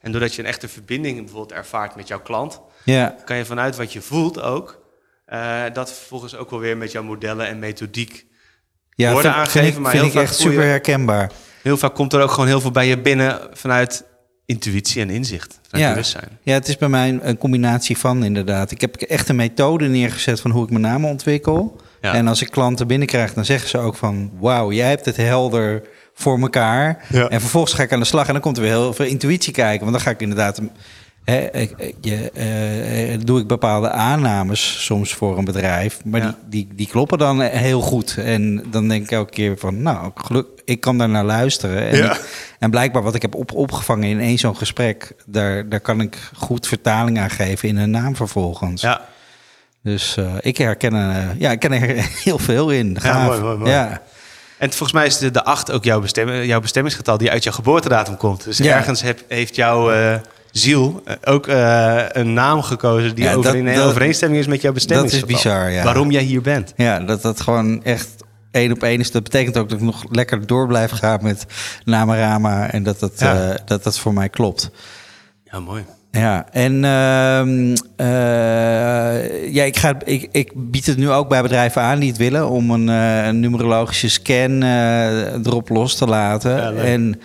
En 0.00 0.12
doordat 0.12 0.34
je 0.34 0.42
een 0.42 0.48
echte 0.48 0.68
verbinding 0.68 1.18
bijvoorbeeld 1.18 1.52
ervaart 1.52 1.96
met 1.96 2.08
jouw 2.08 2.20
klant, 2.20 2.60
ja, 2.84 3.16
kan 3.24 3.36
je 3.36 3.44
vanuit 3.44 3.76
wat 3.76 3.92
je 3.92 4.00
voelt 4.00 4.40
ook, 4.40 4.80
eh, 5.24 5.62
dat 5.72 5.92
vervolgens 5.92 6.36
ook 6.36 6.50
wel 6.50 6.58
weer 6.58 6.76
met 6.76 6.92
jouw 6.92 7.02
modellen 7.02 7.46
en 7.46 7.58
methodiek. 7.58 8.26
ja 8.94 9.12
Woorden 9.12 9.32
vind, 9.32 9.44
aangeven, 9.44 9.82
maar 9.82 9.90
vind 9.90 10.02
heel 10.02 10.12
ik 10.12 10.18
vaak 10.18 10.28
echt 10.28 10.38
super 10.38 10.64
herkenbaar. 10.64 11.30
Heel 11.62 11.76
vaak 11.76 11.94
komt 11.94 12.12
er 12.12 12.20
ook 12.20 12.30
gewoon 12.30 12.46
heel 12.46 12.60
veel 12.60 12.70
bij 12.70 12.86
je 12.86 12.98
binnen 12.98 13.48
vanuit 13.52 14.04
intuïtie 14.48 15.02
en 15.02 15.10
inzicht, 15.10 15.60
vanuit 15.68 15.84
Ja. 15.84 15.90
bewustzijn. 15.90 16.28
Ja, 16.42 16.52
het 16.52 16.68
is 16.68 16.76
bij 16.76 16.88
mij 16.88 17.18
een 17.22 17.38
combinatie 17.38 17.98
van 17.98 18.24
inderdaad. 18.24 18.70
Ik 18.70 18.80
heb 18.80 18.96
echt 18.96 19.28
een 19.28 19.36
methode 19.36 19.88
neergezet 19.88 20.40
van 20.40 20.50
hoe 20.50 20.64
ik 20.64 20.70
mijn 20.70 20.82
namen 20.82 21.10
ontwikkel. 21.10 21.80
Ja. 22.00 22.14
En 22.14 22.26
als 22.28 22.42
ik 22.42 22.50
klanten 22.50 22.86
binnenkrijg, 22.86 23.34
dan 23.34 23.44
zeggen 23.44 23.68
ze 23.68 23.78
ook 23.78 23.96
van... 23.96 24.30
wauw, 24.40 24.72
jij 24.72 24.88
hebt 24.88 25.04
het 25.04 25.16
helder 25.16 25.82
voor 26.14 26.40
elkaar. 26.40 27.04
Ja. 27.08 27.28
En 27.28 27.40
vervolgens 27.40 27.72
ga 27.72 27.82
ik 27.82 27.92
aan 27.92 28.00
de 28.00 28.06
slag 28.06 28.26
en 28.26 28.32
dan 28.32 28.42
komt 28.42 28.56
er 28.56 28.62
weer 28.62 28.72
heel 28.72 28.92
veel 28.92 29.06
intuïtie 29.06 29.52
kijken. 29.52 29.80
Want 29.80 29.92
dan 29.92 30.00
ga 30.00 30.10
ik 30.10 30.20
inderdaad... 30.20 30.60
Je, 32.00 32.30
eh, 32.34 33.18
doe 33.24 33.40
ik 33.40 33.46
bepaalde 33.46 33.90
aannames 33.90 34.84
soms 34.84 35.14
voor 35.14 35.38
een 35.38 35.44
bedrijf. 35.44 36.00
Maar 36.04 36.20
Ja. 36.20 36.26
die, 36.26 36.66
die, 36.66 36.74
die 36.76 36.86
kloppen 36.88 37.18
dan 37.18 37.40
heel 37.40 37.80
goed. 37.80 38.16
En 38.18 38.64
dan 38.70 38.88
denk 38.88 39.04
ik 39.04 39.10
elke 39.10 39.30
keer 39.32 39.58
van... 39.58 39.82
nou, 39.82 40.10
geluk, 40.14 40.46
ik 40.64 40.80
kan 40.80 40.98
daar 40.98 41.08
naar 41.08 41.24
luisteren. 41.24 41.88
En, 41.88 41.96
Ja. 41.96 42.16
en 42.58 42.70
blijkbaar 42.70 43.02
wat 43.02 43.14
ik 43.14 43.22
heb 43.22 43.34
op, 43.34 43.52
opgevangen 43.54 44.08
in 44.08 44.20
één 44.20 44.38
zo'n 44.38 44.56
gesprek... 44.56 45.12
Daar, 45.26 45.68
daar 45.68 45.80
kan 45.80 46.00
ik 46.00 46.18
goed 46.36 46.66
vertaling 46.66 47.18
aan 47.18 47.30
geven 47.30 47.68
in 47.68 47.76
een 47.76 47.90
naam 47.90 48.16
vervolgens. 48.16 48.82
Ja, 48.82 49.00
Dus 49.82 50.16
eh, 50.16 50.32
ik 50.40 50.56
herken, 50.58 50.94
er, 50.94 51.34
ja, 51.38 51.50
ik 51.50 51.58
ken 51.58 51.72
er 51.72 52.08
heel 52.24 52.38
veel 52.38 52.70
in. 52.70 53.00
Gaaf. 53.00 53.26
mooi, 53.26 53.40
mooi, 53.40 53.56
mooi. 53.56 53.70
Ja, 53.70 54.02
En 54.58 54.68
volgens 54.68 54.92
mij 54.92 55.06
is 55.06 55.18
de, 55.18 55.30
de 55.30 55.44
8 55.44 55.70
ook 55.72 55.84
jouw, 55.84 56.00
bestemming, 56.00 56.46
jouw 56.46 56.60
bestemmingsgetal 56.60 57.18
die 57.18 57.30
uit 57.30 57.44
jouw 57.44 57.52
geboortedatum 57.52 58.16
komt. 58.16 58.44
Dus 58.44 58.58
Ja. 58.58 58.76
ergens 58.76 59.02
heb, 59.02 59.20
heeft 59.28 59.54
jouw 59.56 59.90
eh, 59.92 60.14
ziel 60.52 61.02
eh, 61.04 61.14
ook 61.24 61.46
eh, 61.46 62.02
een 62.08 62.32
naam 62.32 62.62
gekozen 62.62 63.14
die 63.14 63.24
Ja, 63.24 63.30
over, 63.30 63.42
dat- 63.44 63.54
in 63.54 63.64
dat- 63.74 63.84
overeenstemming 63.84 64.40
is 64.40 64.46
met 64.46 64.60
jouw 64.60 64.72
dat 64.86 65.12
is 65.12 65.24
bizar, 65.24 65.70
ja. 65.70 65.84
Waarom 65.84 66.10
jij 66.10 66.22
hier 66.22 66.40
bent. 66.42 66.72
ja, 66.76 66.98
dat 67.00 67.22
dat 67.22 67.40
gewoon 67.40 67.84
echt 67.84 68.08
één 68.50 68.72
op 68.72 68.82
één 68.82 69.00
is. 69.00 69.10
Dat 69.10 69.22
betekent 69.22 69.56
ook 69.56 69.68
dat 69.68 69.78
ik 69.78 69.84
nog 69.84 70.04
lekker 70.10 70.46
door 70.46 70.66
blijf 70.66 70.90
gaan 70.90 71.18
met 71.22 71.46
Namarama. 71.84 72.70
En 72.70 72.82
dat 72.82 73.00
dat, 73.00 73.12
Ja. 73.16 73.50
eh, 73.50 73.54
dat, 73.64 73.82
dat 73.84 73.98
voor 73.98 74.12
mij 74.12 74.28
klopt. 74.28 74.70
Ja, 75.44 75.60
mooi. 75.60 75.84
Ja, 76.10 76.46
en 76.50 76.84
ehm, 76.84 77.76
eh, 77.96 79.52
ja, 79.54 79.64
ik, 79.64 79.76
ga, 79.76 79.94
ik, 80.04 80.28
ik 80.32 80.52
bied 80.70 80.86
het 80.86 80.96
nu 80.96 81.10
ook 81.10 81.28
bij 81.28 81.42
bedrijven 81.42 81.82
aan 81.82 81.98
die 81.98 82.08
het 82.08 82.18
willen 82.18 82.48
om 82.48 82.70
een, 82.70 82.88
een 82.88 83.40
numerologische 83.40 84.08
scan 84.08 84.62
erop 85.44 85.68
los 85.68 85.94
te 85.96 86.06
laten. 86.06 86.56
Ja, 86.56 86.72
en, 86.72 87.20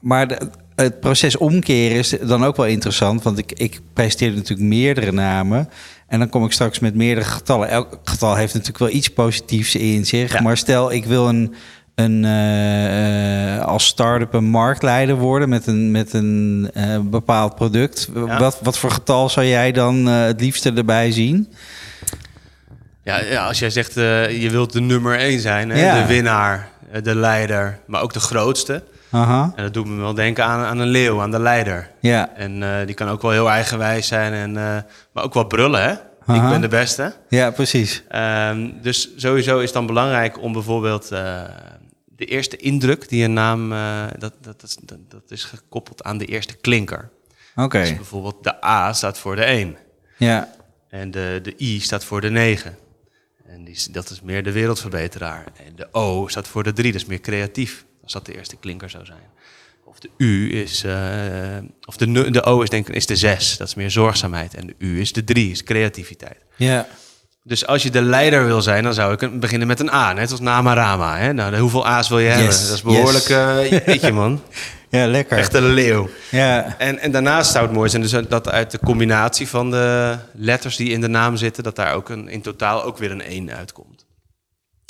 maar 0.00 0.28
de- 0.28 0.50
het 0.82 1.00
proces 1.00 1.36
omkeren 1.36 1.96
is 1.96 2.14
dan 2.22 2.44
ook 2.44 2.56
wel 2.56 2.66
interessant, 2.66 3.22
want 3.22 3.38
ik, 3.38 3.52
ik 3.52 3.80
presenteer 3.92 4.32
natuurlijk 4.32 4.68
meerdere 4.68 5.12
namen. 5.12 5.68
En 6.06 6.18
dan 6.18 6.28
kom 6.28 6.44
ik 6.44 6.52
straks 6.52 6.78
met 6.78 6.94
meerdere 6.94 7.26
getallen. 7.26 7.68
Elk 7.68 7.98
getal 8.04 8.34
heeft 8.34 8.52
natuurlijk 8.52 8.78
wel 8.78 8.90
iets 8.90 9.08
positiefs 9.08 9.74
in 9.74 10.06
zich. 10.06 10.32
Ja. 10.32 10.40
Maar 10.40 10.56
stel, 10.56 10.92
ik 10.92 11.04
wil 11.04 11.28
een, 11.28 11.54
een, 11.94 12.24
eh, 12.24 13.64
als 13.64 13.86
start-up 13.86 14.34
een 14.34 14.44
marktleider 14.44 15.16
worden 15.16 15.48
met 15.48 15.66
een, 15.66 15.90
met 15.90 16.12
een 16.12 16.70
eh, 16.74 16.98
bepaald 17.00 17.54
product. 17.54 18.08
Ja. 18.14 18.38
Wat, 18.38 18.58
wat 18.62 18.78
voor 18.78 18.90
getal 18.90 19.28
zou 19.28 19.46
jij 19.46 19.72
dan 19.72 20.08
eh, 20.08 20.24
het 20.24 20.40
liefste 20.40 20.72
erbij 20.72 21.12
zien? 21.12 21.52
Ja, 23.02 23.20
ja 23.20 23.46
als 23.46 23.58
jij 23.58 23.70
zegt 23.70 23.94
je 23.94 24.48
wilt 24.50 24.72
de 24.72 24.80
nummer 24.80 25.18
één 25.18 25.40
zijn, 25.40 25.70
hè? 25.70 26.00
De 26.00 26.06
winnaar, 26.06 26.68
de 27.02 27.14
leider, 27.14 27.78
maar 27.86 28.02
ook 28.02 28.12
de 28.12 28.20
grootste. 28.20 28.82
Aha, 29.10 29.52
En 29.56 29.62
dat 29.62 29.74
doet 29.74 29.86
me 29.86 30.00
wel 30.00 30.14
denken 30.14 30.44
aan, 30.44 30.64
aan 30.64 30.78
een 30.78 30.88
leeuw, 30.88 31.20
aan 31.20 31.30
de 31.30 31.38
leider. 31.40 31.90
ja, 32.00 32.34
En 32.34 32.62
eh, 32.62 32.86
die 32.86 32.94
kan 32.94 33.08
ook 33.08 33.22
wel 33.22 33.30
heel 33.30 33.50
eigenwijs 33.50 34.06
zijn, 34.06 34.32
en, 34.32 34.56
eh, 34.56 34.82
maar 35.12 35.24
ook 35.24 35.34
wel 35.34 35.44
brullen, 35.46 35.82
hè? 35.82 35.94
Aha. 36.26 36.44
Ik 36.44 36.50
ben 36.50 36.60
de 36.60 36.68
beste. 36.68 37.14
ja, 37.28 37.50
precies. 37.50 38.02
Ehm, 38.08 38.70
dus 38.82 39.08
sowieso 39.16 39.56
is 39.58 39.64
het 39.64 39.72
dan 39.72 39.86
belangrijk 39.86 40.42
om 40.42 40.52
bijvoorbeeld 40.52 41.10
eh, 41.10 41.42
de 42.04 42.24
eerste 42.24 42.56
indruk 42.56 43.08
die 43.08 43.24
een 43.24 43.32
naam, 43.32 43.68
dat, 44.18 44.18
dat, 44.18 44.60
dat, 44.60 44.62
is- 44.62 44.76
dat, 44.82 44.98
dat 45.08 45.22
is 45.28 45.44
gekoppeld 45.44 46.02
aan 46.02 46.18
de 46.18 46.24
eerste 46.24 46.56
klinker. 46.56 47.10
Oké, 47.56 47.78
Dus 47.80 47.94
bijvoorbeeld 47.96 48.44
de 48.44 48.64
A 48.64 48.92
staat 48.92 49.18
voor 49.18 49.36
de 49.36 49.44
1 49.44 49.76
ja, 50.16 50.48
en 50.88 51.10
de, 51.10 51.40
de 51.42 51.54
I 51.58 51.80
staat 51.80 52.04
voor 52.04 52.20
de 52.20 52.30
9. 52.30 52.76
En 53.46 53.64
die, 53.64 53.74
is- 53.74 53.84
dat 53.84 54.10
is 54.10 54.20
meer 54.20 54.42
de 54.42 54.52
wereldverbeteraar. 54.52 55.44
En 55.66 55.72
de 55.76 55.88
O 55.92 56.26
staat 56.28 56.48
voor 56.48 56.62
de 56.62 56.72
3, 56.72 56.92
dat 56.92 57.00
is 57.00 57.06
meer 57.06 57.20
creatief, 57.20 57.84
als 58.14 58.22
dat 58.24 58.26
de 58.34 58.38
eerste 58.38 58.56
klinker 58.56 58.90
zou 58.90 59.04
zijn. 59.04 59.26
Of 59.84 59.98
de 59.98 60.10
U 60.16 60.54
is, 60.60 60.84
eh, 60.84 60.94
of 61.84 61.96
de, 61.96 62.30
de 62.30 62.42
O 62.42 62.60
is 62.62 62.68
denk 62.68 62.88
ik 62.88 62.94
is 62.94 63.06
de 63.06 63.16
6, 63.16 63.56
dat 63.56 63.68
is 63.68 63.74
meer 63.74 63.90
zorgzaamheid. 63.90 64.54
En 64.54 64.66
de 64.66 64.74
U 64.78 65.00
is 65.00 65.12
de 65.12 65.24
3, 65.24 65.50
is 65.50 65.62
creativiteit. 65.62 66.38
ja, 66.56 66.86
Dus 67.42 67.66
als 67.66 67.82
je 67.82 67.90
de 67.90 68.02
leider 68.02 68.44
wil 68.46 68.62
zijn, 68.62 68.82
dan 68.82 68.94
zou 68.94 69.12
ik 69.12 69.40
beginnen 69.40 69.68
met 69.68 69.80
een 69.80 69.92
A, 69.92 70.12
net 70.12 70.30
als 70.30 70.40
Namarama. 70.40 71.16
Hè? 71.18 71.32
Nou, 71.32 71.56
hoeveel 71.58 71.86
A's 71.86 72.08
wil 72.08 72.18
je 72.18 72.28
hebben? 72.28 72.46
Dat 72.46 72.74
is 72.74 72.82
behoorlijk, 72.82 73.28
yes. 73.28 73.70
eh 73.70 73.86
jeetje 73.86 74.12
man. 74.12 74.42
ja, 74.90 75.06
lekker. 75.06 75.38
Echt 75.38 75.54
een 75.54 75.72
leeuw. 75.74 76.08
Ja, 76.30 76.74
En, 76.78 76.98
en 76.98 77.10
daarnaast 77.10 77.52
zou 77.52 77.66
het 77.66 77.74
mooi 77.74 77.90
zijn 77.90 78.02
dus 78.02 78.14
dat 78.28 78.48
uit 78.50 78.70
de 78.70 78.78
combinatie 78.78 79.48
van 79.48 79.70
de 79.70 80.16
letters 80.34 80.76
die 80.76 80.90
in 80.90 81.00
de 81.00 81.08
naam 81.08 81.36
zitten, 81.36 81.62
dat 81.62 81.76
daar 81.76 81.94
ook 81.94 82.08
een, 82.08 82.28
in 82.28 82.42
totaal 82.42 82.84
ook 82.84 82.98
weer 82.98 83.10
een 83.10 83.22
1 83.22 83.50
uitkomt. 83.56 83.97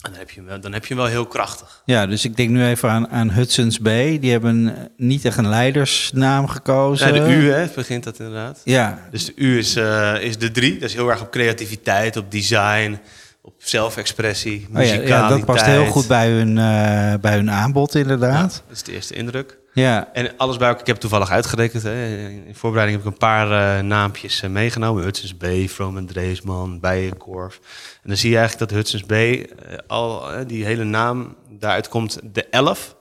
En 0.09 0.15
dan 0.15 0.21
heb 0.21 0.31
je 0.31 0.61
dan 0.61 0.73
heb 0.73 0.87
je 0.87 0.95
hem 0.95 1.03
wel 1.03 1.13
heel 1.13 1.27
krachtig. 1.27 1.83
ja, 1.85 2.07
dus 2.07 2.25
ik 2.25 2.37
denk 2.37 2.51
nu 2.51 2.67
even 2.67 2.91
aan, 2.91 3.09
aan 3.09 3.31
Hudson's 3.31 3.79
Bay. 3.81 4.19
Die 4.19 4.31
hebben 4.31 4.75
niet 4.97 5.25
echt 5.25 5.39
een 5.39 5.49
leidersnaam 5.49 6.47
gekozen. 6.47 7.15
Ja, 7.15 7.27
de 7.27 7.35
U 7.35 7.51
hè, 7.53 7.67
begint 7.75 8.05
dat 8.05 8.19
inderdaad. 8.19 8.61
Ja, 8.65 8.99
Dus 9.11 9.25
de 9.25 9.33
U 9.37 9.59
is, 9.59 9.77
eh, 9.77 10.15
is 10.21 10.39
de 10.39 10.51
3. 10.51 10.73
Dat 10.79 10.89
is 10.89 10.95
heel 10.95 11.09
erg 11.11 11.21
op 11.21 11.31
creativiteit, 11.31 12.17
op 12.17 12.31
design, 12.31 12.99
op 13.43 13.55
zelfexpressie, 13.59 14.67
Oh 14.75 14.85
ja, 14.85 14.93
ja, 14.95 15.29
dat 15.29 15.45
past 15.45 15.65
heel 15.65 15.87
goed 15.87 16.07
bij 16.07 16.31
hun, 16.31 16.59
eh, 16.59 17.15
bij 17.21 17.35
hun 17.35 17.51
aanbod, 17.51 17.95
inderdaad. 17.95 18.63
Dat 18.69 18.77
is 18.77 18.83
de 18.83 18.93
eerste 18.93 19.15
indruk. 19.15 19.59
Ja, 19.79 20.09
En 20.13 20.37
alles 20.37 20.57
bij 20.57 20.67
elkaar, 20.67 20.81
ik 20.81 20.87
heb 20.87 20.97
toevallig 20.97 21.31
uitgerekend. 21.31 21.83
Hè. 21.83 22.29
In 22.29 22.55
voorbereiding 22.55 22.99
heb 22.99 23.07
ik 23.07 23.13
een 23.13 23.29
paar 23.29 23.77
eh, 23.77 23.83
naampjes 23.83 24.43
eh, 24.43 24.51
meegenomen. 24.51 25.03
Hudson's 25.03 25.37
Bay, 25.37 25.69
Vroom 25.69 25.97
en 25.97 26.07
Dreesman, 26.07 26.81
Bijenkorf. 26.81 27.61
En 28.03 28.09
dan 28.09 28.17
zie 28.17 28.31
je 28.31 28.37
eigenlijk 28.37 28.71
dat 28.71 28.79
Hudson's 28.79 29.07
Bay, 29.07 29.43
eh, 29.43 29.77
al 29.87 30.27
die 30.47 30.65
hele 30.65 30.85
naam, 30.85 31.37
daaruit 31.51 31.89
komt 31.89 32.19
de 32.23 32.45
11. 32.45 32.97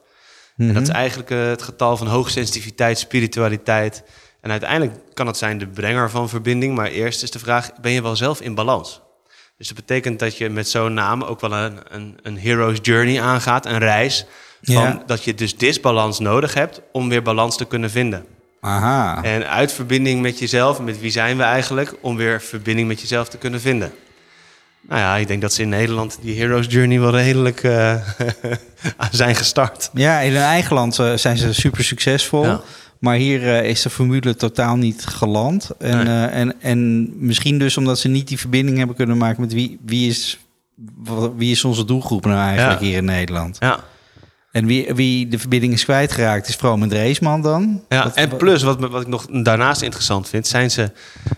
En 0.58 0.74
dat 0.74 0.84
is 0.84 0.90
eigenlijk 0.90 1.32
eh, 1.32 1.46
het 1.46 1.62
getal 1.62 1.98
van 1.98 2.08
hoogsensitiviteit, 2.08 3.00
spiritualiteit. 3.00 4.04
En 4.42 4.52
uiteindelijk 4.52 5.14
kan 5.14 5.28
het 5.28 5.38
zijn 5.38 5.58
de 5.58 5.68
brenger 5.68 6.10
van 6.10 6.30
verbinding. 6.30 6.76
Maar 6.76 6.88
eerst 6.88 7.24
is 7.24 7.32
de 7.32 7.40
vraag, 7.40 7.72
ben 7.82 7.92
je 7.92 8.02
wel 8.02 8.16
zelf 8.16 8.42
in 8.42 8.56
balans? 8.56 9.02
Dus 9.58 9.68
dat 9.68 9.76
betekent 9.76 10.20
dat 10.20 10.38
je 10.38 10.50
met 10.50 10.70
zo'n 10.70 10.94
naam 10.94 11.24
ook 11.24 11.42
wel 11.42 11.52
een, 11.54 11.80
een, 11.90 12.18
een 12.22 12.38
hero's 12.38 12.78
journey 12.82 13.22
aangaat, 13.22 13.66
een 13.66 13.78
reis. 13.78 14.26
Van 14.62 14.74
Ja. 14.76 15.04
Dat 15.06 15.24
je 15.24 15.34
dus 15.34 15.58
disbalans 15.58 16.20
nodig 16.20 16.54
hebt 16.54 16.82
om 16.92 17.10
weer 17.10 17.22
balans 17.22 17.58
te 17.58 17.66
kunnen 17.66 17.90
vinden. 17.90 18.26
aha. 18.62 19.24
En 19.24 19.50
uit 19.50 19.72
verbinding 19.72 20.22
met 20.22 20.40
jezelf, 20.40 20.80
met 20.80 21.00
wie 21.00 21.12
zijn 21.12 21.38
we 21.38 21.44
eigenlijk, 21.44 21.94
om 22.02 22.16
weer 22.16 22.42
verbinding 22.42 22.88
met 22.88 23.02
jezelf 23.02 23.30
te 23.30 23.38
kunnen 23.38 23.62
vinden. 23.62 23.92
Nou 24.82 25.00
ja, 25.02 25.16
ik 25.16 25.28
denk 25.28 25.42
dat 25.42 25.54
ze 25.54 25.62
in 25.62 25.70
Nederland 25.70 26.18
die 26.22 26.36
hero's 26.40 26.66
journey 26.70 27.00
wel 27.00 27.16
redelijk 27.16 27.64
eh, 27.64 27.96
zijn 29.12 29.36
gestart. 29.36 29.90
Ja, 29.94 30.20
in 30.20 30.32
hun 30.32 30.42
eigen 30.42 30.76
land 30.76 31.00
eh, 31.00 31.14
zijn 31.16 31.38
ze 31.38 31.54
super 31.54 31.84
succesvol. 31.84 32.44
Ja. 32.44 32.62
Maar 33.00 33.16
hier 33.16 33.56
eh, 33.56 33.70
is 33.70 33.82
de 33.82 33.90
formule 33.90 34.36
totaal 34.36 34.76
niet 34.76 35.06
geland. 35.06 35.70
En, 35.80 36.06
Nee. 36.06 36.26
en, 36.26 36.62
en 36.62 37.10
misschien 37.26 37.60
dus 37.60 37.78
omdat 37.78 38.00
ze 38.00 38.08
niet 38.08 38.28
die 38.28 38.40
verbinding 38.40 38.78
hebben 38.78 38.96
kunnen 38.96 39.18
maken 39.18 39.42
met 39.42 39.54
wie, 39.54 39.80
wie, 39.86 40.10
is, 40.10 40.38
wie 41.36 41.52
is 41.52 41.64
onze 41.64 41.86
doelgroep 41.86 42.26
nou 42.26 42.40
eigenlijk 42.48 42.80
Ja. 42.80 42.86
hier 42.86 42.98
in 42.98 43.06
Nederland. 43.06 43.58
Ja. 43.60 43.80
En 44.58 44.66
wie, 44.66 44.94
wie 44.94 45.28
de 45.28 45.40
verbinding 45.40 45.74
is 45.74 45.84
kwijtgeraakt 45.84 46.48
is 46.48 46.56
Vroom 46.56 46.84
en 46.84 46.90
Dreesman 46.90 47.42
dan. 47.42 47.84
Ja, 47.90 48.04
Wat- 48.04 48.16
en 48.16 48.38
plus, 48.38 48.64
wat, 48.64 48.80
wat 48.80 49.02
ik 49.02 49.08
nog 49.08 49.26
daarnaast 49.30 49.82
interessant 49.82 50.30
vind, 50.30 50.48
zijn 50.48 50.72
ze, 50.72 50.92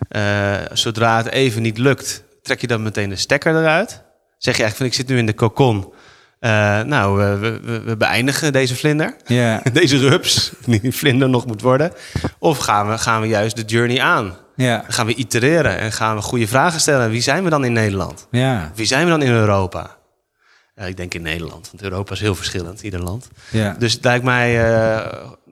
eh, 0.08 0.54
zodra 0.72 1.16
het 1.16 1.30
even 1.30 1.62
niet 1.62 1.78
lukt, 1.78 2.22
trek 2.42 2.60
je 2.60 2.66
dan 2.66 2.82
meteen 2.82 3.08
de 3.08 3.16
stekker 3.16 3.56
eruit. 3.56 4.02
Zeg 4.38 4.56
je 4.56 4.62
eigenlijk 4.62 4.76
van, 4.76 4.86
ik 4.86 4.94
zit 4.94 5.08
nu 5.08 5.18
in 5.18 5.26
de 5.26 5.34
cocon. 5.34 5.92
Eh, 6.38 6.80
nou, 6.82 7.22
eh, 7.24 7.40
we, 7.40 7.60
we, 7.64 7.80
we 7.80 7.96
beëindigen 7.96 8.52
deze 8.52 8.76
vlinder. 8.76 9.16
Ja, 9.26 9.62
Deze 9.72 9.98
rups, 9.98 10.52
die 10.66 10.92
vlinder 10.92 11.28
nog 11.28 11.46
moet 11.46 11.60
worden. 11.60 11.92
Of 12.38 12.58
gaan 12.58 12.88
we, 12.88 12.98
gaan 12.98 13.20
we 13.20 13.26
juist 13.26 13.56
de 13.56 13.62
journey 13.64 14.00
aan? 14.00 14.36
ja, 14.56 14.76
Dan 14.76 14.92
gaan 14.92 15.06
we 15.06 15.14
itereren 15.14 15.78
en 15.78 15.92
gaan 15.92 16.16
we 16.16 16.22
goede 16.22 16.46
vragen 16.48 16.80
stellen. 16.80 17.10
Wie 17.10 17.20
zijn 17.22 17.44
we 17.44 17.50
dan 17.50 17.64
in 17.64 17.72
Nederland? 17.72 18.26
ja, 18.30 18.70
Wie 18.74 18.86
zijn 18.86 19.04
we 19.04 19.10
dan 19.10 19.22
in 19.22 19.30
Europa? 19.32 19.96
Ik 20.86 20.96
denk 20.96 21.14
in 21.14 21.22
Nederland, 21.22 21.68
want 21.70 21.82
Europa 21.82 22.12
is 22.12 22.20
heel 22.20 22.34
verschillend, 22.34 22.82
ieder 22.82 23.02
land. 23.02 23.28
ja. 23.50 23.76
Dus 23.78 23.92
het 23.92 24.04
lijkt 24.04 24.24
mij, 24.24 24.72
eh, 24.74 25.06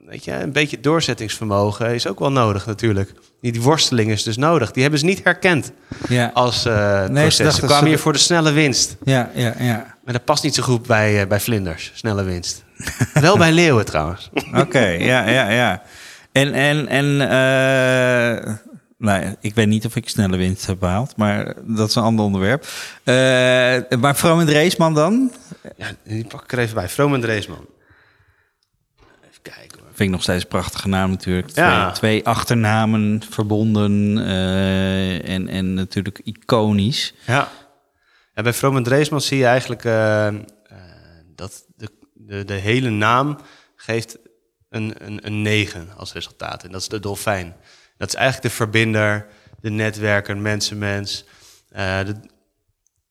weet 0.05 0.23
je, 0.23 0.31
een 0.33 0.51
beetje 0.51 0.79
doorzettingsvermogen 0.79 1.93
is 1.93 2.07
ook 2.07 2.19
wel 2.19 2.31
nodig 2.31 2.65
natuurlijk. 2.65 3.13
Die, 3.41 3.61
worsteling 3.61 4.11
is 4.11 4.23
dus 4.23 4.37
nodig. 4.37 4.71
Die 4.71 4.81
hebben 4.81 4.99
ze 4.99 5.05
niet 5.05 5.23
herkend 5.23 5.71
ja. 6.07 6.31
als 6.33 6.61
ze 6.61 7.07
proces. 7.13 7.55
Ze 7.55 7.61
kwamen 7.61 7.83
ze- 7.83 7.87
hier 7.87 7.99
voor 7.99 8.13
de 8.13 8.19
snelle 8.19 8.51
winst. 8.51 8.95
Ja, 9.03 9.29
ja, 9.35 9.53
ja. 9.59 9.95
Maar 10.03 10.13
dat 10.13 10.23
past 10.25 10.43
niet 10.43 10.55
zo 10.55 10.63
goed 10.63 10.87
bij, 10.87 11.21
eh, 11.21 11.27
bij 11.27 11.39
vlinders, 11.39 11.91
snelle 11.95 12.23
winst. 12.23 12.63
wel 13.13 13.37
bij 13.37 13.51
leeuwen 13.51 13.85
trouwens. 13.85 14.29
Oké, 14.55 14.85
ja, 14.87 15.29
ja, 15.29 15.49
ja. 15.49 15.81
En, 16.31 16.53
en, 16.53 16.87
en 16.87 17.21
nou, 18.99 19.35
ik 19.39 19.55
weet 19.55 19.67
niet 19.67 19.85
of 19.85 19.95
ik 19.95 20.09
snelle 20.09 20.37
winst 20.37 20.65
heb 20.65 20.79
behaald, 20.79 21.15
maar 21.15 21.53
dat 21.63 21.89
is 21.89 21.95
een 21.95 22.03
ander 22.03 22.25
onderwerp. 22.25 22.67
Eh, 23.03 23.99
maar 23.99 24.15
Vroom 24.15 24.39
en 24.39 24.45
Dreesman 24.45 24.93
dan? 24.93 25.31
Ja, 25.77 25.91
die 26.03 26.25
pak 26.25 26.43
ik 26.43 26.51
er 26.51 26.59
even 26.59 26.75
bij. 26.75 26.89
Vroom 26.89 27.13
en 27.13 27.21
Dreesman. 27.21 27.65
Even 29.29 29.41
kijken 29.41 29.79
hoor. 29.79 29.87
Vind 29.87 29.99
ik 29.99 30.09
nog 30.09 30.21
steeds 30.21 30.43
een 30.43 30.49
prachtige 30.49 30.87
naam 30.87 31.09
natuurlijk. 31.09 31.55
Ja. 31.55 31.83
Twee, 31.85 31.93
twee 31.93 32.25
achternamen 32.25 33.21
verbonden 33.29 34.17
eh, 34.17 35.29
en, 35.29 35.47
en 35.47 35.73
natuurlijk 35.73 36.21
iconisch. 36.23 37.13
Ja. 37.25 37.51
ja 38.35 38.41
bij 38.41 38.53
Vroom 38.53 38.75
en 38.75 38.83
Dreesman 38.83 39.21
zie 39.21 39.37
je 39.37 39.45
eigenlijk 39.45 39.85
eh, 39.85 40.27
dat 41.35 41.65
de, 41.75 41.89
de, 42.13 42.45
de 42.45 42.53
hele 42.53 42.89
naam 42.89 43.37
geeft 43.75 44.17
een, 44.69 44.93
een, 44.97 45.25
een 45.25 45.41
9 45.41 45.89
als 45.97 46.13
resultaat. 46.13 46.63
En 46.63 46.71
dat 46.71 46.81
is 46.81 46.87
de 46.87 46.99
dolfijn. 46.99 47.55
Dat 47.99 48.07
is 48.07 48.15
eigenlijk 48.15 48.47
de 48.49 48.55
verbinder, 48.55 49.25
de 49.61 49.69
netwerker, 49.69 50.37
mensenmens. 50.37 51.25
Eh, 51.71 51.97
de, 52.05 52.15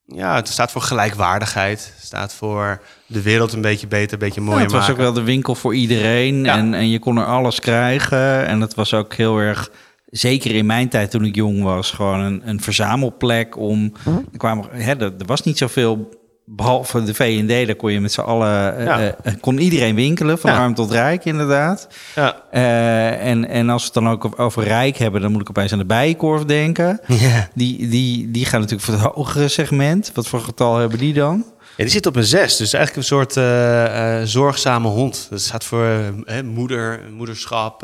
ja, 0.06 0.34
het 0.34 0.48
staat 0.48 0.70
voor 0.70 0.80
gelijkwaardigheid. 0.82 1.92
Het 1.96 2.04
staat 2.04 2.32
voor 2.34 2.82
de 3.06 3.22
wereld 3.22 3.52
een 3.52 3.60
beetje 3.60 3.86
beter, 3.86 4.12
een 4.12 4.18
beetje 4.18 4.40
Ja, 4.40 4.46
mooier 4.46 4.62
het 4.62 4.72
was 4.72 4.80
maken. 4.80 4.94
ook 4.94 5.00
wel 5.00 5.12
de 5.12 5.22
winkel 5.30 5.54
voor 5.54 5.74
iedereen 5.74 6.44
Ja. 6.44 6.56
en, 6.56 6.74
en 6.74 6.88
je 6.90 6.98
kon 6.98 7.16
er 7.16 7.24
alles 7.26 7.60
krijgen. 7.60 8.46
En 8.46 8.60
het 8.60 8.74
was 8.74 8.94
ook 8.94 9.14
heel 9.14 9.38
erg, 9.38 9.70
zeker 10.06 10.54
in 10.54 10.66
mijn 10.66 10.88
tijd 10.88 11.10
toen 11.10 11.24
ik 11.24 11.34
jong 11.34 11.62
was, 11.62 11.90
gewoon 11.90 12.20
een, 12.20 12.42
een 12.48 12.60
verzamelplek 12.60 13.56
om... 13.56 13.92
Er, 14.32 14.38
kwamen, 14.38 14.66
hè, 14.70 14.92
er, 14.92 15.02
er 15.18 15.26
was 15.26 15.42
niet 15.42 15.58
zoveel, 15.58 16.08
behalve 16.50 17.02
de 17.04 17.14
V&D, 17.14 17.66
daar 17.66 17.76
kon 17.76 17.92
je 17.92 18.00
met 18.00 18.12
z'n 18.12 18.20
allen... 18.20 18.76
eh, 18.76 18.84
Ja. 18.84 19.14
eh, 19.22 19.32
kon 19.40 19.58
iedereen 19.58 19.94
winkelen, 19.94 20.38
van 20.38 20.50
Ja. 20.50 20.58
arm 20.58 20.74
tot 20.74 20.90
rijk 20.90 21.24
inderdaad. 21.24 21.88
Ja. 22.14 22.42
Eh, 22.50 23.26
en, 23.26 23.48
en 23.48 23.68
als 23.70 23.80
we 23.82 23.90
het 23.94 24.04
dan 24.04 24.08
ook 24.12 24.40
over 24.40 24.64
rijk 24.64 24.96
hebben, 24.96 25.20
dan 25.20 25.32
moet 25.32 25.40
ik 25.40 25.48
opeens 25.50 25.72
aan 25.72 25.78
de 25.78 25.84
bijenkorf 25.84 26.44
denken. 26.44 27.00
Die, 27.54 27.88
die, 27.88 28.30
die 28.30 28.44
gaan 28.44 28.60
natuurlijk 28.60 28.88
voor 28.90 28.94
het 28.98 29.12
hogere 29.14 29.48
segment. 29.48 30.10
Wat 30.14 30.26
voor 30.28 30.40
getal 30.40 30.76
hebben 30.76 30.98
die 30.98 31.12
dan? 31.14 31.44
Ja, 31.76 31.84
die 31.84 31.92
zit 31.92 32.06
op 32.06 32.16
een 32.16 32.24
zes, 32.24 32.56
dus 32.56 32.72
eigenlijk 32.72 32.96
een 33.10 33.16
soort 33.16 34.28
zorgzame 34.28 34.88
hond. 34.88 35.26
Dat 35.30 35.40
staat 35.40 35.64
voor 35.64 36.12
moeder, 36.44 37.00
moederschap, 37.16 37.82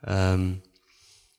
ehm, 0.00 0.40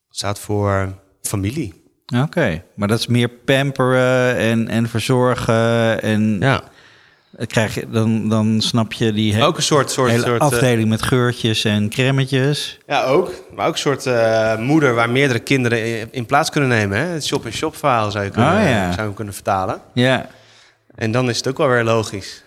staat 0.09 0.39
voor 0.39 0.93
familie. 1.21 1.83
Oké, 2.15 2.63
maar 2.75 2.87
dat 2.87 2.99
is 2.99 3.07
meer 3.07 3.27
pamperen 3.29 4.35
en, 4.37 4.67
en 4.67 4.89
verzorgen. 4.89 6.01
En 6.01 6.37
Ja, 6.39 6.63
krijg 7.47 7.75
je, 7.75 7.89
dan, 7.89 8.29
dan 8.29 8.61
snap 8.61 8.93
je 8.93 9.13
die 9.13 9.33
he- 9.33 9.45
ook 9.45 9.57
een 9.57 9.63
soort, 9.63 9.91
soort, 9.91 10.09
hele 10.11 10.23
soort 10.23 10.41
eh, 10.41 10.47
afdeling 10.47 10.89
met 10.89 11.01
geurtjes 11.01 11.63
en 11.63 11.89
cremmetjes. 11.89 12.77
ja, 12.87 13.03
ook. 13.03 13.31
Maar 13.55 13.67
ook 13.67 13.73
een 13.73 13.79
soort 13.79 14.05
eh, 14.05 14.57
moeder 14.57 14.93
waar 14.93 15.09
meerdere 15.09 15.39
kinderen 15.39 15.99
in, 15.99 16.07
in 16.11 16.25
plaats 16.25 16.49
kunnen 16.49 16.69
nemen. 16.69 16.97
Hè? 16.97 17.05
Het 17.05 17.25
shop-in-shop 17.25 17.75
verhaal 17.75 18.11
zou 18.11 18.23
je, 18.23 18.29
kunnen, 18.29 18.51
Oh, 18.53 18.63
ja. 18.69 18.91
zou 18.93 19.07
je 19.09 19.13
kunnen 19.13 19.33
vertalen. 19.33 19.81
Ja, 19.93 20.29
En 20.95 21.11
dan 21.11 21.29
is 21.29 21.37
het 21.37 21.47
ook 21.47 21.57
wel 21.57 21.69
weer 21.69 21.83
logisch. 21.83 22.43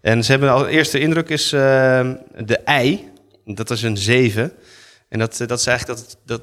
En 0.00 0.24
ze 0.24 0.30
hebben 0.30 0.50
al 0.50 0.66
eerste 0.66 0.98
indruk 1.00 1.28
is 1.28 1.52
eh, 1.52 2.10
de 2.44 2.58
ei. 2.64 3.08
Dat 3.44 3.70
is 3.70 3.82
een 3.82 3.96
7. 3.96 4.52
En 5.08 5.18
dat, 5.18 5.36
dat 5.46 5.58
is 5.58 5.66
eigenlijk 5.66 5.98
dat, 5.98 6.16
dat, 6.24 6.42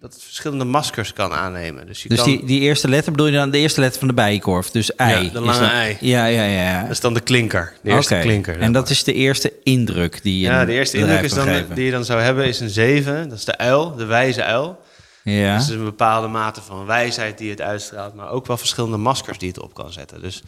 dat 0.00 0.12
het 0.12 0.22
verschillende 0.22 0.64
maskers 0.64 1.12
kan 1.12 1.32
aannemen. 1.32 1.86
Dus, 1.86 2.02
je 2.02 2.08
dus 2.08 2.18
kan, 2.18 2.26
die, 2.26 2.44
die 2.44 2.60
eerste 2.60 2.88
letter 2.88 3.12
bedoel 3.12 3.26
je 3.26 3.32
dan 3.32 3.50
de 3.50 3.58
eerste 3.58 3.80
letter 3.80 3.98
van 3.98 4.08
de 4.08 4.14
bijenkorf. 4.14 4.70
Dus 4.70 4.94
ei. 4.94 5.24
Ja, 5.24 5.30
de 5.30 5.40
lange 5.40 5.60
dan- 5.60 5.68
ei. 5.68 5.96
Ja, 6.00 6.24
ja, 6.26 6.44
ja. 6.44 6.82
dat 6.82 6.90
is 6.90 7.00
dan 7.00 7.14
de 7.14 7.20
klinker. 7.20 7.72
De 7.82 7.90
eerste 7.90 8.18
klinker. 8.20 8.58
En 8.60 8.72
dat 8.72 8.82
maar. 8.82 8.92
is 8.92 9.04
de 9.04 9.12
eerste 9.12 9.52
indruk 9.62 10.22
die 10.22 10.38
je 10.38 10.46
ja, 10.46 10.64
de 10.64 10.72
eerste 10.72 10.98
indruk 10.98 11.22
is 11.22 11.32
dan, 11.32 11.46
geven. 11.46 11.74
die 11.74 11.84
je 11.84 11.90
dan 11.90 12.04
zou 12.04 12.20
hebben 12.20 12.46
is 12.46 12.60
een 12.60 12.70
7. 12.70 13.28
Dat 13.28 13.38
is 13.38 13.44
de 13.44 13.58
uil, 13.58 13.94
de 13.96 14.04
wijze 14.04 14.44
uil. 14.44 14.80
Ja. 15.22 15.54
Dus 15.54 15.62
het 15.62 15.72
is 15.72 15.78
een 15.78 15.84
bepaalde 15.84 16.28
mate 16.28 16.62
van 16.62 16.86
wijsheid 16.86 17.38
die 17.38 17.50
het 17.50 17.60
uitstraalt. 17.60 18.14
Maar 18.14 18.30
ook 18.30 18.46
wel 18.46 18.56
verschillende 18.56 18.96
maskers 18.96 19.38
die 19.38 19.48
het 19.48 19.60
op 19.60 19.74
kan 19.74 19.92
zetten. 19.92 20.20
Dus 20.20 20.42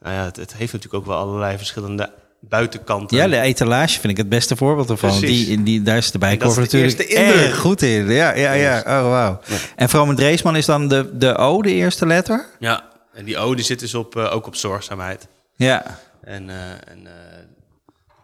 nou 0.00 0.14
ja, 0.14 0.24
het, 0.24 0.36
het 0.36 0.54
heeft 0.54 0.72
natuurlijk 0.72 1.02
ook 1.02 1.10
wel 1.10 1.18
allerlei 1.18 1.56
verschillende 1.56 2.10
buitenkanten. 2.48 3.16
Ja, 3.16 3.28
de 3.28 3.40
etalage 3.40 4.00
vind 4.00 4.12
ik 4.12 4.16
het 4.16 4.28
beste 4.28 4.56
voorbeeld 4.56 4.90
ervan. 4.90 5.18
Precies. 5.18 5.46
Die, 5.46 5.62
die, 5.62 5.82
daar 5.82 5.96
is 5.96 6.10
de 6.10 6.18
bijkorf 6.18 6.54
de 6.54 6.60
natuurlijk 6.60 6.98
indruk. 6.98 7.34
erg 7.34 7.56
goed 7.58 7.82
in. 7.82 8.06
Ja, 8.10 8.34
ja, 8.34 8.52
ja. 8.52 8.78
Oh, 8.78 8.84
wauw. 9.10 9.40
En 9.76 9.88
Vroom 9.88 10.14
Dreesman 10.14 10.56
is 10.56 10.66
dan 10.66 10.88
de, 10.88 11.10
de 11.16 11.36
O, 11.36 11.62
de 11.62 11.72
eerste 11.72 12.06
letter? 12.06 12.46
Ja, 12.58 12.84
en 13.14 13.24
die 13.24 13.38
O 13.38 13.54
die 13.54 13.64
zit 13.64 13.78
dus 13.80 13.94
op, 13.94 14.16
eh, 14.16 14.34
ook 14.34 14.46
op 14.46 14.56
zorgzaamheid. 14.56 15.28
Ja, 15.56 15.98
En, 16.24 16.50
eh, 16.50 16.56
en 16.70 16.98
eh, 17.06 17.12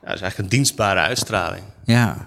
ja, 0.02 0.08
dat 0.08 0.14
is 0.14 0.20
eigenlijk 0.20 0.38
een 0.38 0.48
dienstbare 0.48 1.00
uitstraling. 1.00 1.62
ja. 1.84 2.26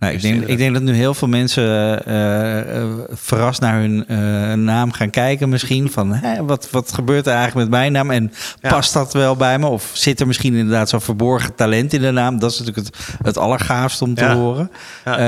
Nou, 0.00 0.12
ik, 0.12 0.22
denk, 0.22 0.44
ik 0.44 0.58
denk 0.58 0.74
dat 0.74 0.82
nu 0.82 0.92
heel 0.92 1.14
veel 1.14 1.28
mensen 1.28 1.64
eh, 2.04 2.76
eh, 2.76 2.88
verrast 3.10 3.60
naar 3.60 3.80
hun 3.80 4.04
eh, 4.06 4.18
naam 4.52 4.92
gaan 4.92 5.10
kijken 5.10 5.48
misschien. 5.48 5.90
Van, 5.90 6.12
hè, 6.12 6.44
wat, 6.44 6.70
wat 6.70 6.92
gebeurt 6.92 7.26
er 7.26 7.32
eigenlijk 7.32 7.70
met 7.70 7.78
mijn 7.78 7.92
naam? 7.92 8.10
En 8.10 8.32
Ja. 8.60 8.68
past 8.70 8.92
dat 8.92 9.12
wel 9.12 9.36
bij 9.36 9.58
me? 9.58 9.66
Of 9.66 9.90
zit 9.92 10.20
er 10.20 10.26
misschien 10.26 10.54
inderdaad 10.54 10.88
zo'n 10.88 11.00
verborgen 11.00 11.54
talent 11.54 11.92
in 11.92 12.00
de 12.00 12.10
naam? 12.10 12.38
Dat 12.38 12.50
is 12.50 12.58
natuurlijk 12.58 12.86
het, 12.86 12.96
het 13.22 13.38
allergaafste 13.38 14.04
om 14.04 14.14
te 14.14 14.24
Ja. 14.24 14.34
horen. 14.34 14.70
Ja. 15.04 15.18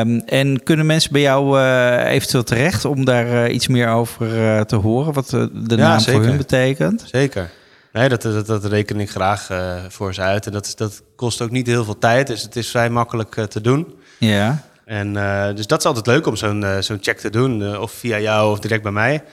Ehm, 0.00 0.20
en 0.26 0.62
kunnen 0.62 0.86
mensen 0.86 1.12
bij 1.12 1.20
jou 1.20 1.60
eventueel 2.04 2.44
terecht 2.44 2.84
om 2.84 3.04
daar 3.04 3.50
iets 3.50 3.68
meer 3.68 3.88
over 3.88 4.26
te 4.66 4.76
horen? 4.76 5.12
Wat 5.12 5.30
de 5.52 5.76
naam 5.76 5.98
zeker. 6.00 6.20
voor 6.20 6.28
hun 6.28 6.36
betekent? 6.36 7.04
Zeker. 7.12 7.50
Nee, 7.92 8.08
dat, 8.08 8.22
dat, 8.22 8.46
dat 8.46 8.64
reken 8.64 9.00
ik 9.00 9.10
graag 9.10 9.48
voor 9.88 10.14
ze 10.14 10.20
uit. 10.20 10.46
En 10.46 10.52
dat, 10.52 10.72
dat 10.76 11.02
kost 11.16 11.40
ook 11.40 11.50
niet 11.50 11.66
heel 11.66 11.84
veel 11.84 11.98
tijd, 11.98 12.26
dus 12.26 12.42
het 12.42 12.56
is 12.56 12.70
vrij 12.70 12.90
makkelijk 12.90 13.46
te 13.48 13.60
doen. 13.60 13.94
Ja, 14.26 14.62
En, 14.84 15.16
eh, 15.16 15.54
dus 15.54 15.66
dat 15.66 15.78
is 15.78 15.84
altijd 15.86 16.06
leuk 16.06 16.26
om 16.26 16.36
zo'n 16.36 16.64
eh, 16.64 16.78
zo'n 16.80 16.98
check 17.00 17.18
te 17.18 17.30
doen, 17.30 17.62
eh, 17.62 17.80
of 17.80 17.92
via 17.92 18.18
jou 18.20 18.50
of 18.52 18.60
direct 18.60 18.82
bij 18.82 18.92
mij. 18.92 19.24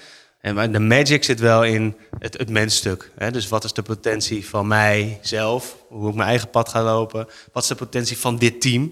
En 0.42 0.56
maar 0.56 0.72
de 0.72 0.80
magic 0.80 1.24
zit 1.24 1.40
wel 1.40 1.64
in 1.66 1.96
het, 2.20 2.38
het 2.38 2.50
mensstuk. 2.50 3.12
Hè? 3.18 3.32
Dus 3.32 3.48
wat 3.48 3.64
is 3.64 3.74
de 3.74 3.82
potentie 3.82 4.48
van 4.50 4.68
mijzelf? 4.68 5.78
Hoe 5.88 6.10
ik 6.10 6.16
mijn 6.16 6.30
eigen 6.30 6.50
pad 6.50 6.70
ga 6.70 6.84
lopen? 6.84 7.28
Wat 7.54 7.64
is 7.64 7.70
de 7.70 7.76
potentie 7.76 8.18
van 8.18 8.38
dit 8.38 8.62
team? 8.62 8.92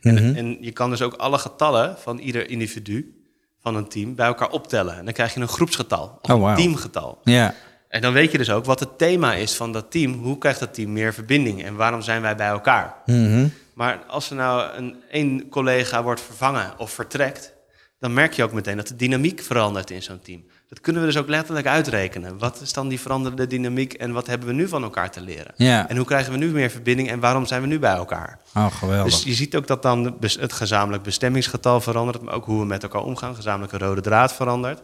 En, 0.00 0.14
Mhm. 0.14 0.34
en 0.36 0.56
je 0.60 0.70
kan 0.72 0.90
dus 0.90 1.02
ook 1.02 1.14
alle 1.14 1.38
getallen 1.38 1.96
van 1.98 2.18
ieder 2.18 2.50
individu 2.50 3.14
van 3.62 3.76
een 3.76 3.88
team 3.88 4.14
bij 4.14 4.26
elkaar 4.26 4.50
optellen. 4.50 4.96
En 4.98 5.04
dan 5.04 5.14
krijg 5.14 5.34
je 5.34 5.40
een 5.40 5.48
groepsgetal 5.48 6.18
of 6.22 6.30
Oh, 6.30 6.48
een 6.50 6.56
teamgetal. 6.56 7.18
ja, 7.24 7.54
En 7.88 8.00
dan 8.00 8.12
weet 8.12 8.32
je 8.32 8.38
dus 8.38 8.50
ook 8.50 8.64
wat 8.64 8.80
het 8.80 8.98
thema 8.98 9.34
is 9.34 9.54
van 9.54 9.72
dat 9.72 9.90
team. 9.90 10.12
Hoe 10.12 10.38
krijgt 10.38 10.60
dat 10.60 10.74
team 10.74 10.92
meer 10.92 11.14
verbinding 11.14 11.64
en 11.64 11.74
waarom 11.76 12.02
zijn 12.02 12.22
wij 12.22 12.36
bij 12.36 12.48
elkaar? 12.48 12.94
Mhm. 13.06 13.46
Maar 13.74 14.04
als 14.06 14.30
er 14.30 14.36
nou 14.36 14.76
een 14.76 15.02
één 15.10 15.48
collega 15.48 16.02
wordt 16.02 16.20
vervangen 16.20 16.78
of 16.78 16.90
vertrekt, 16.90 17.54
dan 17.98 18.14
merk 18.14 18.32
je 18.32 18.42
ook 18.42 18.52
meteen 18.52 18.76
dat 18.76 18.88
de 18.88 18.96
dynamiek 18.96 19.40
verandert 19.42 19.90
in 19.90 20.02
zo'n 20.02 20.20
team. 20.20 20.44
Dat 20.68 20.80
kunnen 20.80 21.02
we 21.02 21.08
dus 21.08 21.16
ook 21.16 21.28
letterlijk 21.28 21.66
uitrekenen. 21.66 22.38
Wat 22.38 22.60
is 22.60 22.72
dan 22.72 22.88
die 22.88 23.00
veranderde 23.00 23.46
dynamiek 23.46 23.92
en 23.92 24.12
wat 24.12 24.26
hebben 24.26 24.48
we 24.48 24.54
nu 24.54 24.68
van 24.68 24.82
elkaar 24.82 25.10
te 25.10 25.20
leren? 25.20 25.52
ja. 25.56 25.88
En 25.88 25.96
hoe 25.96 26.06
krijgen 26.06 26.32
we 26.32 26.38
nu 26.38 26.50
meer 26.50 26.70
verbinding 26.70 27.10
en 27.10 27.20
waarom 27.20 27.46
zijn 27.46 27.60
we 27.60 27.66
nu 27.66 27.78
bij 27.78 27.94
elkaar? 27.94 28.38
Oh, 28.54 28.66
geweldig. 28.72 29.12
Dus 29.12 29.22
je 29.22 29.34
ziet 29.34 29.56
ook 29.56 29.66
dat 29.66 29.82
dan 29.82 30.16
het 30.20 30.52
gezamenlijk 30.52 31.02
bestemmingsgetal 31.02 31.80
verandert, 31.80 32.22
maar 32.22 32.34
ook 32.34 32.44
hoe 32.44 32.60
we 32.60 32.66
met 32.66 32.82
elkaar 32.82 33.02
omgaan, 33.02 33.34
gezamenlijke 33.34 33.78
rode 33.78 34.00
draad 34.00 34.32
verandert. 34.32 34.82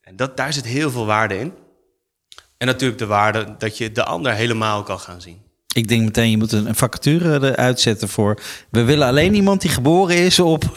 En 0.00 0.16
dat, 0.16 0.36
daar 0.36 0.52
zit 0.52 0.64
heel 0.64 0.90
veel 0.90 1.06
waarde 1.06 1.38
in. 1.38 1.52
En 2.56 2.66
natuurlijk 2.66 2.98
de 2.98 3.06
waarde 3.06 3.54
dat 3.58 3.78
je 3.78 3.92
de 3.92 4.04
ander 4.04 4.32
helemaal 4.32 4.82
kan 4.82 5.00
gaan 5.00 5.20
zien. 5.20 5.47
Ik 5.74 5.88
denk 5.88 6.02
meteen, 6.02 6.30
je 6.30 6.36
moet 6.36 6.52
een 6.52 6.74
vacature 6.74 7.50
eruit 7.50 7.80
zetten 7.80 8.08
voor... 8.08 8.40
We 8.70 8.84
willen 8.84 9.06
alleen 9.06 9.34
iemand 9.34 9.60
die 9.60 9.70
geboren 9.70 10.16
is 10.16 10.38
op... 10.38 10.64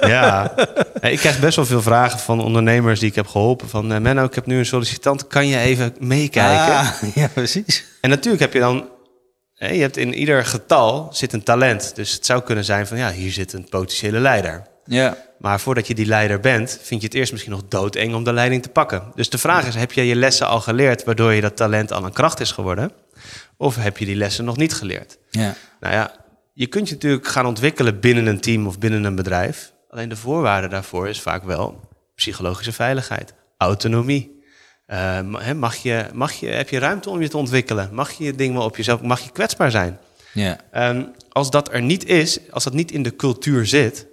Ja, 0.00 0.54
ik 1.00 1.18
krijg 1.18 1.40
best 1.40 1.56
wel 1.56 1.66
veel 1.66 1.82
vragen 1.82 2.18
van 2.18 2.40
ondernemers 2.40 3.00
die 3.00 3.08
ik 3.08 3.14
heb 3.14 3.26
geholpen. 3.26 3.68
Van 3.68 3.92
eh, 3.92 4.00
Menno, 4.00 4.24
ik 4.24 4.34
heb 4.34 4.46
nu 4.46 4.58
een 4.58 4.66
sollicitant, 4.66 5.26
kan 5.26 5.46
je 5.46 5.58
even 5.58 5.94
meekijken? 5.98 6.74
Ah, 6.74 6.92
ja, 7.14 7.28
precies. 7.28 7.84
En 8.00 8.10
natuurlijk 8.10 8.42
heb 8.42 8.52
je 8.52 8.58
dan, 8.58 8.88
je 9.54 9.66
hebt 9.66 9.96
in 9.96 10.14
ieder 10.14 10.44
getal 10.44 11.08
zit 11.12 11.32
een 11.32 11.42
talent. 11.42 11.92
Dus 11.94 12.12
het 12.12 12.26
zou 12.26 12.42
kunnen 12.42 12.64
zijn 12.64 12.86
van, 12.86 12.96
ja, 12.96 13.12
hier 13.12 13.32
zit 13.32 13.52
een 13.52 13.68
potentiële 13.68 14.18
leider. 14.18 14.62
Ja, 14.86 15.16
Maar 15.38 15.60
voordat 15.60 15.86
je 15.86 15.94
die 15.94 16.06
leider 16.06 16.40
bent, 16.40 16.78
vind 16.82 17.00
je 17.00 17.06
het 17.06 17.16
eerst 17.16 17.32
misschien 17.32 17.52
nog 17.52 17.62
doodeng 17.68 18.14
om 18.14 18.24
de 18.24 18.32
leiding 18.32 18.62
te 18.62 18.68
pakken. 18.68 19.02
Dus 19.14 19.30
de 19.30 19.38
vraag 19.38 19.66
is, 19.66 19.74
heb 19.74 19.92
je 19.92 20.06
je 20.06 20.16
lessen 20.16 20.46
al 20.46 20.60
geleerd 20.60 21.04
waardoor 21.04 21.32
je 21.32 21.40
dat 21.40 21.56
talent 21.56 21.92
al 21.92 22.04
een 22.04 22.12
kracht 22.12 22.40
is 22.40 22.52
geworden? 22.52 22.92
Of 23.56 23.76
heb 23.76 23.98
je 23.98 24.04
die 24.04 24.16
lessen 24.16 24.44
nog 24.44 24.56
niet 24.56 24.74
geleerd? 24.74 25.18
ja. 25.30 25.54
Nou 25.80 25.94
ja, 25.94 26.14
je 26.52 26.66
kunt 26.66 26.88
je 26.88 26.94
natuurlijk 26.94 27.26
gaan 27.26 27.46
ontwikkelen 27.46 28.00
binnen 28.00 28.26
een 28.26 28.40
team 28.40 28.66
of 28.66 28.78
binnen 28.78 29.04
een 29.04 29.14
bedrijf. 29.14 29.72
Alleen 29.88 30.08
de 30.08 30.16
voorwaarde 30.16 30.68
daarvoor 30.68 31.08
is 31.08 31.20
vaak 31.20 31.44
wel 31.44 31.80
psychologische 32.14 32.72
veiligheid, 32.72 33.34
autonomie. 33.58 34.42
Eh, 34.86 35.20
mag 35.54 35.76
je, 35.76 36.06
mag 36.12 36.32
je, 36.32 36.46
heb 36.46 36.68
je 36.68 36.78
ruimte 36.78 37.10
om 37.10 37.20
je 37.20 37.28
te 37.28 37.36
ontwikkelen? 37.36 37.88
Mag 37.92 38.12
je 38.12 38.24
je 38.24 38.34
ding 38.34 38.54
wel 38.54 38.64
op 38.64 38.76
jezelf, 38.76 39.00
mag 39.00 39.20
je 39.20 39.30
kwetsbaar 39.30 39.70
zijn? 39.70 39.98
ja. 40.32 40.58
Ehm, 40.70 41.04
als 41.28 41.50
dat 41.50 41.72
er 41.72 41.82
niet 41.82 42.04
is, 42.06 42.38
als 42.50 42.64
dat 42.64 42.72
niet 42.72 42.90
in 42.90 43.02
de 43.02 43.16
cultuur 43.16 43.66
zit, 43.66 44.06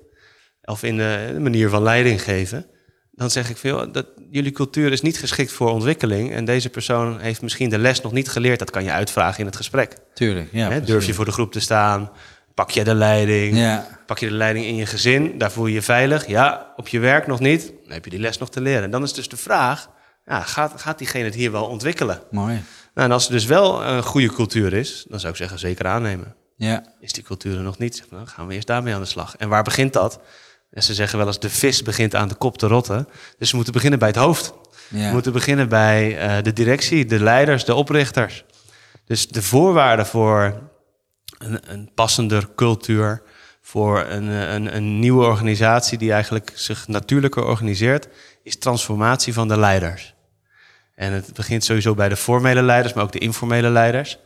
of 0.64 0.84
in 0.84 0.98
de, 0.98 1.38
manier 1.40 1.70
van 1.70 1.84
leiding 1.84 2.22
geven, 2.24 2.66
dan 3.12 3.30
zeg 3.30 3.50
ik 3.50 3.58
veel, 3.58 3.92
dat 3.92 4.06
jullie 4.30 4.52
cultuur 4.52 4.92
is 4.92 5.02
niet 5.02 5.18
geschikt 5.18 5.52
voor 5.52 5.70
ontwikkeling 5.70 6.32
en 6.32 6.46
deze 6.46 6.70
persoon 6.70 7.20
heeft 7.20 7.42
misschien 7.42 7.70
de 7.70 7.78
les 7.78 8.02
nog 8.02 8.12
niet 8.12 8.30
geleerd. 8.30 8.60
Dat 8.60 8.70
kan 8.72 8.84
je 8.84 8.92
uitvragen 8.92 9.40
in 9.40 9.46
het 9.46 9.56
gesprek. 9.56 9.96
Tuurlijk. 10.14 10.50
Ja, 10.52 10.70
Hè, 10.70 10.82
durf 10.82 11.06
je 11.06 11.14
voor 11.14 11.26
de 11.26 11.32
groep 11.32 11.52
te 11.52 11.60
staan? 11.60 12.12
Pak 12.54 12.70
je 12.70 12.84
de 12.84 12.94
leiding? 12.96 13.58
Ja, 13.58 13.88
Pak 14.06 14.20
je 14.20 14.28
de 14.28 14.36
leiding 14.36 14.66
in 14.66 14.76
je 14.76 14.86
gezin? 14.86 15.38
Daar 15.38 15.52
voel 15.52 15.66
je 15.66 15.74
je 15.74 15.82
veilig? 15.82 16.28
Ja, 16.28 16.74
op 16.76 16.88
je 16.88 17.00
werk 17.00 17.28
nog 17.28 17.40
niet? 17.40 17.74
Dan 17.84 17.92
heb 17.92 18.04
je 18.04 18.10
die 18.10 18.20
les 18.20 18.38
nog 18.38 18.50
te 18.50 18.62
leren. 18.62 18.84
En 18.84 18.92
dan 18.92 19.04
is 19.04 19.14
dus 19.14 19.30
de 19.30 19.38
vraag, 19.38 19.90
ja, 20.26 20.42
gaat, 20.42 20.82
gaat 20.82 20.98
diegene 20.98 21.24
het 21.26 21.36
hier 21.36 21.52
wel 21.52 21.66
ontwikkelen? 21.66 22.22
mooi. 22.32 22.64
Nou, 22.94 23.08
en 23.08 23.14
als 23.14 23.26
er 23.26 23.32
dus 23.32 23.46
wel 23.46 23.84
een 23.84 24.04
goede 24.04 24.28
cultuur 24.34 24.74
is, 24.74 25.06
dan 25.10 25.20
zou 25.20 25.32
ik 25.32 25.38
zeggen 25.38 25.60
zeker 25.60 25.88
aannemen. 25.88 26.36
Ja, 26.56 26.84
Is 27.00 27.12
die 27.14 27.24
cultuur 27.24 27.56
er 27.58 27.64
nog 27.64 27.78
niet? 27.78 28.06
Dan 28.10 28.28
gaan 28.28 28.48
we 28.48 28.54
eerst 28.54 28.68
daarmee 28.68 28.94
aan 28.94 29.02
de 29.02 29.08
slag. 29.08 29.36
En 29.38 29.50
waar 29.50 29.64
begint 29.64 29.94
dat? 29.94 30.20
En 30.72 30.84
ze 30.84 30.94
zeggen 30.94 31.18
wel 31.18 31.28
eens, 31.28 31.40
de 31.40 31.50
vis 31.50 31.84
begint 31.84 32.16
aan 32.16 32.28
de 32.28 32.36
kop 32.36 32.58
te 32.58 32.68
rotten. 32.68 33.08
Dus 33.38 33.50
we 33.50 33.56
moeten 33.56 33.74
beginnen 33.74 34.00
bij 34.00 34.08
het 34.08 34.18
hoofd. 34.18 34.54
We 34.88 35.10
moeten 35.12 35.34
beginnen 35.34 35.70
bij 35.70 36.18
eh, 36.18 36.44
de 36.44 36.54
directie, 36.54 37.06
de 37.06 37.20
leiders, 37.20 37.66
de 37.66 37.76
oprichters. 37.76 38.44
Dus 39.06 39.28
de 39.28 39.42
voorwaarden 39.42 40.06
voor 40.06 40.62
een, 41.38 41.60
een 41.68 41.92
passender 41.96 42.48
cultuur, 42.56 43.22
voor 43.62 44.06
een, 44.06 44.28
een, 44.28 44.76
een 44.76 45.00
nieuwe 45.00 45.26
organisatie 45.26 45.98
die 45.98 46.12
eigenlijk 46.12 46.52
zich 46.56 46.88
natuurlijker 46.88 47.44
organiseert, 47.44 48.08
is 48.44 48.58
transformatie 48.58 49.34
van 49.34 49.48
de 49.48 49.58
leiders. 49.58 50.14
En 50.96 51.14
het 51.14 51.34
begint 51.34 51.64
sowieso 51.64 51.96
bij 51.96 52.10
de 52.10 52.16
formele 52.16 52.62
leiders, 52.62 52.94
maar 52.94 53.04
ook 53.04 53.12
de 53.12 53.20
informele 53.20 53.70
leiders. 53.70 54.18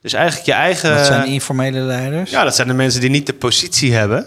Dus 0.00 0.12
eigenlijk 0.12 0.46
je 0.46 0.52
eigen. 0.52 0.94
Wat 0.94 1.06
zijn 1.06 1.26
informele 1.26 1.80
leiders? 1.80 2.30
Ja, 2.30 2.44
dat 2.44 2.54
zijn 2.54 2.68
de 2.68 2.74
mensen 2.74 3.00
die 3.00 3.10
niet 3.10 3.26
de 3.26 3.34
positie 3.34 3.94
hebben. 3.94 4.26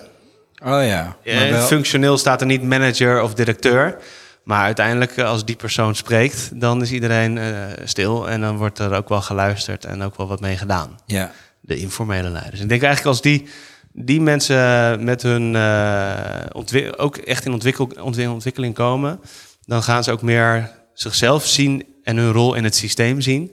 Oh 0.64 0.86
ja. 0.86 1.18
Maar 1.26 1.49
wel- 1.49 1.66
Functioneel 1.68 2.18
staat 2.18 2.41
er 2.41 2.47
niet 2.47 2.64
manager 2.64 3.22
of 3.22 3.34
directeur. 3.34 3.97
Maar 4.43 4.64
uiteindelijk, 4.64 5.18
eh, 5.18 5.26
als 5.26 5.45
die 5.45 5.55
persoon 5.55 5.95
spreekt, 5.95 6.60
dan 6.60 6.82
is 6.82 6.91
iedereen 6.91 7.38
eh, 7.38 7.53
stil. 7.84 8.30
En 8.30 8.41
dan 8.41 8.57
wordt 8.57 8.80
er 8.80 8.93
ook 8.93 9.10
wel 9.10 9.22
geluisterd 9.22 9.86
en 9.86 10.01
ook 10.01 10.18
wel 10.18 10.28
wat 10.28 10.39
mee 10.39 10.57
gedaan. 10.57 10.99
Ja, 11.05 11.32
De 11.62 11.78
informele 11.78 12.30
leiders. 12.30 12.62
Ik 12.62 12.70
denk 12.70 12.82
eigenlijk 12.82 13.05
als 13.16 13.22
die, 13.22 13.47
die 13.91 14.22
mensen 14.22 15.03
met 15.03 15.22
hun 15.22 15.45
ontwi- 16.51 16.91
ook 16.97 17.18
echt 17.18 17.45
in 17.45 17.53
ontwikkel, 17.53 17.91
ontwi- 18.01 18.28
ontwikkeling 18.28 18.74
komen, 18.74 19.20
dan 19.66 19.84
gaan 19.84 20.03
ze 20.03 20.12
ook 20.12 20.22
meer 20.22 20.72
zichzelf 20.93 21.45
zien 21.45 21.86
en 22.03 22.18
hun 22.18 22.32
rol 22.32 22.53
in 22.53 22.64
het 22.64 22.76
systeem 22.76 23.22
zien. 23.22 23.51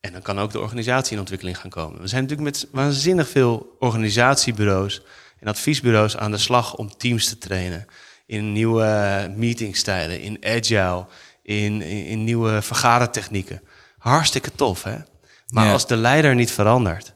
En 0.00 0.12
dan 0.12 0.22
kan 0.22 0.40
ook 0.40 0.52
de 0.52 0.60
organisatie 0.60 1.12
in 1.12 1.18
ontwikkeling 1.18 1.58
gaan 1.58 1.70
komen. 1.70 2.00
We 2.00 2.06
zijn 2.08 2.22
natuurlijk 2.22 2.50
met 2.50 2.68
waanzinnig 2.72 3.28
veel 3.28 3.76
organisatiebureaus 3.78 5.02
en 5.40 5.48
adviesbureaus 5.48 6.16
aan 6.16 6.30
de 6.30 6.38
slag 6.38 6.74
om 6.76 6.96
teams 6.96 7.28
te 7.28 7.38
trainen. 7.38 7.86
In 8.26 8.52
nieuwe 8.52 9.32
meetingstijlen, 9.36 10.20
in 10.20 10.38
agile, 10.44 11.06
in, 11.42 11.82
in, 11.82 12.04
in 12.06 12.24
nieuwe 12.24 12.62
vergadertechnieken. 12.62 13.62
Hartstikke 13.98 14.52
tof, 14.54 14.82
hè? 14.82 14.96
Maar 15.48 15.64
Ja. 15.66 15.72
als 15.72 15.86
de 15.86 15.96
leider 15.96 16.34
niet 16.34 16.50
verandert, 16.52 17.14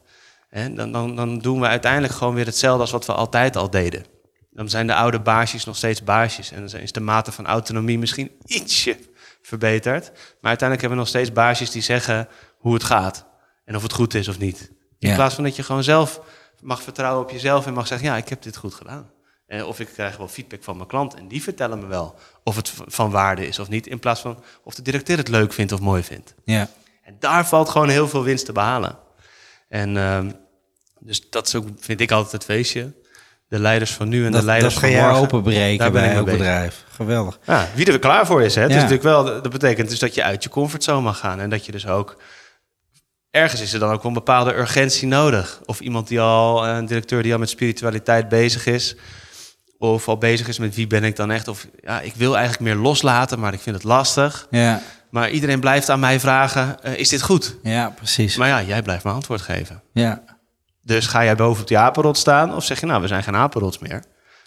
hè, 0.48 0.74
dan, 0.74 0.92
dan, 0.92 1.16
dan 1.16 1.38
doen 1.38 1.60
we 1.60 1.66
uiteindelijk 1.66 2.12
gewoon 2.12 2.34
weer 2.34 2.46
hetzelfde 2.46 2.80
als 2.80 2.90
wat 2.90 3.06
we 3.06 3.12
altijd 3.12 3.56
al 3.56 3.70
deden. 3.70 4.04
Dan 4.50 4.68
zijn 4.68 4.86
de 4.86 4.94
oude 4.94 5.20
baasjes 5.20 5.64
nog 5.64 5.76
steeds 5.76 6.04
baasjes. 6.04 6.50
En 6.52 6.66
dan 6.66 6.80
is 6.80 6.92
de 6.92 7.00
mate 7.00 7.32
van 7.32 7.46
autonomie 7.46 7.98
misschien 7.98 8.30
ietsje 8.46 8.96
verbeterd. 9.42 10.04
Maar 10.12 10.50
uiteindelijk 10.56 10.80
hebben 10.80 10.90
we 10.90 10.96
nog 10.96 11.08
steeds 11.08 11.32
baasjes 11.32 11.70
die 11.70 11.82
zeggen 11.82 12.28
hoe 12.58 12.74
het 12.74 12.84
gaat. 12.84 13.26
En 13.64 13.76
of 13.76 13.82
het 13.82 13.92
goed 13.92 14.14
is 14.14 14.28
of 14.28 14.38
niet. 14.38 14.70
In 14.98 15.08
Ja. 15.08 15.14
plaats 15.14 15.34
van 15.34 15.44
dat 15.44 15.56
je 15.56 15.62
gewoon 15.62 15.82
zelf 15.84 16.20
mag 16.61 16.82
vertrouwen 16.82 17.22
op 17.22 17.30
jezelf 17.30 17.66
en 17.66 17.72
mag 17.72 17.86
zeggen: 17.86 18.09
Ja, 18.09 18.16
ik 18.16 18.28
heb 18.28 18.42
dit 18.42 18.57
goed 18.57 18.74
gedaan. 18.74 19.11
Eh, 19.46 19.66
of 19.66 19.80
ik 19.80 19.88
krijg 19.92 20.16
wel 20.16 20.28
feedback 20.28 20.62
van 20.62 20.76
mijn 20.76 20.88
klant 20.88 21.14
en 21.14 21.28
die 21.28 21.42
vertellen 21.42 21.78
me 21.78 21.86
wel 21.86 22.14
of 22.44 22.57
het 22.57 22.72
van 22.86 23.11
waarde 23.11 23.46
is 23.46 23.59
of 23.59 23.68
niet. 23.68 23.86
In 23.86 23.98
plaats 23.98 24.20
van 24.20 24.42
of 24.62 24.74
de 24.74 24.82
directeur 24.82 25.16
het 25.16 25.28
leuk 25.28 25.52
vindt 25.52 25.72
of 25.72 25.80
mooi 25.80 26.02
vindt. 26.02 26.34
Ja. 26.44 26.68
En 27.02 27.16
daar 27.18 27.46
valt 27.46 27.68
gewoon 27.68 27.88
heel 27.88 28.09
veel 28.09 28.22
winst 28.22 28.44
te 28.44 28.52
behalen. 28.52 28.98
En 29.68 29.96
ehm, 29.96 30.30
dus 30.98 31.30
dat 31.30 31.46
is 31.46 31.55
ook, 31.55 31.66
vind 31.78 32.00
ik 32.00 32.11
altijd 32.11 32.32
het 32.32 32.44
feestje. 32.44 32.92
De 33.48 33.59
leiders 33.59 33.92
van 33.92 34.09
nu 34.09 34.24
en 34.24 34.32
Dat, 34.32 34.40
de 34.40 34.46
leiders 34.46 34.74
dat 34.74 34.82
ga 34.82 34.90
van 34.90 35.00
morgen. 35.00 35.22
openbreken 35.22 35.78
Daar 35.78 35.90
ben 35.90 36.02
bij 36.02 36.14
elk 36.14 36.26
bedrijf. 36.26 36.84
Geweldig. 36.88 37.38
Ja, 37.46 37.68
wie 37.74 37.92
er 37.92 37.98
klaar 37.98 38.26
voor 38.26 38.42
is. 38.42 38.55
Hè? 38.55 38.61
Ja. 38.62 38.68
is 38.68 38.74
natuurlijk 38.74 39.02
wel, 39.02 39.24
dat 39.24 39.50
betekent 39.50 39.88
dus 39.88 39.98
dat 39.98 40.14
je 40.14 40.22
uit 40.22 40.42
je 40.42 40.48
comfortzone 40.48 41.00
mag 41.00 41.18
gaan. 41.18 41.40
En 41.40 41.50
dat 41.50 41.66
je 41.66 41.72
dus 41.72 41.86
ook... 41.86 42.16
Ergens 43.35 43.61
is 43.61 43.72
er 43.72 43.78
dan 43.78 43.91
ook 43.91 44.03
wel 44.03 44.07
een 44.07 44.12
bepaalde 44.18 44.55
urgentie 44.55 45.09
nodig. 45.09 45.61
Of 45.66 45.80
iemand 45.80 46.09
die 46.09 46.20
al, 46.20 46.66
een 46.66 46.87
directeur 46.87 47.22
die 47.22 47.32
al 47.32 47.39
met 47.39 47.49
spiritualiteit 47.49 48.28
bezig 48.28 48.66
is. 48.66 48.97
Of 49.78 50.09
al 50.09 50.18
bezig 50.18 50.49
is 50.49 50.59
met 50.59 50.74
wie 50.74 50.87
ben 50.87 51.05
ik 51.05 51.16
dan 51.16 51.30
echt. 51.30 51.49
Of 51.49 51.66
ja, 51.82 52.01
ik 52.01 52.14
wil 52.14 52.37
eigenlijk 52.37 52.64
meer 52.64 52.82
loslaten, 52.82 53.39
maar 53.39 53.53
ik 53.53 53.61
vind 53.61 53.76
het 53.76 53.85
lastig. 53.85 54.47
Ja, 54.51 54.80
Maar 55.11 55.30
iedereen 55.30 55.61
blijft 55.61 55.91
aan 55.91 56.01
mij 56.01 56.20
vragen, 56.20 56.82
eh, 56.82 56.99
is 56.99 57.09
dit 57.09 57.22
goed? 57.22 57.57
ja 57.62 57.91
precies. 57.91 58.37
Maar 58.37 58.49
ja, 58.49 58.62
jij 58.62 58.82
blijft 58.82 59.05
me 59.05 59.11
antwoord 59.11 59.41
geven. 59.41 59.82
Ja. 59.93 60.22
Dus 60.82 61.07
ga 61.07 61.24
jij 61.24 61.37
boven 61.37 61.62
op 61.62 61.68
die 61.68 61.78
apenrot 61.78 62.18
staan? 62.18 62.55
Of 62.55 62.64
zeg 62.64 62.80
je, 62.80 62.87
nou, 62.87 63.01
we 63.01 63.09
zijn 63.09 63.22
geen 63.22 63.37
apenrots 63.37 63.78
meer. 63.78 64.03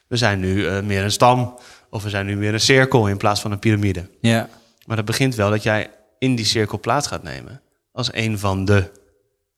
We 0.08 0.18
zijn 0.18 0.40
nu 0.40 0.68
eh, 0.68 0.82
meer 0.82 1.04
een 1.04 1.12
stam. 1.12 1.60
Of 1.90 2.04
we 2.04 2.10
zijn 2.10 2.26
nu 2.26 2.36
meer 2.36 2.54
een 2.54 2.60
cirkel 2.60 3.08
in 3.08 3.18
plaats 3.18 3.42
van 3.42 3.52
een 3.52 3.60
piramide. 3.60 4.10
Ja. 4.22 4.50
Maar 4.86 4.96
dat 4.96 5.06
begint 5.06 5.36
wel 5.36 5.50
dat 5.50 5.64
jij 5.64 5.90
in 6.20 6.36
die 6.36 6.46
cirkel 6.46 6.80
plaats 6.80 7.08
gaat 7.08 7.24
nemen. 7.24 7.62
Als 7.98 8.10
een 8.14 8.40
van 8.40 8.66
de 8.66 8.92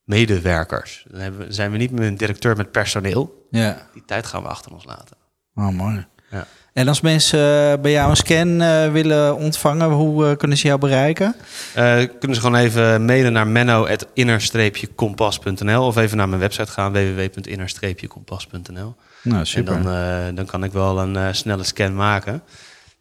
medewerkers. 0.04 1.06
Dan 1.12 1.22
hebben 1.22 1.48
we- 1.48 1.54
zijn 1.54 1.72
we 1.72 1.78
niet 1.78 1.92
meer 1.92 2.08
een 2.08 2.18
directeur 2.18 2.56
met 2.58 2.72
personeel. 2.72 3.48
Ja. 3.52 3.88
Die 3.94 4.04
tijd 4.06 4.26
gaan 4.26 4.42
we 4.42 4.48
achter 4.48 4.72
ons 4.74 4.86
laten. 4.86 5.18
Oh, 5.56 5.70
mooi. 5.70 6.06
Ja. 6.32 6.46
En 6.74 6.88
als 6.88 7.02
mensen 7.02 7.72
eh, 7.72 7.80
bij 7.82 7.92
jou 7.92 8.10
een 8.10 8.16
scan 8.16 8.62
eh, 8.62 8.92
willen 8.92 9.36
ontvangen, 9.36 9.90
hoe 9.90 10.28
eh, 10.30 10.38
kunnen 10.38 10.58
ze 10.58 10.68
jou 10.68 10.80
bereiken? 10.80 11.36
Eh, 11.74 11.98
kunnen 12.20 12.36
ze 12.36 12.42
gewoon 12.42 12.56
even 12.60 13.06
mailen 13.06 13.34
naar 13.34 13.48
menno.inner-kompas.nl 13.48 15.86
of 15.86 15.98
even 15.98 16.18
naar 16.18 16.30
mijn 16.30 16.42
website 16.42 16.72
gaan 16.72 16.92
www.inner-kompas.nl. 16.92 18.96
Nou, 19.24 19.40
En 19.40 19.48
super. 19.48 19.84
dan, 19.84 19.94
eh, 19.94 20.26
dan 20.36 20.46
kan 20.46 20.64
ik 20.64 20.72
wel 20.72 21.00
een 21.00 21.36
snelle 21.36 21.64
scan 21.64 21.96
maken. 21.96 22.42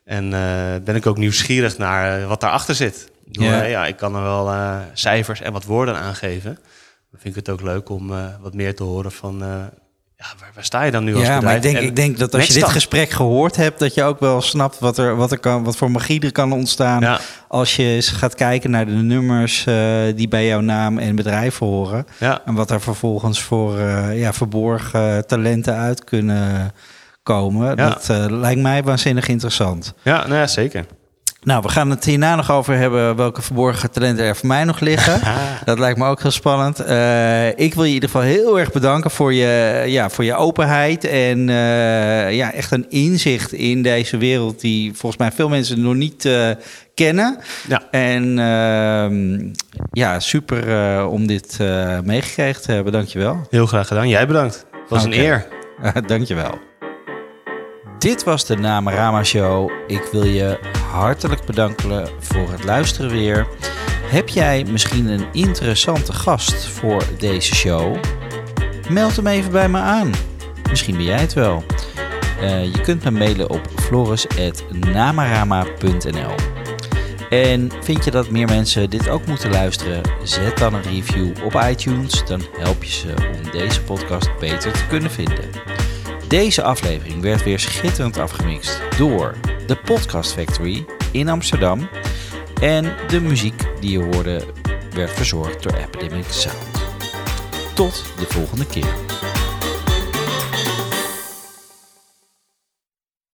En 0.05 0.30
ben 0.84 0.97
ik 0.97 1.07
ook 1.07 1.16
nieuwsgierig 1.18 1.78
naar 1.78 2.26
wat 2.26 2.41
daarachter 2.41 2.74
zit. 2.74 3.11
Ja. 3.31 3.62
ja, 3.62 3.87
ik 3.87 3.97
kan 3.97 4.16
er 4.16 4.22
wel 4.22 4.51
eh, 4.51 4.76
cijfers 4.93 5.41
en 5.41 5.53
wat 5.53 5.64
woorden 5.64 5.97
aangeven. 5.97 6.55
Dan 7.11 7.20
vind 7.20 7.37
ik 7.37 7.47
het 7.47 7.55
ook 7.55 7.62
leuk 7.62 7.89
om 7.89 8.12
eh, 8.12 8.24
wat 8.41 8.55
meer 8.55 8.74
te 8.74 8.83
horen 8.83 9.12
van... 9.12 9.43
eh, 9.43 9.49
ja, 10.16 10.26
waar, 10.39 10.51
waar 10.55 10.64
sta 10.64 10.83
je 10.83 10.91
dan 10.91 11.05
nu 11.05 11.14
als 11.14 11.26
ja, 11.26 11.35
bedrijf? 11.35 11.45
maar 11.45 11.57
ik 11.57 11.62
denk, 11.62 11.76
En 11.76 11.83
ik 11.83 11.97
denk 11.97 12.18
dat 12.18 12.35
als 12.35 12.47
je 12.47 12.53
dit 12.53 12.62
dan? 12.62 12.70
gesprek 12.70 13.11
gehoord 13.11 13.57
hebt, 13.57 13.79
dat 13.79 13.95
je 13.95 14.03
ook 14.03 14.20
wel 14.20 14.41
snapt 14.41 14.79
wat 14.79 14.99
er, 14.99 15.16
wat 15.16 15.33
er 15.33 15.39
kan, 15.39 15.64
wat 15.64 15.76
voor 15.76 15.91
magie 15.91 16.20
er 16.20 16.33
kan 16.33 16.53
ontstaan. 16.53 17.01
Ja, 17.01 17.20
Als 17.49 17.76
je 17.76 17.83
eens 17.83 18.09
gaat 18.09 18.35
kijken 18.35 18.70
naar 18.70 18.87
de 18.87 18.93
nummers 18.93 19.64
die 20.14 20.29
bij 20.29 20.47
jouw 20.47 20.61
naam 20.61 20.99
en 20.99 21.16
bedrijf 21.16 21.59
horen. 21.59 22.07
ja, 22.18 22.43
En 22.45 22.55
wat 22.55 22.70
er 22.70 22.81
vervolgens 22.81 23.43
voor 23.43 23.79
ja, 24.12 24.33
verborgen 24.33 25.26
talenten 25.26 25.74
uit 25.74 26.05
kunnen 26.05 26.72
komen. 27.22 27.76
Dat 27.76 28.09
lijkt 28.29 28.61
mij 28.61 28.83
waanzinnig 28.83 29.29
interessant. 29.29 29.95
ja, 30.03 30.16
nou 30.26 30.35
ja, 30.35 30.47
zeker. 30.47 30.87
Nou, 31.43 31.62
we 31.62 31.68
gaan 31.68 31.91
het 31.91 32.05
hierna 32.05 32.36
nog 32.36 32.51
over 32.51 32.76
hebben 32.76 33.16
welke 33.16 33.43
verborgen 33.43 33.91
talenten 33.91 34.24
er 34.24 34.36
voor 34.36 34.47
mij 34.47 34.64
nog 34.64 34.80
liggen. 34.80 35.20
Dat 35.64 35.78
lijkt 35.78 35.99
me 35.99 36.07
ook 36.07 36.22
heel 36.22 36.30
spannend. 36.30 36.80
Eh, 36.80 37.49
ik 37.49 37.74
wil 37.74 37.82
je 37.82 37.89
in 37.89 37.95
ieder 37.95 38.09
geval 38.09 38.24
heel 38.24 38.59
erg 38.59 38.72
bedanken 38.72 39.11
voor 39.11 39.32
je, 39.34 39.82
ja, 39.86 40.11
voor 40.11 40.24
je 40.24 40.34
openheid. 40.34 41.05
En 41.05 41.49
eh, 41.49 42.34
ja, 42.34 42.53
echt 42.53 42.70
een 42.70 42.86
inzicht 42.89 43.53
in 43.53 43.82
deze 43.82 44.16
wereld 44.16 44.61
die 44.61 44.95
volgens 44.95 45.20
mij 45.20 45.32
veel 45.32 45.49
mensen 45.49 45.80
nog 45.80 45.95
niet 45.95 46.24
eh, 46.24 46.51
kennen. 46.95 47.39
Ja. 47.68 47.82
En 47.91 48.39
ehm, 48.39 49.53
ja, 49.91 50.20
super 50.20 51.07
om 51.07 51.26
dit 51.26 51.59
meegekregen 52.05 52.62
te 52.62 52.72
hebben. 52.72 52.93
Dankjewel. 52.93 53.47
Heel 53.51 53.66
graag 53.66 53.86
gedaan. 53.86 54.09
Jij 54.09 54.26
bedankt. 54.26 54.66
Het 54.70 54.91
was 54.91 55.05
een 55.05 55.12
eer. 55.12 55.47
Dankjewel. 56.07 56.59
Dit 57.99 58.24
was 58.24 58.46
de 58.46 58.57
Namarama 58.57 59.24
Show. 59.24 59.70
Ik 59.86 60.09
wil 60.12 60.24
je 60.24 60.59
hartelijk 60.90 61.44
bedanken 61.44 62.09
voor 62.20 62.51
het 62.51 62.64
luisteren 62.64 63.11
weer. 63.11 63.46
Heb 64.03 64.28
jij 64.28 64.64
misschien 64.70 65.07
een 65.07 65.26
interessante 65.32 66.12
gast 66.12 66.68
voor 66.68 67.03
deze 67.18 67.55
show? 67.55 67.96
Meld 68.88 69.16
hem 69.16 69.26
even 69.26 69.53
bij 69.53 69.68
me 69.68 69.78
aan. 69.78 70.11
Misschien 70.68 70.96
ben 70.96 71.05
jij 71.05 71.20
het 71.20 71.32
wel. 71.32 71.64
Eh, 72.40 72.64
je 72.64 72.80
kunt 72.80 73.05
me 73.05 73.11
mailen 73.11 73.51
op 73.51 73.68
floris.namarama.nl 73.76 76.34
En 77.30 77.70
vind 77.82 78.05
je 78.05 78.11
dat 78.11 78.30
meer 78.30 78.46
mensen 78.46 78.90
dit 78.90 79.09
ook 79.09 79.26
moeten 79.26 79.51
luisteren? 79.51 80.03
Zet 80.22 80.59
dan 80.59 80.74
een 80.74 80.82
review 80.82 81.44
op 81.44 81.62
iTunes. 81.70 82.24
Dan 82.26 82.42
help 82.59 82.84
je 82.84 82.90
ze 82.90 83.14
om 83.34 83.40
deze 83.51 83.82
podcast 83.82 84.38
beter 84.38 84.72
te 84.72 84.86
kunnen 84.86 85.11
vinden. 85.11 85.44
Deze 86.29 86.62
aflevering 86.62 87.22
werd 87.22 87.43
weer 87.45 87.59
schitterend 87.59 88.18
afgemixt 88.18 88.81
door 88.99 89.35
de 89.66 89.76
Podcast 89.76 90.33
Factory 90.33 90.85
in 91.12 91.29
Amsterdam. 91.29 91.89
En 92.61 92.97
de 93.09 93.20
muziek 93.20 93.62
die 93.81 93.91
je 93.91 94.05
hoorde 94.05 94.45
werd 94.95 95.11
verzorgd 95.11 95.62
door 95.62 95.72
Epidemic 95.72 96.31
Sound. 96.31 96.85
Tot 97.74 98.05
de 98.18 98.26
volgende 98.29 98.66
keer. 98.66 98.95